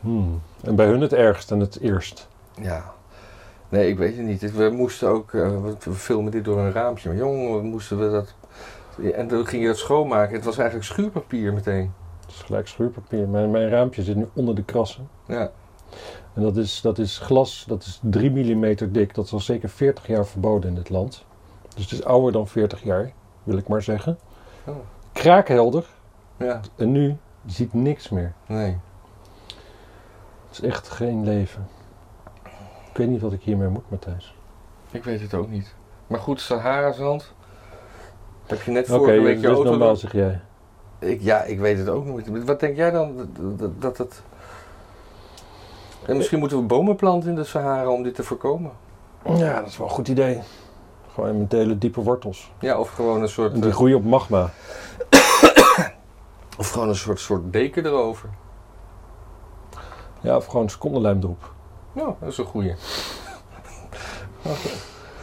Hmm. 0.00 0.40
En 0.64 0.76
bij 0.76 0.86
hun 0.86 1.00
het 1.00 1.12
ergst 1.12 1.50
en 1.50 1.60
het 1.60 1.80
eerst. 1.80 2.28
Ja. 2.60 2.92
Nee, 3.68 3.88
ik 3.88 3.98
weet 3.98 4.16
het 4.16 4.26
niet. 4.26 4.52
We 4.52 4.70
moesten 4.70 5.08
ook, 5.08 5.32
eh, 5.32 5.62
we 5.80 5.92
filmen 5.92 6.32
dit 6.32 6.44
door 6.44 6.58
een 6.58 6.72
raampje. 6.72 7.08
Maar 7.08 7.18
jongen, 7.18 7.64
moesten 7.64 7.98
we 7.98 8.10
dat... 8.10 8.34
En 9.14 9.28
toen 9.28 9.46
ging 9.46 9.62
je 9.62 9.68
dat 9.68 9.78
schoonmaken. 9.78 10.34
Het 10.34 10.44
was 10.44 10.58
eigenlijk 10.58 10.88
schuurpapier 10.88 11.52
meteen. 11.52 11.92
Het 12.20 12.30
is 12.30 12.42
gelijk 12.42 12.68
schuurpapier. 12.68 13.28
Mijn, 13.28 13.50
mijn 13.50 13.68
raampje 13.68 14.02
zit 14.02 14.16
nu 14.16 14.28
onder 14.34 14.54
de 14.54 14.64
krassen. 14.64 15.08
Ja. 15.26 15.50
En 16.34 16.42
dat 16.42 16.56
is, 16.56 16.80
dat 16.80 16.98
is 16.98 17.18
glas, 17.18 17.64
dat 17.68 17.82
is 17.82 18.00
3 18.02 18.30
mm 18.30 18.92
dik. 18.92 19.14
Dat 19.14 19.24
is 19.24 19.32
al 19.32 19.40
zeker 19.40 19.68
40 19.68 20.06
jaar 20.06 20.26
verboden 20.26 20.68
in 20.68 20.74
dit 20.76 20.90
land. 20.90 21.24
Dus 21.74 21.82
het 21.82 21.92
is 21.92 22.04
ouder 22.04 22.32
dan 22.32 22.48
40 22.48 22.82
jaar, 22.82 23.12
wil 23.42 23.56
ik 23.56 23.68
maar 23.68 23.82
zeggen. 23.82 24.18
Oh. 24.64 24.74
Kraakhelder. 25.12 25.86
Ja. 26.36 26.60
En 26.76 26.92
nu, 26.92 27.16
je 27.42 27.52
ziet 27.52 27.74
niks 27.74 28.08
meer. 28.08 28.32
Nee. 28.46 28.76
Het 30.54 30.62
is 30.62 30.68
echt 30.68 30.88
geen 30.88 31.24
leven. 31.24 31.68
Ik 32.90 32.96
weet 32.96 33.08
niet 33.08 33.20
wat 33.20 33.32
ik 33.32 33.42
hiermee 33.42 33.68
moet, 33.68 33.90
Matthijs. 33.90 34.34
Ik 34.90 35.04
weet 35.04 35.20
het 35.20 35.34
ook 35.34 35.50
niet. 35.50 35.74
Maar 36.06 36.18
goed, 36.20 36.40
Sahara-zand. 36.40 37.32
Heb 38.46 38.62
je 38.62 38.70
net 38.70 38.86
vorige 38.86 39.20
week 39.20 39.34
je 39.36 39.40
dus 39.40 39.50
auto... 39.50 39.70
normaal 39.70 39.96
zeg 39.96 40.12
jij. 40.12 40.40
Ik, 40.98 41.20
ja, 41.20 41.42
ik 41.42 41.58
weet 41.60 41.78
het 41.78 41.88
ook 41.88 42.04
niet. 42.04 42.44
Wat 42.44 42.60
denk 42.60 42.76
jij 42.76 42.90
dan 42.90 43.28
dat- 43.78 43.96
dat. 43.96 44.22
En 46.06 46.16
misschien 46.16 46.38
moeten 46.38 46.58
we 46.58 46.64
bomen 46.64 46.96
planten 46.96 47.28
in 47.28 47.34
de 47.36 47.44
Sahara 47.44 47.88
om 47.88 48.02
dit 48.02 48.14
te 48.14 48.22
voorkomen. 48.22 48.70
Ja, 49.36 49.58
dat 49.60 49.68
is 49.68 49.76
wel 49.76 49.86
een 49.86 49.92
goed 49.92 50.08
idee. 50.08 50.40
Gewoon 51.14 51.38
met 51.38 51.52
hele 51.52 51.78
diepe 51.78 52.00
wortels. 52.00 52.52
Ja, 52.60 52.78
of 52.78 52.90
gewoon 52.90 53.22
een 53.22 53.28
soort, 53.28 53.52
En 53.52 53.60
die 53.60 53.70
eh, 53.70 53.76
groeien 53.76 53.96
op 53.96 54.04
magma. 54.04 54.50
of 56.58 56.70
gewoon 56.70 56.88
een 56.88 56.94
soort, 56.96 57.20
soort 57.20 57.52
deken 57.52 57.86
erover. 57.86 58.28
Ja, 60.24 60.36
of 60.36 60.46
gewoon 60.46 60.68
secondenlijm 60.68 61.18
erop. 61.22 61.52
Ja, 61.92 62.16
dat 62.20 62.28
is 62.28 62.38
een 62.38 62.44
goeie. 62.44 62.74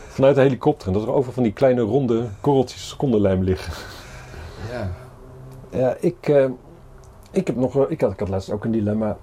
vanuit 0.08 0.36
de 0.36 0.42
helikopter. 0.42 0.88
En 0.88 0.94
dat 0.94 1.04
er 1.04 1.12
over 1.12 1.34
van 1.34 1.44
die 1.44 1.54
kleine 1.54 1.82
ronde 1.82 2.28
korreltjes 2.42 2.90
secondenlijm 2.90 3.44
liggen. 3.44 3.74
Ja. 4.72 4.92
Ja, 5.70 5.96
ik, 6.00 6.28
eh, 6.28 6.50
ik 7.32 7.48
heb 7.48 7.56
nog 7.56 7.90
ik 7.90 8.02
had, 8.02 8.12
ik 8.12 8.20
had 8.20 8.30
laatst 8.30 8.52
ook 8.52 8.64
een 8.64 8.72
dilemma. 8.72 9.18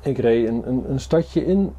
Ik 0.00 0.18
reed 0.18 0.48
een, 0.48 0.68
een, 0.68 0.90
een 0.90 1.00
stadje 1.00 1.46
in 1.46 1.74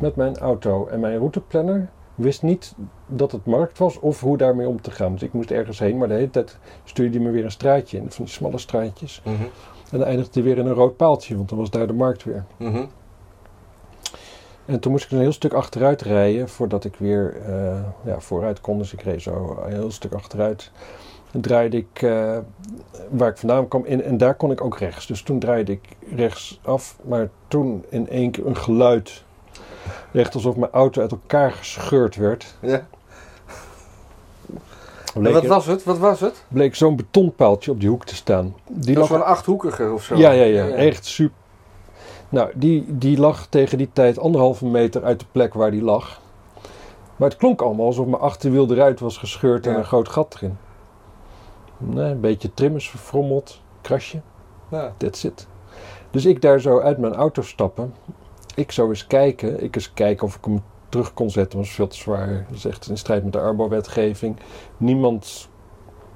met 0.00 0.16
mijn 0.16 0.36
auto 0.36 0.86
en 0.86 1.00
mijn 1.00 1.18
routeplanner 1.18 1.90
wist 2.14 2.42
niet 2.42 2.74
dat 3.06 3.32
het 3.32 3.46
markt 3.46 3.78
was 3.78 3.98
of 4.00 4.20
hoe 4.20 4.36
daarmee 4.36 4.68
om 4.68 4.80
te 4.80 4.90
gaan. 4.90 5.12
Dus 5.12 5.22
ik 5.22 5.32
moest 5.32 5.50
ergens 5.50 5.78
heen, 5.78 5.98
maar 5.98 6.08
de 6.08 6.14
hele 6.14 6.30
tijd 6.30 6.58
stuurde 6.84 7.16
hij 7.16 7.26
me 7.26 7.32
weer 7.32 7.44
een 7.44 7.50
straatje 7.50 7.96
in, 7.96 8.10
van 8.10 8.24
die 8.24 8.34
smalle 8.34 8.58
straatjes. 8.58 9.22
Mhm. 9.24 9.42
En 9.92 9.98
dan 9.98 10.06
eindigde 10.06 10.40
hij 10.40 10.42
weer 10.42 10.58
in 10.58 10.66
een 10.66 10.74
rood 10.74 10.96
paaltje, 10.96 11.36
want 11.36 11.48
dan 11.48 11.58
was 11.58 11.70
daar 11.70 11.86
de 11.86 11.92
markt 11.92 12.24
weer. 12.24 12.44
Mhm. 12.56 12.84
En 14.64 14.80
toen 14.80 14.92
moest 14.92 15.04
ik 15.04 15.10
een 15.10 15.18
heel 15.18 15.32
stuk 15.32 15.52
achteruit 15.52 16.02
rijden 16.02 16.48
voordat 16.48 16.84
ik 16.84 16.94
weer 16.96 17.36
eh, 17.46 17.80
ja, 18.04 18.20
vooruit 18.20 18.60
kon. 18.60 18.78
Dus 18.78 18.92
ik 18.92 19.02
reed 19.02 19.22
zo 19.22 19.58
een 19.64 19.72
heel 19.72 19.90
stuk 19.90 20.12
achteruit. 20.12 20.70
Dan 21.30 21.40
draaide 21.40 21.76
ik 21.76 22.02
eh, 22.02 22.38
waar 23.10 23.30
ik 23.30 23.36
vandaan 23.36 23.68
kwam 23.68 23.84
in 23.84 24.02
en 24.02 24.16
daar 24.18 24.34
kon 24.34 24.50
ik 24.50 24.64
ook 24.64 24.78
rechts. 24.78 25.06
Dus 25.06 25.22
toen 25.22 25.38
draaide 25.38 25.72
ik 25.72 25.96
rechts 26.14 26.60
af, 26.62 26.98
maar 27.04 27.28
toen 27.48 27.84
in 27.88 28.08
één 28.08 28.30
keer 28.30 28.46
een 28.46 28.56
geluid. 28.56 29.24
Echt 30.12 30.34
alsof 30.34 30.56
mijn 30.56 30.72
auto 30.72 31.00
uit 31.00 31.10
elkaar 31.10 31.52
gescheurd 31.52 32.16
werd. 32.16 32.56
Ja. 32.60 32.86
Bleek, 35.14 35.32
Wat 35.32 35.46
was 35.46 35.66
het? 35.66 35.84
Wat 35.84 35.98
was 35.98 36.20
het? 36.20 36.44
bleek 36.48 36.74
zo'n 36.74 36.96
betonpaaltje 36.96 37.70
op 37.70 37.80
die 37.80 37.88
hoek 37.88 38.04
te 38.04 38.14
staan. 38.14 38.54
Die 38.68 38.94
Dat 38.94 39.08
was 39.08 39.10
lag 39.10 39.18
zo'n 39.20 39.28
achthoekige 39.28 39.90
of 39.92 40.02
zo. 40.04 40.16
Ja, 40.16 40.30
ja, 40.30 40.44
ja, 40.44 40.68
echt 40.68 41.04
super. 41.04 41.36
Nou, 42.28 42.50
die, 42.54 42.84
die 42.88 43.18
lag 43.18 43.46
tegen 43.46 43.78
die 43.78 43.90
tijd 43.92 44.18
anderhalve 44.18 44.66
meter 44.66 45.04
uit 45.04 45.20
de 45.20 45.26
plek 45.32 45.54
waar 45.54 45.70
die 45.70 45.82
lag. 45.82 46.20
Maar 47.16 47.28
het 47.28 47.38
klonk 47.38 47.60
allemaal 47.62 47.86
alsof 47.86 48.06
mijn 48.06 48.22
achterwiel 48.22 48.70
eruit 48.72 49.00
was 49.00 49.16
gescheurd 49.18 49.66
en 49.66 49.72
Ja. 49.72 49.78
een 49.78 49.84
groot 49.84 50.08
gat 50.08 50.34
erin. 50.36 50.58
Nee, 51.78 52.10
een 52.10 52.20
beetje 52.20 52.54
trim 52.54 52.76
is 52.76 52.90
verfrommeld, 52.90 53.60
krasje, 53.80 54.20
Ja. 54.70 54.92
that's 54.96 55.24
it. 55.24 55.46
Dus 56.10 56.24
ik 56.26 56.40
daar 56.42 56.60
zo 56.60 56.80
uit 56.80 56.98
mijn 56.98 57.14
auto 57.14 57.42
stappen. 57.42 57.94
Ik 58.54 58.72
zou 58.72 58.88
eens 58.88 59.06
kijken, 59.06 59.62
ik 59.62 59.74
eens 59.76 59.92
kijken 59.94 60.26
of 60.26 60.36
ik 60.36 60.44
hem 60.44 60.62
terug 60.92 61.14
kon 61.14 61.30
zetten, 61.30 61.58
was 61.58 61.70
veel 61.70 61.86
te 61.88 61.96
zwaar. 61.96 62.44
Dat 62.48 62.56
is 62.58 62.64
echt 62.64 62.88
in 62.88 62.96
strijd 62.98 63.24
met 63.24 63.32
de 63.32 63.38
Arbo-wetgeving. 63.40 64.36
Niemand 64.76 65.48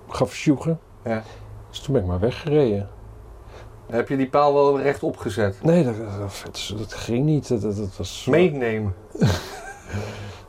gaf 0.09 0.35
sjoegen. 0.35 0.79
Ja. 1.05 1.23
Dus 1.71 1.79
toen 1.81 1.93
ben 1.95 2.03
ik 2.03 2.09
maar 2.09 2.21
weggereden. 2.21 2.89
Heb 3.87 4.09
je 4.09 4.17
die 4.17 4.29
paal 4.29 4.55
wel 4.55 4.81
rechtop 4.81 5.17
gezet? 5.17 5.59
Nee, 5.63 5.85
dat, 5.85 5.95
dat, 5.97 6.75
dat 6.79 6.93
ging 6.95 7.25
niet. 7.25 7.49
Dat, 7.49 7.63
dat, 7.63 7.97
was 7.97 8.23
zwaar. 8.23 8.39
Meenemen. 8.39 8.95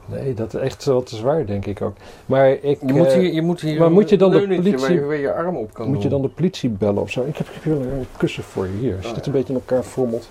Nee, 0.09 0.33
dat 0.33 0.53
is 0.53 0.61
echt 0.61 0.85
wat 0.85 1.05
te 1.05 1.15
zwaar, 1.15 1.45
denk 1.45 1.65
ik 1.65 1.81
ook. 1.81 1.95
Maar 2.25 2.49
ik, 2.49 2.79
Je 2.85 2.93
moet 2.93 3.07
eh, 3.07 3.13
hier, 3.13 3.33
je 3.33 3.41
moet 3.41 3.61
hier 3.61 3.79
maar 3.79 3.91
moet 3.91 4.09
je 4.09 4.17
dan 4.17 4.31
de 4.31 4.47
politie- 4.47 4.93
je, 5.05 5.15
je 5.15 5.33
arm 5.33 5.57
op 5.57 5.73
kan 5.73 5.87
moet 5.87 6.01
je 6.03 6.09
dan 6.09 6.21
de 6.21 6.27
politie 6.27 6.69
bellen 6.69 7.01
of 7.01 7.11
zo? 7.11 7.21
Ik 7.25 7.37
heb, 7.37 7.47
ik 7.47 7.53
heb 7.53 7.63
hier 7.63 7.73
een 7.91 8.05
kussen 8.17 8.43
voor 8.43 8.65
je 8.67 8.71
hier. 8.71 8.95
Als 8.95 9.03
je 9.03 9.09
Oh, 9.09 9.15
dit 9.15 9.25
ja. 9.25 9.31
een 9.31 9.37
beetje 9.37 9.53
in 9.53 9.59
elkaar 9.59 9.83
frommelt, 9.83 10.29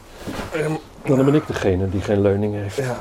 Ehm, 0.53 0.73
dan 1.05 1.25
ben 1.25 1.35
ik 1.35 1.47
degene 1.47 1.89
die 1.89 2.01
geen 2.01 2.21
leuning 2.21 2.55
heeft. 2.55 2.77
ja. 2.77 3.01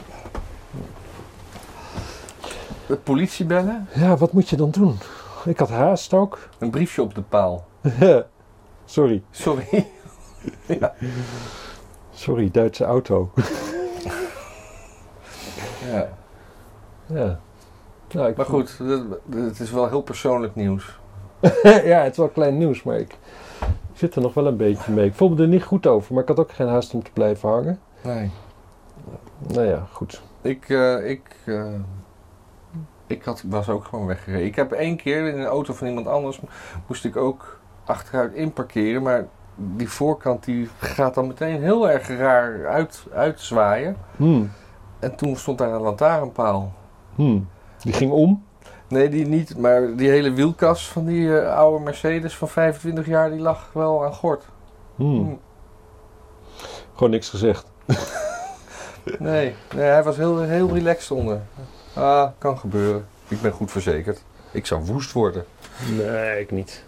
De 2.87 2.95
politie 2.95 3.45
bellen? 3.45 3.87
Ja, 3.93 4.17
wat 4.17 4.31
moet 4.31 4.49
je 4.49 4.55
dan 4.55 4.69
doen? 4.71 4.97
Ik 5.45 5.59
had 5.59 5.69
haast 5.69 6.13
ook. 6.13 6.39
Een 6.59 6.69
briefje 6.69 7.01
op 7.01 7.15
de 7.15 7.21
paal. 7.21 7.65
Sorry, 8.85 9.23
Sorry. 9.31 9.87
ja. 10.79 10.93
sorry, 12.11 12.49
Duitse 12.51 12.83
auto. 12.83 13.31
ja. 15.91 16.09
ja. 17.05 17.39
Nou, 18.11 18.29
ik 18.29 18.37
Maar 18.37 18.45
goed, 18.45 18.79
het 19.29 19.59
is 19.59 19.71
wel 19.71 19.87
heel 19.89 20.01
persoonlijk 20.01 20.55
nieuws. 20.55 20.99
ja, 21.63 22.01
het 22.01 22.11
is 22.11 22.17
wel 22.17 22.27
klein 22.27 22.57
nieuws, 22.57 22.83
maar 22.83 22.97
ik 22.97 23.17
zit 23.93 24.15
er 24.15 24.21
nog 24.21 24.33
wel 24.33 24.47
een 24.47 24.57
beetje 24.57 24.91
mee. 24.91 25.05
Ik 25.05 25.13
voelde 25.13 25.35
me 25.35 25.41
er 25.41 25.47
niet 25.47 25.63
goed 25.63 25.87
over, 25.87 26.13
maar 26.13 26.21
ik 26.21 26.29
had 26.29 26.39
ook 26.39 26.51
geen 26.51 26.67
haast 26.67 26.93
om 26.93 27.03
te 27.03 27.11
blijven 27.11 27.49
hangen. 27.49 27.79
Nee. 28.01 28.31
Nou 29.37 29.65
ja, 29.67 29.87
goed. 29.91 30.21
Ik, 30.41 30.69
eh, 30.69 31.09
ik, 31.09 31.35
eh, 31.45 31.65
ik 33.07 33.23
had, 33.23 33.43
was 33.45 33.69
ook 33.69 33.85
gewoon 33.85 34.05
weggereden. 34.05 34.45
Ik 34.45 34.55
heb 34.55 34.71
één 34.71 34.97
keer 34.97 35.27
in 35.27 35.39
een 35.39 35.45
auto 35.45 35.73
van 35.73 35.87
iemand 35.87 36.07
anders 36.07 36.39
moest 36.87 37.05
ik 37.05 37.15
ook 37.15 37.59
achteruit 37.85 38.33
inparkeren. 38.33 39.01
Maar 39.01 39.27
die 39.55 39.89
voorkant 39.89 40.43
die 40.43 40.69
gaat 40.79 41.13
dan 41.13 41.27
meteen 41.27 41.61
heel 41.61 41.89
erg 41.89 42.07
raar 42.07 42.67
uit, 42.67 43.05
uitzwaaien. 43.13 43.97
Hmm. 44.15 44.51
En 44.99 45.15
toen 45.15 45.35
stond 45.35 45.57
daar 45.57 45.73
een 45.73 45.81
lantaarnpaal. 45.81 46.73
Hmm. 47.15 47.47
Die 47.77 47.93
ging 47.93 48.11
om. 48.11 48.43
Nee, 48.87 49.09
die 49.09 49.27
niet. 49.27 49.57
Maar 49.57 49.95
die 49.95 50.09
hele 50.09 50.33
wielkas 50.33 50.87
van 50.87 51.05
die 51.05 51.39
eh, 51.39 51.55
oude 51.55 51.83
Mercedes 51.83 52.37
van 52.37 52.47
25 52.47 53.05
jaar, 53.05 53.29
die 53.29 53.39
lag 53.39 53.69
wel 53.73 54.05
aan 54.05 54.13
gort. 54.13 54.45
Hmm. 54.95 55.39
Gewoon 56.93 57.09
niks 57.09 57.29
gezegd. 57.29 57.71
Nee, 59.19 59.55
nee 59.75 59.85
hij 59.85 60.03
was 60.03 60.17
heel, 60.17 60.39
heel 60.39 60.73
relaxed 60.73 61.11
onder. 61.11 61.41
Ah, 61.95 62.27
kan 62.37 62.57
gebeuren. 62.57 63.05
Ik 63.27 63.41
ben 63.41 63.51
goed 63.51 63.71
verzekerd. 63.71 64.21
Ik 64.51 64.65
zou 64.65 64.85
woest 64.85 65.11
worden. 65.11 65.45
Nee, 65.97 66.39
ik 66.39 66.51
niet. 66.51 66.83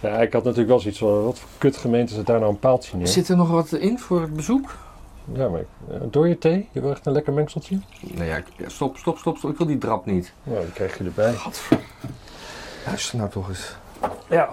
Ja, 0.00 0.16
ik 0.20 0.32
had 0.32 0.42
natuurlijk 0.42 0.68
wel 0.68 0.80
zoiets 0.80 0.98
van, 0.98 1.24
wat 1.24 1.38
voor 1.38 1.48
kut 1.58 1.76
gemeente 1.76 2.14
zit 2.14 2.26
daar 2.26 2.38
nou 2.38 2.50
een 2.50 2.58
paaltje 2.58 2.96
neer? 2.96 3.06
Zit 3.08 3.28
er 3.28 3.36
nog 3.36 3.50
wat 3.50 3.72
in 3.72 3.98
voor 3.98 4.20
het 4.20 4.34
bezoek? 4.34 4.76
Ja, 5.32 5.48
maar 5.48 5.60
ik- 5.60 5.66
door 6.12 6.28
je 6.28 6.38
thee? 6.38 6.68
Je 6.72 6.80
wil 6.80 6.90
echt 6.90 7.06
een 7.06 7.12
lekker 7.12 7.32
mengseltje? 7.32 7.80
Nee, 8.00 8.28
ja, 8.28 8.42
stop, 8.66 8.96
stop, 8.96 9.18
stop, 9.18 9.36
stop. 9.36 9.50
Ik 9.50 9.56
wil 9.56 9.66
die 9.66 9.78
drap 9.78 10.06
niet. 10.06 10.32
Nou, 10.42 10.60
die 10.64 10.72
krijg 10.72 10.98
je 10.98 11.04
erbij. 11.04 11.34
Luister 12.86 13.18
nou 13.18 13.30
toch 13.30 13.48
eens. 13.48 13.76
Ja. 14.28 14.48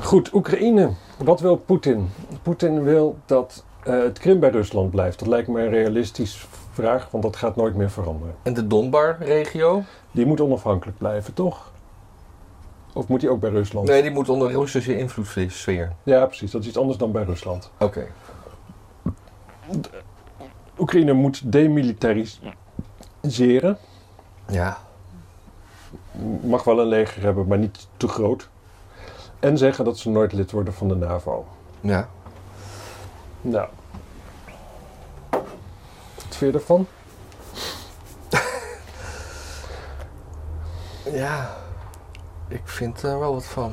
Goed, 0.00 0.32
Oekraïne. 0.32 0.90
Wat 1.18 1.40
wil 1.40 1.56
Poetin? 1.56 2.10
Poetin 2.42 2.82
wil 2.82 3.18
dat 3.26 3.64
eh, 3.84 3.98
het 4.02 4.18
Krim 4.18 4.40
bij 4.40 4.50
Rusland 4.50 4.90
blijft. 4.90 5.18
Dat 5.18 5.28
lijkt 5.28 5.48
me 5.48 5.60
een 5.62 5.70
realistisch 5.70 6.46
vraag, 6.82 7.10
want 7.10 7.22
dat 7.22 7.36
gaat 7.36 7.56
nooit 7.56 7.74
meer 7.74 7.90
veranderen. 7.90 8.34
En 8.42 8.54
de 8.54 8.66
Donbar-regio? 8.66 9.82
Die 10.10 10.26
moet 10.26 10.40
onafhankelijk 10.40 10.98
blijven, 10.98 11.34
toch? 11.34 11.72
Of 12.92 13.08
moet 13.08 13.20
die 13.20 13.30
ook 13.30 13.40
bij 13.40 13.50
Rusland? 13.50 13.88
Nee, 13.88 14.02
die 14.02 14.10
moet 14.10 14.28
onder 14.28 14.50
Russische 14.50 14.98
invloedssfeer. 14.98 15.92
Ja, 16.02 16.26
precies. 16.26 16.50
Dat 16.50 16.60
is 16.60 16.68
iets 16.68 16.78
anders 16.78 16.98
dan 16.98 17.12
bij 17.12 17.22
Rusland. 17.22 17.70
Oké. 17.78 18.06
Oekraïne 20.78 21.12
moet 21.12 21.52
demilitariseren. 21.52 23.78
Ja. 24.48 24.78
Mag 26.42 26.64
wel 26.64 26.80
een 26.80 26.86
leger 26.86 27.22
hebben, 27.22 27.46
maar 27.46 27.58
niet 27.58 27.88
te 27.96 28.08
groot. 28.08 28.48
En 29.40 29.58
zeggen 29.58 29.84
dat 29.84 29.98
ze 29.98 30.10
nooit 30.10 30.32
lid 30.32 30.50
worden 30.50 30.74
van 30.74 30.88
de 30.88 30.96
NAVO. 30.96 31.46
Ja. 31.80 32.08
Nou. 33.40 33.68
Vind 36.38 36.52
je 36.52 36.58
ervan? 36.58 36.86
Ja. 41.12 41.56
Ik 42.48 42.62
vind 42.64 43.02
er 43.02 43.18
wel 43.18 43.32
wat 43.32 43.46
van. 43.46 43.72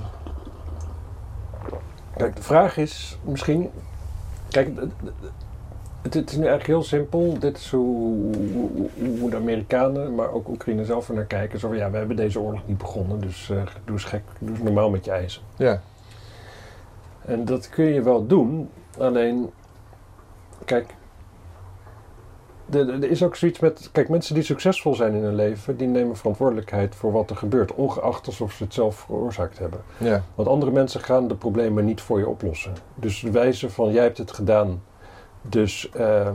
Kijk, 2.18 2.36
de 2.36 2.42
vraag 2.42 2.78
is 2.78 3.18
misschien. 3.24 3.72
Kijk, 4.50 4.70
het, 6.02 6.16
is 6.16 6.36
nu 6.36 6.46
eigenlijk 6.48 6.66
heel 6.66 6.84
simpel. 6.84 7.40
Dit 7.40 7.58
is 7.58 7.72
hoe, 7.72 8.32
de 9.30 9.36
Amerikanen, 9.36 10.16
maar 10.16 10.32
ook 10.32 10.48
Oekraïne 10.48 10.86
zelf 10.86 11.08
er 11.08 11.16
naar 11.16 11.26
kijken. 11.26 11.60
Zo 11.60 11.68
van 11.68 11.78
ja, 11.78 11.92
we 11.92 11.98
hebben 11.98 12.16
deze 12.16 12.40
oorlog 12.40 12.62
niet 12.66 12.78
begonnen, 12.78 13.22
dus 13.22 13.50
eh, 13.50 13.58
doe 13.58 13.96
eens 13.96 14.04
gek, 14.04 14.24
doe 14.40 14.50
eens 14.50 14.60
normaal 14.60 14.90
met 14.90 15.06
je 15.06 15.12
eisen. 15.12 15.42
Ja. 15.56 15.82
En 17.26 17.46
dat 17.46 17.70
kun 17.70 17.86
je 17.86 18.02
wel 18.02 18.28
doen, 18.28 18.70
alleen, 18.98 19.52
kijk, 20.66 20.94
er 22.72 23.10
is 23.10 23.24
ook 23.24 23.36
zoiets 23.36 23.60
met, 23.60 23.90
kijk, 23.92 24.10
mensen 24.10 24.34
die 24.34 24.44
succesvol 24.44 24.96
zijn 24.96 25.14
in 25.14 25.24
hun 25.24 25.36
leven, 25.36 25.78
die 25.78 25.88
nemen 25.88 26.16
verantwoordelijkheid 26.18 26.96
voor 26.96 27.12
wat 27.12 27.30
er 27.30 27.36
gebeurt, 27.36 27.74
ongeacht 27.74 28.28
alsof 28.28 28.52
ze 28.52 28.64
het 28.64 28.74
zelf 28.74 28.96
veroorzaakt 28.96 29.60
hebben. 29.60 29.82
Ja. 29.98 30.24
Want 30.36 30.48
andere 30.48 30.72
mensen 30.72 31.02
gaan 31.02 31.28
de 31.28 31.36
problemen 31.36 31.86
niet 31.86 32.02
voor 32.02 32.20
je 32.20 32.28
oplossen. 32.28 32.74
Dus 32.96 33.22
wijzen 33.22 33.72
van, 33.72 33.92
jij 33.92 34.04
hebt 34.04 34.18
het 34.18 34.32
gedaan, 34.32 34.82
dus, 35.42 35.90
eh, 35.90 36.30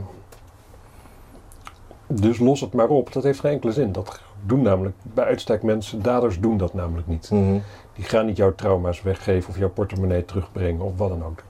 dus 2.07 2.39
los 2.39 2.61
het 2.61 2.73
maar 2.73 2.89
op, 2.89 3.13
dat 3.13 3.23
heeft 3.23 3.39
geen 3.39 3.51
enkele 3.51 3.71
zin. 3.71 3.91
Dat 3.91 4.21
doen 4.45 4.61
namelijk, 4.61 4.95
bij 5.01 5.25
uitstek 5.25 5.63
mensen, 5.63 6.01
daders 6.01 6.39
doen 6.39 6.57
dat 6.57 6.73
namelijk 6.73 7.07
niet. 7.07 7.29
Mhm. 7.31 7.59
Die 7.93 8.05
gaan 8.05 8.25
niet 8.25 8.37
jouw 8.37 8.55
trauma's 8.55 9.01
weggeven 9.01 9.49
of 9.49 9.57
jouw 9.57 9.69
portemonnee 9.69 10.25
terugbrengen 10.25 10.81
of 10.81 10.97
wat 10.97 11.09
dan 11.09 11.25
ook. 11.25 11.43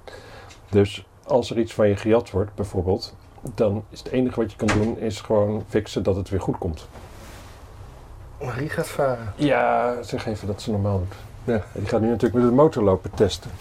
Dus 0.69 1.05
als 1.27 1.51
er 1.51 1.59
iets 1.59 1.73
van 1.73 1.87
je 1.87 1.95
gejat 1.95 2.31
wordt, 2.31 2.55
bijvoorbeeld, 2.55 3.15
dan 3.41 3.83
is 3.89 3.99
het 3.99 4.07
enige 4.07 4.39
wat 4.39 4.51
je 4.51 4.57
kan 4.57 4.67
doen, 4.67 4.97
is 4.97 5.21
gewoon 5.21 5.63
fixen 5.67 6.03
dat 6.03 6.15
het 6.15 6.29
weer 6.29 6.41
goed 6.41 6.57
komt. 6.57 6.87
Marie 8.41 8.69
gaat 8.69 8.87
varen. 8.87 9.33
Ja, 9.35 9.95
zeg 10.01 10.25
even 10.25 10.47
dat 10.47 10.61
ze 10.61 10.71
normaal 10.71 10.97
doet. 10.97 11.15
Ja. 11.43 11.63
Die 11.73 11.87
gaat 11.87 12.01
nu 12.01 12.07
natuurlijk 12.07 12.41
met 12.41 12.49
de 12.49 12.55
motor 12.55 12.83
lopen 12.83 13.11
testen. 13.13 13.51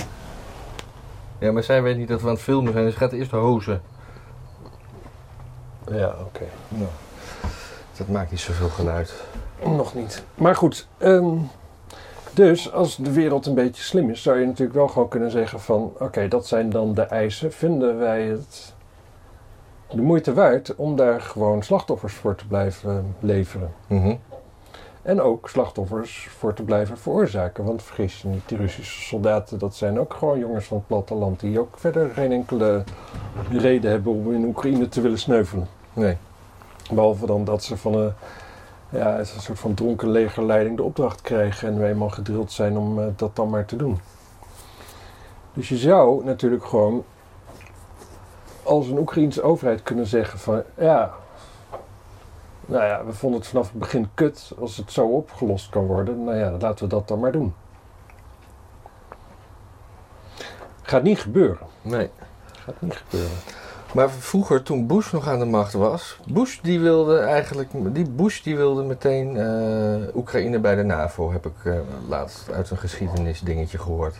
Ja, 1.38 1.52
maar 1.52 1.62
zij 1.62 1.82
weet 1.82 1.96
niet 1.96 2.08
dat 2.08 2.20
we 2.20 2.26
aan 2.26 2.34
het 2.34 2.42
filmen 2.42 2.72
zijn, 2.72 2.84
dus 2.84 2.92
ze 2.92 2.98
gaat 2.98 3.12
eerst 3.12 3.30
hozen. 3.30 3.82
Ja, 5.90 6.14
oké. 6.26 6.44
Nou. 6.68 6.88
Dat 7.96 8.08
maakt 8.08 8.30
niet 8.30 8.40
zoveel 8.40 8.68
geluid. 8.68 9.14
Nog 9.64 9.94
niet. 9.94 10.22
Maar 10.34 10.56
goed, 10.56 10.86
ehm, 10.98 11.36
dus 12.32 12.72
als 12.72 12.96
de 12.96 13.12
wereld 13.12 13.46
een 13.46 13.54
beetje 13.54 13.82
slim 13.82 14.10
is, 14.10 14.22
zou 14.22 14.38
je 14.40 14.46
natuurlijk 14.46 14.76
wel 14.76 14.88
gewoon 14.88 15.08
kunnen 15.08 15.30
zeggen 15.30 15.60
van... 15.60 15.92
Oké, 15.98 16.28
dat 16.28 16.46
zijn 16.46 16.70
dan 16.70 16.94
de 16.94 17.02
eisen. 17.02 17.52
Vinden 17.52 17.98
wij 17.98 18.22
het 18.22 18.74
de 19.92 20.02
moeite 20.02 20.34
waard 20.34 20.74
om 20.74 20.96
daar 20.96 21.20
gewoon 21.20 21.62
slachtoffers 21.62 22.14
voor 22.14 22.34
te 22.34 22.46
blijven 22.46 23.14
leveren? 23.20 23.72
Mhm. 23.86 24.14
En 25.02 25.20
ook 25.20 25.48
slachtoffers 25.48 26.28
voor 26.30 26.54
te 26.54 26.62
blijven 26.62 26.98
veroorzaken. 26.98 27.64
Want 27.64 27.82
vergis 27.82 28.22
je 28.22 28.28
niet, 28.28 28.48
die 28.48 28.58
Russische 28.58 29.00
soldaten, 29.00 29.58
dat 29.58 29.74
zijn 29.74 30.00
ook 30.00 30.14
gewoon 30.14 30.38
jongens 30.38 30.64
van 30.64 30.76
het 30.76 30.86
platteland... 30.86 31.40
die 31.40 31.60
ook 31.60 31.78
verder 31.78 32.10
geen 32.10 32.32
enkele 32.32 32.84
reden 33.50 33.90
hebben 33.90 34.12
om 34.12 34.32
in 34.32 34.44
Oekraïne 34.44 34.88
te 34.88 35.00
willen 35.00 35.18
sneuvelen. 35.18 35.68
Nee. 35.92 36.16
Behalve 36.92 37.26
dan 37.26 37.44
dat 37.44 37.62
ze 37.62 37.76
van 37.76 37.94
een, 37.94 38.12
ja, 38.88 39.18
een 39.18 39.26
soort 39.26 39.58
van 39.58 39.74
dronken 39.74 40.10
legerleiding 40.10 40.76
de 40.76 40.82
opdracht 40.82 41.20
krijgen 41.20 41.68
en 41.68 41.78
we 41.78 41.86
eenmaal 41.86 42.10
gedrild 42.10 42.52
zijn 42.52 42.78
om 42.78 42.98
eh, 42.98 43.06
dat 43.16 43.36
dan 43.36 43.50
maar 43.50 43.64
te 43.64 43.76
doen. 43.76 44.00
Dus 45.52 45.68
je 45.68 45.76
zou 45.76 46.24
natuurlijk 46.24 46.64
gewoon 46.64 47.04
als 48.70 48.88
een 48.88 48.98
Oekraïense 48.98 49.42
overheid 49.42 49.82
kunnen 49.82 50.06
zeggen 50.06 50.38
van 50.38 50.62
ja, 50.78 51.10
nou 52.66 52.84
ja, 52.84 53.04
we 53.04 53.12
vonden 53.12 53.40
het 53.40 53.48
vanaf 53.48 53.68
het 53.70 53.78
begin 53.78 54.08
kut 54.14 54.52
als 54.58 54.76
het 54.76 54.92
zo 54.92 55.06
opgelost 55.06 55.70
kan 55.70 55.86
worden. 55.86 56.24
Nou 56.24 56.36
ja, 56.36 56.50
laten 56.50 56.84
we 56.84 56.90
dat 56.90 57.08
dan 57.08 57.20
maar 57.20 57.32
doen. 57.32 57.54
Gaat 60.82 61.02
niet 61.02 61.20
gebeuren. 61.20 61.66
Nee. 61.82 62.10
Gaat 62.52 62.80
niet 62.80 63.02
gebeuren. 63.06 63.36
Maar 63.94 64.10
vroeger, 64.10 64.62
toen 64.62 64.86
Bush 64.86 65.12
nog 65.12 65.28
aan 65.28 65.38
de 65.38 65.44
macht 65.44 65.72
was, 65.72 66.20
Bush 66.26 66.60
die 66.60 66.80
wilde 66.80 67.18
eigenlijk, 67.18 67.70
die 67.94 68.10
Bush 68.10 68.42
die 68.42 68.56
wilde 68.56 68.82
meteen 68.82 69.36
eh, 69.36 70.16
Oekraïne 70.16 70.58
bij 70.58 70.74
de 70.74 70.82
NAVO, 70.82 71.32
heb 71.32 71.46
ik 71.46 71.64
eh, 71.64 71.74
laatst 72.08 72.50
uit 72.50 72.70
een 72.70 72.78
geschiedenisdingetje 72.78 73.78
gehoord. 73.78 74.16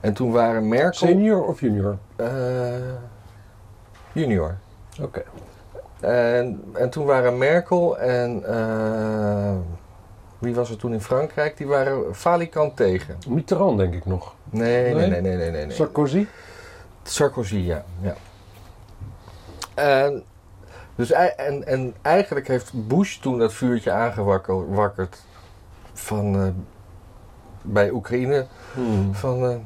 En 0.00 0.12
toen 0.12 0.32
waren 0.32 0.68
Merkel... 0.68 1.06
Senior 1.06 1.44
of 1.44 1.60
junior? 1.60 1.98
eh, 2.16 2.26
junior. 4.14 4.56
Oké. 5.00 5.22
En, 6.00 6.64
en 6.72 6.90
toen 6.90 7.06
waren 7.06 7.38
Merkel 7.38 7.98
en 7.98 8.44
eh, 8.46 9.54
wie 10.38 10.54
was 10.54 10.70
er 10.70 10.76
toen 10.76 10.92
in 10.92 11.00
Frankrijk? 11.00 11.56
Die 11.56 11.66
waren 11.66 12.14
falikant 12.14 12.76
tegen. 12.76 13.16
Mitterrand 13.28 13.78
denk 13.78 13.94
ik 13.94 14.06
nog. 14.06 14.34
Nee, 14.50 14.82
nee, 14.82 14.94
Nee? 14.94 15.08
nee, 15.08 15.20
nee, 15.20 15.36
nee, 15.36 15.50
nee. 15.50 15.66
nee. 15.66 15.76
Sarkozy? 15.76 16.26
Sarkozy, 17.02 17.56
ja. 17.56 17.84
ja. 18.00 18.14
En, 19.74 20.24
dus, 20.94 21.10
en, 21.10 21.66
en 21.66 21.94
eigenlijk 22.02 22.48
heeft 22.48 22.88
Bush 22.88 23.16
toen 23.16 23.38
dat 23.38 23.52
vuurtje 23.52 23.90
aangewakkerd 23.90 25.22
van, 25.92 26.34
eh, 26.34 26.48
bij 27.62 27.90
Oekraïne. 27.90 28.46
Hmm. 28.74 29.14
Van, 29.14 29.44
eh, 29.44 29.56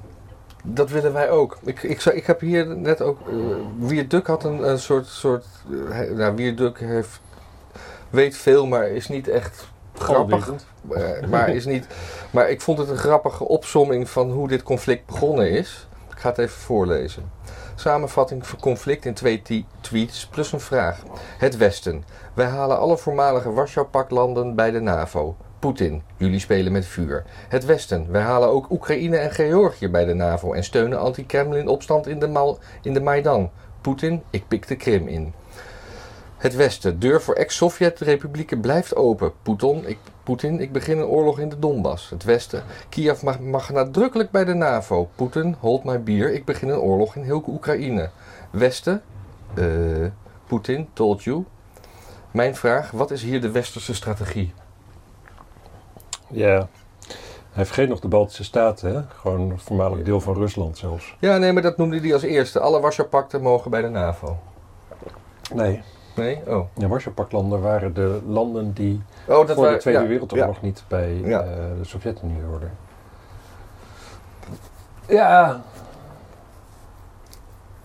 dat 0.68 0.90
willen 0.90 1.12
wij 1.12 1.30
ook. 1.30 1.56
Ik, 1.64 1.82
ik, 1.82 2.00
zou- 2.00 2.16
ik 2.16 2.26
heb 2.26 2.40
hier 2.40 2.66
net 2.76 3.00
ook... 3.02 3.18
eh 3.28 3.34
Wierduk 3.78 4.26
had 4.26 4.44
een, 4.44 4.68
een 4.68 4.78
soort... 4.78 5.06
soort 5.06 5.44
hij- 5.88 6.08
nou, 6.08 6.34
Wierduk 6.36 6.78
heeft, 6.80 7.20
weet 8.10 8.36
veel, 8.36 8.66
maar 8.66 8.88
is 8.88 9.08
niet 9.08 9.28
echt 9.28 9.66
grappig. 9.98 10.34
Alwetend. 10.34 10.66
Eh, 11.22 11.28
maar, 11.28 11.48
is 11.48 11.64
niet, 11.64 11.86
maar 12.30 12.50
ik 12.50 12.60
vond 12.60 12.78
het 12.78 12.88
een 12.88 12.96
grappige 12.96 13.44
opsomming 13.48 14.08
van 14.10 14.30
hoe 14.30 14.48
dit 14.48 14.62
conflict 14.62 15.06
begonnen 15.06 15.50
is. 15.50 15.88
Ik 16.10 16.18
ga 16.18 16.28
het 16.28 16.38
even 16.38 16.58
voorlezen. 16.60 17.30
Samenvatting 17.74 18.46
van 18.46 18.58
conflict 18.60 19.04
in 19.04 19.14
twee 19.14 19.42
tweets 19.80 20.26
plus 20.26 20.52
een 20.52 20.60
vraag. 20.60 21.02
Het 21.38 21.56
Westen. 21.56 22.04
Wij 22.34 22.46
halen 22.46 22.78
alle 22.78 22.96
voormalige 22.98 23.52
Warschau-paklanden 23.52 24.54
bij 24.54 24.70
de 24.70 24.80
NAVO. 24.80 25.36
Poetin. 25.58 26.02
Jullie 26.16 26.38
spelen 26.38 26.72
met 26.72 26.86
vuur. 26.86 27.24
Het 27.48 27.64
Westen. 27.64 28.10
Wij 28.10 28.22
halen 28.22 28.48
ook 28.48 28.70
Oekraïne 28.70 29.16
en 29.16 29.30
Georgië 29.30 29.88
bij 29.88 30.04
de 30.04 30.14
NAVO 30.14 30.52
en 30.52 30.64
steunen 30.64 30.98
anti-Kremlin-opstand 30.98 32.06
in 32.06 32.18
de, 32.18 32.56
in 32.82 32.94
de 32.94 33.00
Maidan. 33.00 33.50
Poetin. 33.80 34.22
Ik 34.30 34.48
pik 34.48 34.68
de 34.68 34.76
Krim 34.76 35.08
in. 35.08 35.32
Het 36.36 36.56
Westen. 36.56 36.98
Deur 36.98 37.22
voor 37.22 37.34
ex-Sovjet-republieken 37.34 38.60
blijft 38.60 38.96
open. 38.96 39.32
Poetin 39.42 39.88
ik, 39.88 39.98
Poetin, 40.22 40.60
ik 40.60 40.72
begin 40.72 40.98
een 40.98 41.04
oorlog 41.04 41.38
in 41.38 41.48
de 41.48 41.58
Donbass. 41.58 42.10
Het 42.10 42.24
Westen. 42.24 42.62
Kiev 42.88 43.22
mag, 43.22 43.40
mag 43.40 43.70
nadrukkelijk 43.70 44.30
bij 44.30 44.44
de 44.44 44.54
NAVO. 44.54 45.08
Poetin, 45.14 45.56
hold 45.60 45.84
my 45.84 46.02
beer. 46.02 46.32
Ik 46.32 46.44
begin 46.44 46.68
een 46.68 46.78
oorlog 46.78 47.16
in 47.16 47.22
heel 47.22 47.44
Oekraïne. 47.46 48.10
Westen. 48.50 49.02
eh 49.54 49.64
Poetin, 50.46 50.88
told 50.92 51.22
you. 51.22 51.44
Mijn 52.30 52.56
vraag, 52.56 52.90
wat 52.90 53.10
is 53.10 53.22
hier 53.22 53.40
de 53.40 53.50
westerse 53.50 53.94
strategie? 53.94 54.52
Ja. 56.28 56.68
Hij 57.52 57.64
vergeet 57.64 57.88
nog 57.88 58.00
de 58.00 58.08
Baltische 58.08 58.44
Staten, 58.44 58.94
hè? 58.94 59.00
Gewoon 59.20 59.40
een 59.50 59.58
voormalig 59.58 60.02
deel 60.04 60.20
van 60.20 60.34
Rusland 60.34 60.78
zelfs. 60.78 61.16
Ja, 61.20 61.36
nee, 61.36 61.52
maar 61.52 61.62
dat 61.62 61.76
noemde 61.76 62.00
hij 62.00 62.12
als 62.12 62.22
eerste. 62.22 62.60
Alle 62.60 62.80
Warschau-pakten 62.80 63.42
mogen 63.42 63.70
bij 63.70 63.82
de 63.82 63.88
NAVO. 63.88 64.36
Nee. 65.54 65.82
Nee? 66.16 66.40
Oh. 66.46 66.66
De 66.74 66.88
Warschau-paklanden 66.88 67.60
waren 67.60 67.94
de 67.94 68.20
landen 68.26 68.72
die 68.72 69.02
Oh, 69.28 69.48
voor 69.48 69.68
de 69.68 69.76
Tweede 69.76 70.00
ja, 70.00 70.06
Wereldoorlog 70.06 70.54
ja. 70.54 70.60
niet 70.62 70.82
bij 70.88 71.14
Ja. 71.14 71.40
eh, 71.40 71.46
de 71.78 71.84
Sovjet-Unie 71.84 72.42
hoorden. 72.42 72.70
Ja, 75.08 75.62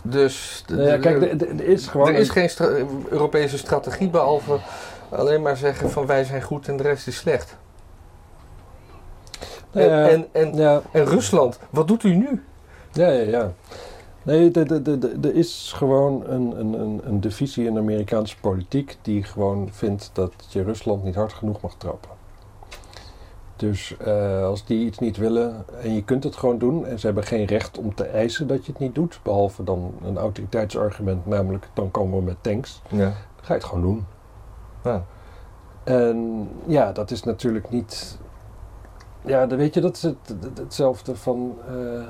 Dus 0.01 0.63
de- 0.67 0.75
nou 0.75 0.87
ja 0.87 0.95
de- 0.95 0.99
kijk, 1.01 1.41
er- 1.41 1.61
is 1.63 1.87
gewoon... 1.87 2.07
er 2.07 2.13
is 2.13 2.27
een- 2.27 2.33
geen 2.33 2.49
stra- 2.49 2.75
Europese 3.09 3.57
strategie 3.57 4.09
behalve 4.09 4.57
alleen 5.09 5.41
maar 5.41 5.57
zeggen 5.57 5.89
van 5.89 6.05
wij 6.05 6.23
zijn 6.23 6.41
goed 6.41 6.67
en 6.67 6.77
de 6.77 6.83
rest 6.83 7.07
is 7.07 7.15
slecht. 7.17 7.57
Nou 9.71 9.87
ja, 9.87 10.07
en, 10.09 10.27
en, 10.31 10.51
en, 10.51 10.55
ja, 10.55 10.81
en 10.91 11.05
Rusland, 11.05 11.59
wat 11.69 11.87
doet 11.87 12.03
u 12.03 12.15
nu? 12.15 12.43
ja, 12.91 13.07
ja, 13.07 13.21
ja. 13.29 13.51
Nee, 14.23 14.51
er 15.21 15.35
is 15.35 15.73
gewoon 15.75 16.23
een, 16.27 16.59
een, 16.59 16.73
een, 16.73 17.01
een 17.03 17.19
divisie 17.19 17.65
in 17.65 17.73
de 17.73 17.79
Amerikaanse 17.79 18.39
politiek 18.39 18.97
die 19.01 19.23
gewoon 19.23 19.69
vindt 19.71 20.09
dat 20.13 20.33
je 20.49 20.63
Rusland 20.63 21.03
niet 21.03 21.15
hard 21.15 21.33
genoeg 21.33 21.61
mag 21.61 21.75
trappen. 21.77 22.09
Dus 23.55 23.95
eh, 23.97 24.43
als 24.43 24.65
die 24.65 24.85
iets 24.85 24.99
niet 24.99 25.17
willen 25.17 25.65
en 25.81 25.93
je 25.93 26.03
kunt 26.03 26.23
het 26.23 26.35
gewoon 26.35 26.57
doen 26.57 26.85
en 26.85 26.99
ze 26.99 27.05
hebben 27.05 27.23
geen 27.23 27.45
recht 27.45 27.77
om 27.77 27.95
te 27.95 28.03
eisen 28.03 28.47
dat 28.47 28.65
je 28.65 28.71
het 28.71 28.81
niet 28.81 28.95
doet, 28.95 29.19
behalve 29.23 29.63
dan 29.63 29.93
een 30.03 30.17
autoriteitsargument, 30.17 31.25
namelijk 31.25 31.67
dan 31.73 31.91
komen 31.91 32.17
we 32.17 32.23
met 32.23 32.37
tanks, 32.41 32.81
Ja. 32.89 32.97
dan 32.97 33.13
ga 33.41 33.53
je 33.53 33.59
het 33.59 33.63
gewoon 33.63 33.81
doen. 33.83 34.05
Ja. 34.83 35.05
En 35.83 36.47
ja, 36.65 36.91
dat 36.91 37.11
is 37.11 37.23
natuurlijk 37.23 37.69
niet. 37.69 38.17
Ja, 39.21 39.45
dan 39.45 39.57
weet 39.57 39.73
je, 39.73 39.81
dat 39.81 39.95
is 39.95 40.01
het, 40.03 40.15
het- 40.27 40.57
hetzelfde 40.57 41.15
van. 41.15 41.57
eh, 41.67 42.07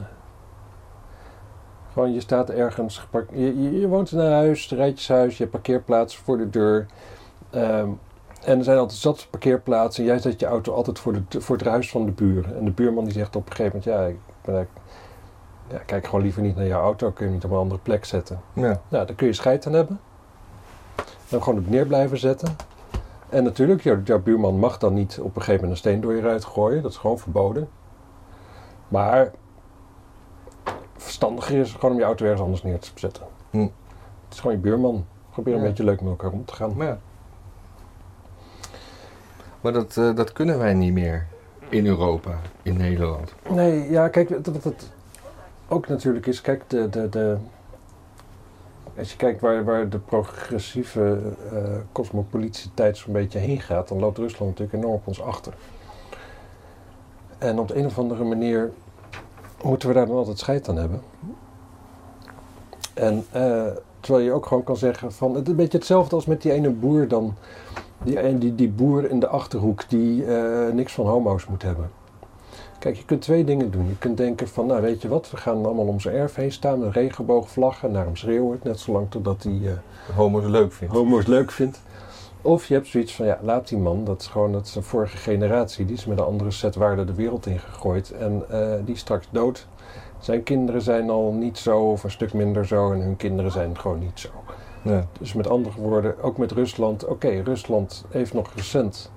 gewoon, 1.94 2.14
je 2.14 2.20
staat 2.20 2.50
ergens. 2.50 3.08
Je, 3.34 3.62
je, 3.64 3.80
je 3.80 3.88
woont 3.88 4.12
in 4.12 4.20
een 4.20 4.32
huis, 4.32 4.72
een 4.72 4.78
rijtjeshuis, 4.78 5.32
je 5.34 5.40
hebt 5.40 5.52
parkeerplaats 5.52 6.18
voor 6.18 6.38
de 6.38 6.50
deur. 6.50 6.86
Ehm, 7.50 7.90
en 8.44 8.58
er 8.58 8.64
zijn 8.64 8.78
altijd 8.78 9.00
zat 9.00 9.28
parkeerplaatsen. 9.30 10.04
En 10.04 10.10
jij 10.10 10.20
zet 10.20 10.40
je 10.40 10.46
auto 10.46 10.74
altijd 10.74 11.00
voor, 11.00 11.14
de, 11.28 11.42
voor 11.42 11.58
het 11.58 11.66
huis 11.66 11.90
van 11.92 12.06
de 12.06 12.12
buren. 12.12 12.56
En 12.58 12.66
de 12.66 12.72
buurman 12.72 13.04
die 13.04 13.14
zegt 13.14 13.36
op 13.36 13.50
een 13.50 13.56
gegeven 13.56 13.82
moment: 13.86 14.00
Ja, 14.02 14.06
ik 14.08 14.18
ben 14.46 14.68
ja, 15.70 15.78
kijk 15.86 16.06
gewoon 16.06 16.22
liever 16.22 16.42
niet 16.42 16.56
naar 16.56 16.68
jouw 16.68 16.82
auto. 16.82 17.12
Kun 17.12 17.26
je 17.26 17.32
niet 17.32 17.44
op 17.46 17.52
een 17.52 17.58
andere 17.58 17.80
plek 17.84 18.06
zetten. 18.06 18.40
Ja. 18.54 18.82
Nou, 18.90 19.06
daar 19.06 19.16
kun 19.16 19.28
je 19.28 19.34
scheid 19.34 19.66
aan 19.68 19.74
hebben. 19.74 20.00
Dan 21.30 21.44
gewoon 21.44 21.60
op 21.60 21.70
neer 21.70 21.86
blijven 21.86 22.18
zetten. 22.18 22.56
En 23.32 23.44
natuurlijk, 23.44 23.82
jouw, 23.82 24.02
jouw 24.04 24.20
buurman 24.20 24.60
mag 24.60 24.78
dan 24.78 24.94
niet 24.94 25.20
op 25.20 25.26
een 25.36 25.42
gegeven 25.42 25.54
moment 25.54 25.72
een 25.72 25.78
steen 25.78 26.02
door 26.02 26.16
je 26.16 26.22
ruit 26.22 26.46
gooien. 26.46 26.82
Dat 26.82 26.92
is 26.92 26.98
gewoon 26.98 27.20
verboden. 27.20 27.70
Maar 28.88 29.32
verstandiger 30.98 31.60
is 31.60 31.74
gewoon 31.74 31.92
om 31.92 31.98
je 31.98 32.04
auto 32.06 32.24
ergens 32.26 32.42
anders 32.42 32.64
neer 32.64 32.80
te 32.80 32.90
zetten. 32.96 33.24
Hm. 33.50 33.60
Het 33.60 33.70
is 34.34 34.40
gewoon 34.40 34.56
je 34.56 34.62
buurman. 34.62 35.06
Probeer 35.30 35.54
een 35.54 35.62
Ja. 35.62 35.68
beetje 35.68 35.84
leuk 35.84 36.02
met 36.02 36.10
elkaar 36.10 36.32
om 36.32 36.46
te 36.46 36.54
gaan. 36.56 36.74
Maar, 36.76 36.88
ja. 36.88 36.98
maar 39.62 39.74
dat, 39.74 39.98
eh, 39.98 40.16
dat 40.16 40.34
kunnen 40.34 40.58
wij 40.58 40.74
niet 40.74 40.94
meer 40.94 41.28
in 41.70 41.86
Europa, 41.86 42.32
in 42.62 42.78
Nederland. 42.78 43.34
Nee, 43.50 43.90
ja, 43.92 44.08
kijk, 44.08 44.30
wat 44.30 44.64
het 44.64 44.92
ook 45.68 45.88
natuurlijk 45.88 46.26
is, 46.26 46.42
kijk, 46.42 46.64
de, 46.70 46.90
de, 46.90 47.10
de, 47.10 47.38
als 48.98 49.12
je 49.12 49.18
kijkt 49.18 49.42
waar, 49.42 49.64
waar 49.64 49.90
de 49.90 50.00
progressieve 50.00 51.20
eh 51.52 51.64
cosmopolititeit 51.92 52.98
zo'n 52.98 53.14
beetje 53.14 53.40
heen 53.40 53.62
gaat, 53.62 53.88
dan 53.88 54.00
loopt 54.00 54.18
Rusland 54.18 54.50
natuurlijk 54.50 54.78
enorm 54.78 54.94
op 54.96 55.08
ons 55.08 55.22
achter. 55.22 55.54
En 57.38 57.60
op 57.60 57.68
de 57.68 57.78
een 57.78 57.86
of 57.86 58.00
andere 58.00 58.24
manier 58.24 58.72
moeten 59.64 59.88
we 59.88 59.94
daar 59.94 60.06
dan 60.06 60.16
altijd 60.16 60.40
scheid 60.40 60.70
aan 60.70 60.78
hebben. 60.78 61.02
En 62.94 63.26
eh, 63.32 63.68
terwijl 64.00 64.26
je 64.26 64.32
ook 64.32 64.46
gewoon 64.46 64.64
kan 64.64 64.78
zeggen 64.78 65.12
van, 65.12 65.36
het 65.36 65.44
is 65.44 65.50
een 65.50 65.56
beetje 65.56 65.78
hetzelfde 65.78 66.16
als 66.16 66.26
met 66.26 66.42
die 66.42 66.52
ene 66.52 66.70
boer 66.70 67.08
dan, 67.08 67.36
die, 68.04 68.38
die, 68.38 68.56
die 68.56 68.70
boer 68.70 69.10
in 69.10 69.20
de 69.20 69.28
Achterhoek 69.28 69.90
die 69.90 70.26
eh, 70.26 70.74
niks 70.74 70.94
van 70.94 71.08
homo's 71.08 71.46
moet 71.46 71.62
hebben. 71.62 71.92
Kijk, 72.82 72.96
je 72.96 73.06
kunt 73.06 73.22
twee 73.22 73.44
dingen 73.44 73.72
doen. 73.72 73.88
Je 73.88 73.98
kunt 73.98 74.18
denken 74.18 74.48
van, 74.48 74.66
nou 74.66 74.82
weet 74.82 75.02
je 75.02 75.08
wat, 75.08 75.32
we 75.32 75.38
gaan 75.38 75.66
allemaal 75.66 75.86
om 75.86 76.00
zijn 76.00 76.16
erf 76.16 76.36
heen 76.36 76.52
staan 76.52 76.80
met 76.80 76.94
regenboogvlaggen, 76.94 77.92
naar 77.92 78.06
hem 78.06 78.16
schreeuwen, 78.16 78.60
net 78.64 78.80
zolang 78.80 79.10
totdat 79.10 79.44
hij 79.44 79.60
eh, 79.64 80.16
Homo's 80.16 80.46
leuk 80.46 80.74
vindt. 80.74 80.94
homo's 80.94 81.26
leuk 81.26 81.52
vindt. 81.52 81.82
Of 82.42 82.66
je 82.66 82.74
hebt 82.74 82.88
zoiets 82.88 83.16
van, 83.16 83.26
ja, 83.26 83.40
laat 83.42 83.68
die 83.68 83.78
man, 83.78 84.06
dat 84.06 84.22
is 84.22 84.28
gewoon 84.28 84.52
dat 84.52 84.74
een 84.76 84.84
vorige 84.84 85.18
generatie, 85.18 85.86
die 85.86 85.96
is 85.96 86.06
met 86.06 86.18
een 86.18 86.26
andere 86.26 86.52
set 86.52 86.76
waarden 86.76 87.08
de 87.08 87.14
wereld 87.14 87.46
ingegooid 87.46 88.12
en 88.12 88.44
eh, 88.50 88.74
die 88.86 88.94
is 88.94 89.00
straks 89.00 89.28
dood. 89.32 89.68
Zijn 90.20 90.44
kinderen 90.44 90.82
zijn 90.82 91.10
al 91.10 91.32
niet 91.32 91.58
zo 91.58 91.80
of 91.80 92.04
een 92.04 92.12
stuk 92.12 92.34
minder 92.34 92.68
zo 92.68 92.92
en 92.92 93.02
hun 93.02 93.18
kinderen 93.18 93.52
zijn 93.52 93.78
gewoon 93.78 94.00
niet 94.00 94.20
zo. 94.20 94.30
Ja. 94.82 95.08
Dus 95.20 95.34
met 95.34 95.50
andere 95.50 95.82
woorden, 95.82 96.24
ook 96.24 96.38
met 96.38 96.52
Rusland, 96.52 97.06
oké, 97.06 97.42
Rusland 97.44 98.06
heeft 98.10 98.34
nog 98.34 98.52
recent 98.56 99.12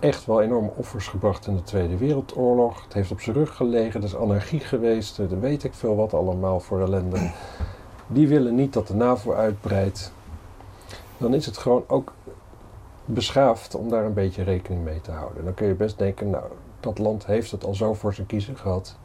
echt 0.00 0.26
wel 0.26 0.42
enorme 0.42 0.70
offers 0.76 1.06
gebracht 1.06 1.46
in 1.46 1.56
de 1.56 1.62
Tweede 1.62 1.96
Wereldoorlog. 1.96 2.82
Het 2.84 2.92
heeft 2.92 3.10
op 3.10 3.20
zijn 3.20 3.36
rug 3.36 3.56
gelegen, 3.56 4.00
er 4.00 4.06
is 4.06 4.16
anarchie 4.16 4.60
geweest, 4.60 5.18
er 5.18 5.40
weet 5.40 5.64
ik 5.64 5.74
veel 5.74 5.96
wat 5.96 6.14
allemaal 6.14 6.60
voor 6.60 6.80
ellende. 6.80 7.30
Die 8.06 8.28
willen 8.28 8.54
niet 8.54 8.72
dat 8.72 8.86
de 8.86 8.94
NAVO 8.94 9.32
uitbreidt. 9.32 10.12
Dan 11.16 11.34
is 11.34 11.46
het 11.46 11.58
gewoon 11.58 11.84
ook 11.86 12.12
beschaafd 13.04 13.74
om 13.74 13.88
daar 13.88 14.04
een 14.04 14.14
beetje 14.14 14.42
rekening 14.42 14.84
mee 14.84 15.00
te 15.00 15.10
houden. 15.10 15.44
Dan 15.44 15.54
kun 15.54 15.66
je 15.66 15.74
best 15.74 15.98
denken, 15.98 16.30
nou, 16.30 16.44
dat 16.80 16.98
land 16.98 17.26
heeft 17.26 17.50
het 17.50 17.64
al 17.64 17.74
zo 17.74 17.94
voor 17.94 18.14
zijn 18.14 18.26
kiezen 18.26 18.56
gehad. 18.56 18.96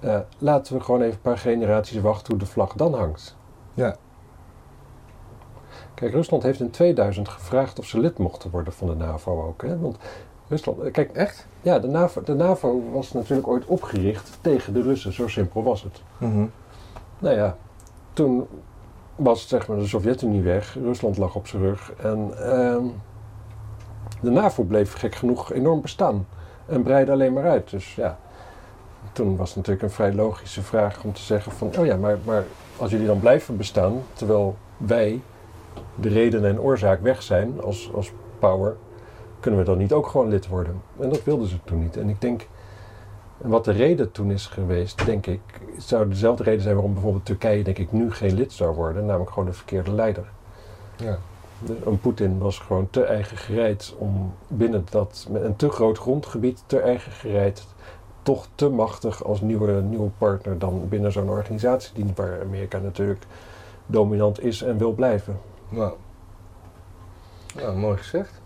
Eh, 0.00 0.18
laten 0.38 0.74
we 0.76 0.80
gewoon 0.80 1.00
even 1.00 1.14
een 1.14 1.20
paar 1.20 1.38
generaties 1.38 2.00
wachten 2.00 2.32
hoe 2.32 2.38
de 2.38 2.50
vlag 2.50 2.72
dan 2.72 2.94
hangt. 2.94 3.36
Ja. 3.74 3.96
Kijk, 5.96 6.12
Rusland 6.12 6.42
heeft 6.42 6.60
in 6.60 6.70
2000 6.70 7.28
gevraagd 7.28 7.78
of 7.78 7.86
ze 7.86 8.00
lid 8.00 8.18
mochten 8.18 8.50
worden 8.50 8.72
van 8.72 8.88
de 8.88 8.94
NAVO 8.94 9.46
ook. 9.46 9.62
Hè? 9.62 9.78
Want 9.78 9.96
Rusland, 10.48 10.80
eh, 10.80 10.92
kijk, 10.92 11.12
Echt? 11.12 11.46
ja, 11.62 11.78
de 11.78 11.86
NAVO, 11.86 12.22
de 12.22 12.34
NAVO 12.34 12.82
was 12.92 13.12
natuurlijk 13.12 13.48
ooit 13.48 13.64
opgericht 13.64 14.38
tegen 14.40 14.72
de 14.72 14.82
Russen, 14.82 15.12
zo 15.12 15.28
simpel 15.28 15.62
was 15.62 15.82
het. 15.82 16.02
Mhm. 16.18 16.46
Nou 17.18 17.36
ja, 17.36 17.56
toen 18.12 18.46
was 19.16 19.48
zeg 19.48 19.68
maar, 19.68 19.78
de 19.78 19.86
Sovjet-Unie 19.86 20.42
weg, 20.42 20.74
Rusland 20.74 21.16
lag 21.16 21.34
op 21.34 21.46
zijn 21.46 21.62
rug 21.62 21.92
en 21.92 22.30
ehm, 22.38 22.84
de 24.20 24.30
NAVO 24.30 24.62
bleef 24.62 24.94
gek 24.94 25.14
genoeg 25.14 25.52
enorm 25.52 25.80
bestaan 25.80 26.26
en 26.66 26.82
breidde 26.82 27.12
alleen 27.12 27.32
maar 27.32 27.48
uit. 27.48 27.70
Dus 27.70 27.94
ja, 27.94 28.18
toen 29.12 29.36
was 29.36 29.48
het 29.48 29.56
natuurlijk 29.56 29.84
een 29.84 29.90
vrij 29.90 30.12
logische 30.12 30.62
vraag 30.62 31.04
om 31.04 31.12
te 31.12 31.22
zeggen 31.22 31.52
van, 31.52 31.70
oh 31.78 31.86
ja, 31.86 31.96
maar, 31.96 32.18
maar 32.24 32.44
als 32.76 32.90
jullie 32.90 33.06
dan 33.06 33.20
blijven 33.20 33.56
bestaan, 33.56 34.02
terwijl 34.12 34.56
wij 34.76 35.20
de 35.94 36.08
reden 36.08 36.44
en 36.44 36.60
oorzaak 36.60 37.00
weg 37.02 37.22
zijn 37.22 37.62
als, 37.62 37.90
als 37.94 38.12
power, 38.38 38.76
kunnen 39.40 39.60
we 39.60 39.66
dan 39.66 39.78
niet 39.78 39.92
ook 39.92 40.06
gewoon 40.06 40.28
lid 40.28 40.48
worden? 40.48 40.82
En 41.00 41.08
dat 41.08 41.24
wilden 41.24 41.48
ze 41.48 41.56
toen 41.64 41.82
niet. 41.82 41.96
En 41.96 42.08
ik 42.08 42.20
denk, 42.20 42.46
en 43.42 43.48
wat 43.48 43.64
de 43.64 43.72
reden 43.72 44.12
toen 44.12 44.30
is 44.30 44.46
geweest, 44.46 45.06
denk 45.06 45.26
ik, 45.26 45.40
zou 45.78 46.08
dezelfde 46.08 46.42
reden 46.42 46.62
zijn 46.62 46.74
waarom 46.74 46.92
bijvoorbeeld 46.92 47.24
Turkije, 47.24 47.64
denk 47.64 47.78
ik, 47.78 47.92
nu 47.92 48.12
geen 48.12 48.34
lid 48.34 48.52
zou 48.52 48.74
worden, 48.74 49.06
namelijk 49.06 49.30
gewoon 49.30 49.48
de 49.48 49.54
verkeerde 49.54 49.92
leider. 49.92 50.24
Ja. 50.96 51.18
Een 51.84 52.00
Poetin 52.00 52.38
was 52.38 52.58
gewoon 52.58 52.88
te 52.90 53.04
eigen 53.04 53.36
gereid 53.36 53.94
om 53.98 54.34
binnen 54.48 54.86
dat, 54.90 55.26
met 55.30 55.42
een 55.42 55.56
te 55.56 55.70
groot 55.70 55.98
grondgebied, 55.98 56.62
te 56.66 56.80
eigen 56.80 57.12
gereid, 57.12 57.66
toch 58.22 58.46
te 58.54 58.68
machtig 58.68 59.24
als 59.24 59.40
nieuwe, 59.40 59.72
nieuwe 59.72 60.10
partner 60.18 60.58
dan 60.58 60.88
binnen 60.88 61.12
zo'n 61.12 61.28
organisatie, 61.28 61.94
die, 61.94 62.12
waar 62.14 62.40
Amerika 62.40 62.78
natuurlijk 62.78 63.24
dominant 63.86 64.42
is 64.42 64.62
en 64.62 64.78
wil 64.78 64.92
blijven. 64.92 65.38
Nou. 65.68 65.92
Mooi 67.76 67.96
gezegd. 67.96 68.40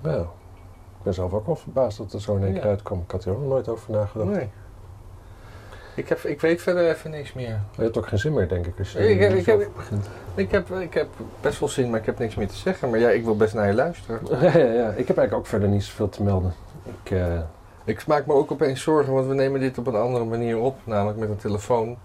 Nou, 0.00 0.20
ik 0.20 1.02
ben 1.02 1.14
zelf 1.14 1.32
ook 1.32 1.46
wel 1.46 1.56
verbaasd 1.56 1.98
dat 1.98 2.12
er 2.12 2.20
zo 2.20 2.36
in 2.36 2.44
één 2.44 2.52
keer 2.52 2.62
uitkwam. 2.62 3.00
Ik 3.00 3.10
had 3.10 3.24
er 3.24 3.32
ook 3.32 3.38
nog 3.40 3.48
nooit 3.48 3.68
over 3.68 3.92
nagedacht. 3.92 4.30
Nee. 4.30 4.48
Ik, 5.94 6.08
heb, 6.08 6.18
ik 6.18 6.40
weet 6.40 6.62
verder 6.62 6.88
even 6.90 7.10
niks 7.10 7.32
meer. 7.32 7.60
Je 7.76 7.82
hebt 7.82 7.98
ook 7.98 8.06
geen 8.08 8.18
zin 8.18 8.32
meer, 8.34 8.48
denk 8.48 8.66
ik, 8.66 8.78
als 8.78 8.92
je 8.92 8.98
Ik 9.10 9.20
heb- 9.20 9.32
ik 9.32 9.46
heb-. 9.46 9.68
Ik 10.34 10.50
heb, 10.50 10.70
ik 10.70 10.94
heb 10.94 11.08
best 11.40 11.60
wel 11.60 11.68
zin, 11.68 11.90
maar 11.90 12.00
ik 12.00 12.06
heb 12.06 12.18
niks 12.18 12.34
meer 12.34 12.48
te 12.48 12.54
zeggen. 12.56 12.90
Maar 12.90 12.98
ja, 12.98 13.08
ik 13.10 13.24
wil 13.24 13.36
best 13.36 13.54
naar 13.54 13.66
je 13.66 13.74
luisteren. 13.74 14.20
Ja, 14.40 14.58
ja, 14.58 14.72
ja. 14.72 14.88
Ik 14.90 15.08
heb 15.08 15.16
eigenlijk 15.18 15.34
ook 15.34 15.46
verder 15.46 15.68
niet 15.68 15.84
zoveel 15.84 16.08
te 16.08 16.22
melden. 16.22 16.52
Ik, 17.02 17.10
eh, 17.10 17.38
Ik 17.84 18.06
maak 18.06 18.26
me 18.26 18.32
ook 18.32 18.52
opeens 18.52 18.82
zorgen, 18.82 19.12
want 19.12 19.26
we 19.26 19.34
nemen 19.34 19.60
dit 19.60 19.78
op 19.78 19.86
een 19.86 19.94
andere 19.94 20.24
manier 20.24 20.58
op. 20.58 20.76
Namelijk 20.84 21.18
met 21.18 21.28
een 21.28 21.36
telefoon. 21.36 21.96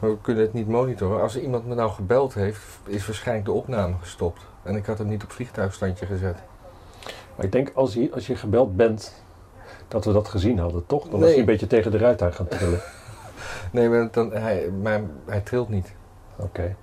Maar 0.00 0.10
we 0.10 0.16
kunnen 0.22 0.42
het 0.42 0.52
niet 0.52 0.68
monitoren. 0.68 1.22
Als 1.22 1.38
iemand 1.40 1.66
me 1.66 1.74
nou 1.74 1.90
gebeld 1.90 2.34
heeft, 2.34 2.60
is 2.86 3.06
waarschijnlijk 3.06 3.46
de 3.46 3.52
opname 3.52 3.94
gestopt. 4.00 4.40
En 4.62 4.76
ik 4.76 4.86
had 4.86 4.98
hem 4.98 5.08
niet 5.08 5.22
op 5.22 5.30
vliegtuigstandje 5.32 6.06
gezet. 6.06 6.36
maar 7.36 7.44
ik 7.44 7.52
denk 7.52 7.70
als 7.74 7.94
je, 7.94 8.10
als 8.14 8.26
je 8.26 8.36
gebeld 8.36 8.76
bent, 8.76 9.22
dat 9.88 10.04
we 10.04 10.12
dat 10.12 10.28
gezien 10.28 10.58
hadden, 10.58 10.86
toch? 10.86 11.02
Dan 11.02 11.10
was 11.10 11.20
Nee. 11.20 11.30
hij 11.30 11.38
een 11.38 11.44
beetje 11.44 11.66
tegen 11.66 11.90
de 11.90 11.98
ruit 11.98 12.22
aan 12.22 12.32
gaan 12.32 12.48
trillen. 12.48 12.80
Nee, 13.72 13.88
maar, 13.88 14.08
dan, 14.10 14.32
hij, 14.32 14.70
maar 14.82 15.02
hij 15.26 15.40
trilt 15.40 15.68
niet. 15.68 15.92
Oké. 16.36 16.76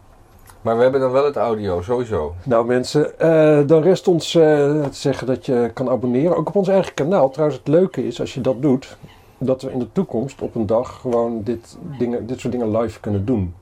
Maar 0.61 0.75
we 0.75 0.81
hebben 0.83 1.01
dan 1.01 1.11
wel 1.11 1.25
het 1.25 1.35
audio, 1.35 1.81
sowieso. 1.81 2.35
Nou 2.43 2.65
mensen, 2.65 3.19
eh, 3.19 3.59
dan 3.67 3.81
rest 3.81 4.07
ons 4.07 4.35
eh, 4.35 4.41
te 4.83 4.87
zeggen 4.91 5.27
dat 5.27 5.45
je 5.45 5.71
kan 5.73 5.89
abonneren. 5.89 6.37
Ook 6.37 6.47
op 6.47 6.55
ons 6.55 6.67
eigen 6.67 6.93
kanaal. 6.93 7.29
Trouwens, 7.29 7.59
het 7.59 7.67
leuke 7.67 8.07
is 8.07 8.19
als 8.19 8.33
je 8.33 8.41
dat 8.41 8.61
doet, 8.61 8.97
dat 9.45 9.61
we 9.61 9.71
in 9.71 9.79
de 9.79 9.91
toekomst 9.91 10.41
op 10.41 10.55
een 10.55 10.65
dag 10.65 10.99
gewoon 10.99 11.43
dit, 11.43 11.77
dingen, 11.97 12.27
dit 12.27 12.39
soort 12.39 12.53
dingen 12.53 12.77
live 12.77 12.99
kunnen 12.99 13.25
doen. 13.25 13.53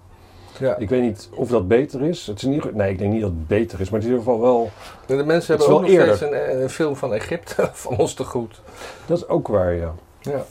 Ja. 0.59 0.77
Ik 0.77 0.89
weet 0.89 1.01
niet 1.01 1.29
of 1.35 1.49
dat 1.49 1.67
beter 1.67 2.01
is. 2.01 2.27
Het 2.27 2.37
is 2.37 2.43
in 2.43 2.49
ieder 2.49 2.63
geval, 2.65 2.79
nee, 2.81 2.91
ik 2.91 2.97
denk 2.97 3.11
niet 3.11 3.21
dat 3.21 3.29
het 3.29 3.47
beter 3.47 3.79
is, 3.79 3.89
maar 3.89 3.99
het 3.99 4.09
is 4.09 4.15
in 4.15 4.19
ieder 4.19 4.33
geval 4.33 4.41
wel... 4.41 4.69
De 5.05 5.23
mensen 5.23 5.57
hebben 5.57 5.75
ook 5.75 5.81
nog 5.81 5.91
wel 5.91 6.15
steeds 6.15 6.21
een, 6.31 6.61
een 6.61 6.69
film 6.69 6.95
van 6.95 7.13
Egypte 7.13 7.69
van 7.73 7.97
ons 7.97 8.13
te 8.13 8.23
goed. 8.23 8.61
Dat 9.05 9.17
is 9.17 9.27
ook 9.27 9.47
waar, 9.47 9.73
ja. 9.73 9.93
Ja. 10.21 10.45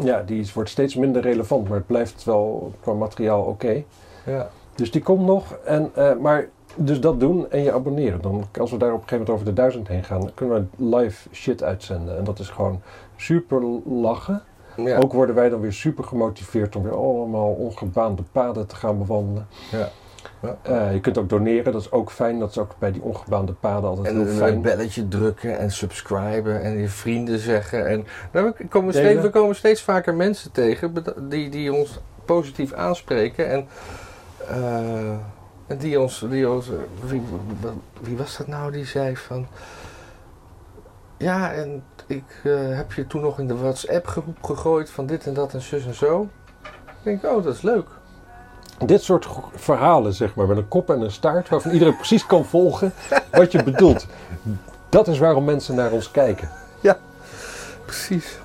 Ja, 0.00 0.22
die 0.22 0.50
wordt 0.54 0.70
steeds 0.70 0.94
minder 0.94 1.22
relevant, 1.22 1.68
maar 1.68 1.76
het 1.76 1.86
blijft 1.86 2.24
wel 2.24 2.72
qua 2.80 2.92
materiaal 2.92 3.42
oké. 3.42 3.82
Ja. 4.26 4.50
Dus 4.78 4.90
die 4.90 5.02
komt 5.02 5.26
nog. 5.26 5.52
En, 5.64 5.90
eh, 5.94 6.16
maar 6.16 6.48
dus 6.74 7.00
dat 7.00 7.20
doen 7.20 7.50
en 7.50 7.62
je 7.62 7.72
abonneren. 7.72 8.20
Dan, 8.20 8.44
als 8.60 8.70
we 8.70 8.76
daar 8.76 8.92
op 8.92 9.02
een 9.02 9.08
gegeven 9.08 9.18
moment 9.18 9.34
over 9.34 9.44
de 9.44 9.60
duizend 9.60 9.88
heen 9.88 10.04
gaan, 10.04 10.20
dan 10.20 10.30
kunnen 10.34 10.70
we 10.76 10.84
live 10.84 11.28
shit 11.32 11.62
uitzenden. 11.62 12.18
En 12.18 12.24
dat 12.24 12.38
is 12.38 12.48
gewoon 12.48 12.80
super 13.16 13.62
lachen. 13.84 14.42
Ja. 14.76 14.98
Ook 14.98 15.12
worden 15.12 15.34
wij 15.34 15.48
dan 15.48 15.60
weer 15.60 15.72
super 15.72 16.04
gemotiveerd 16.04 16.76
om 16.76 16.82
weer 16.82 16.96
allemaal 16.96 17.52
ongebaande 17.52 18.22
paden 18.32 18.66
te 18.66 18.76
gaan 18.76 18.98
bewandelen. 18.98 19.46
Ja. 19.70 19.88
Ja. 20.42 20.56
Eh, 20.62 20.92
je 20.92 21.00
kunt 21.00 21.18
ook 21.18 21.28
doneren, 21.28 21.72
dat 21.72 21.80
is 21.80 21.92
ook 21.92 22.10
fijn. 22.10 22.38
Dat 22.38 22.50
is 22.50 22.58
ook 22.58 22.74
bij 22.78 22.92
die 22.92 23.02
ongebaande 23.02 23.52
paden 23.52 23.88
altijd 23.88 24.06
En 24.06 24.16
heel 24.16 24.26
een 24.26 24.36
fijn. 24.36 24.62
belletje 24.62 25.08
drukken 25.08 25.58
en 25.58 25.70
subscriben 25.70 26.62
en 26.62 26.78
je 26.78 26.88
vrienden 26.88 27.38
zeggen. 27.38 27.86
En 27.86 28.06
nou, 28.32 28.52
we, 28.58 28.66
komen 28.66 28.94
steeds, 28.94 29.22
we 29.22 29.30
komen 29.30 29.56
steeds 29.56 29.82
vaker 29.82 30.14
mensen 30.14 30.52
tegen 30.52 30.94
die, 31.28 31.48
die 31.48 31.72
ons 31.72 31.98
positief 32.24 32.72
aanspreken. 32.72 33.50
En, 33.50 33.68
en 35.66 35.78
die 35.78 36.00
ons. 36.00 36.24
Die 36.30 36.50
ons 36.50 36.70
wie, 37.00 37.22
wie 38.00 38.16
was 38.16 38.36
dat 38.36 38.46
nou 38.46 38.72
die 38.72 38.86
zei 38.86 39.16
van. 39.16 39.46
Ja, 41.16 41.52
en 41.52 41.82
ik 42.06 42.40
eh, 42.44 42.52
heb 42.76 42.92
je 42.92 43.06
toen 43.06 43.20
nog 43.20 43.38
in 43.38 43.46
de 43.46 43.56
WhatsApp-groep 43.56 44.42
gegooid 44.42 44.90
van 44.90 45.06
dit 45.06 45.26
en 45.26 45.34
dat 45.34 45.52
en 45.54 45.60
zus 45.60 45.86
en 45.86 45.94
zo. 45.94 46.28
Ik 46.86 47.20
denk, 47.20 47.24
oh, 47.24 47.44
dat 47.44 47.54
is 47.54 47.62
leuk. 47.62 47.86
Dit 48.86 49.02
soort 49.02 49.28
verhalen, 49.54 50.12
zeg 50.14 50.34
maar, 50.34 50.46
met 50.46 50.56
een 50.56 50.68
kop 50.68 50.90
en 50.90 51.00
een 51.00 51.10
staart, 51.10 51.48
waarvan 51.48 51.70
iedereen 51.72 51.96
precies 51.96 52.26
kan 52.26 52.44
volgen 52.44 52.92
wat 53.32 53.52
je 53.52 53.62
bedoelt. 53.62 54.06
Dat 54.88 55.08
is 55.08 55.18
waarom 55.18 55.44
mensen 55.44 55.74
naar 55.74 55.90
ons 55.90 56.10
kijken. 56.10 56.48
Precies. 57.84 58.38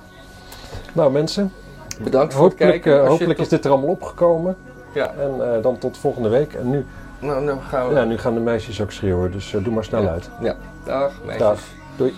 Nou 0.92 1.12
mensen, 1.12 1.52
Bedankt 2.00 2.34
voor 2.34 2.44
het 2.44 2.54
kijken. 2.54 3.02
eh, 3.02 3.08
hopelijk 3.08 3.38
is 3.38 3.48
dit 3.48 3.64
er 3.64 3.70
allemaal 3.70 3.90
opgekomen. 3.90 4.56
Ja, 4.94 5.12
En 5.18 5.54
eh, 5.54 5.62
dan 5.62 5.78
tot 5.78 5.98
volgende 5.98 6.28
week. 6.28 6.52
En 6.54 6.70
nu, 6.70 6.86
nou, 7.18 7.44
nou 7.44 7.58
gaan 7.68 7.88
we. 7.88 7.94
ja, 7.94 8.04
nu 8.04 8.18
gaan 8.18 8.34
de 8.34 8.40
meisjes 8.40 8.80
ook 8.82 8.90
schreeuwen, 8.92 9.32
dus 9.32 9.54
eh, 9.54 9.64
doe 9.64 9.72
maar 9.74 9.84
snel 9.84 10.02
Ja. 10.02 10.10
uit. 10.10 10.30
Ja, 10.40 10.54
dag 10.84 11.12
meisjes. 11.24 11.38
Dag. 11.42 11.58
Doei. 11.96 12.14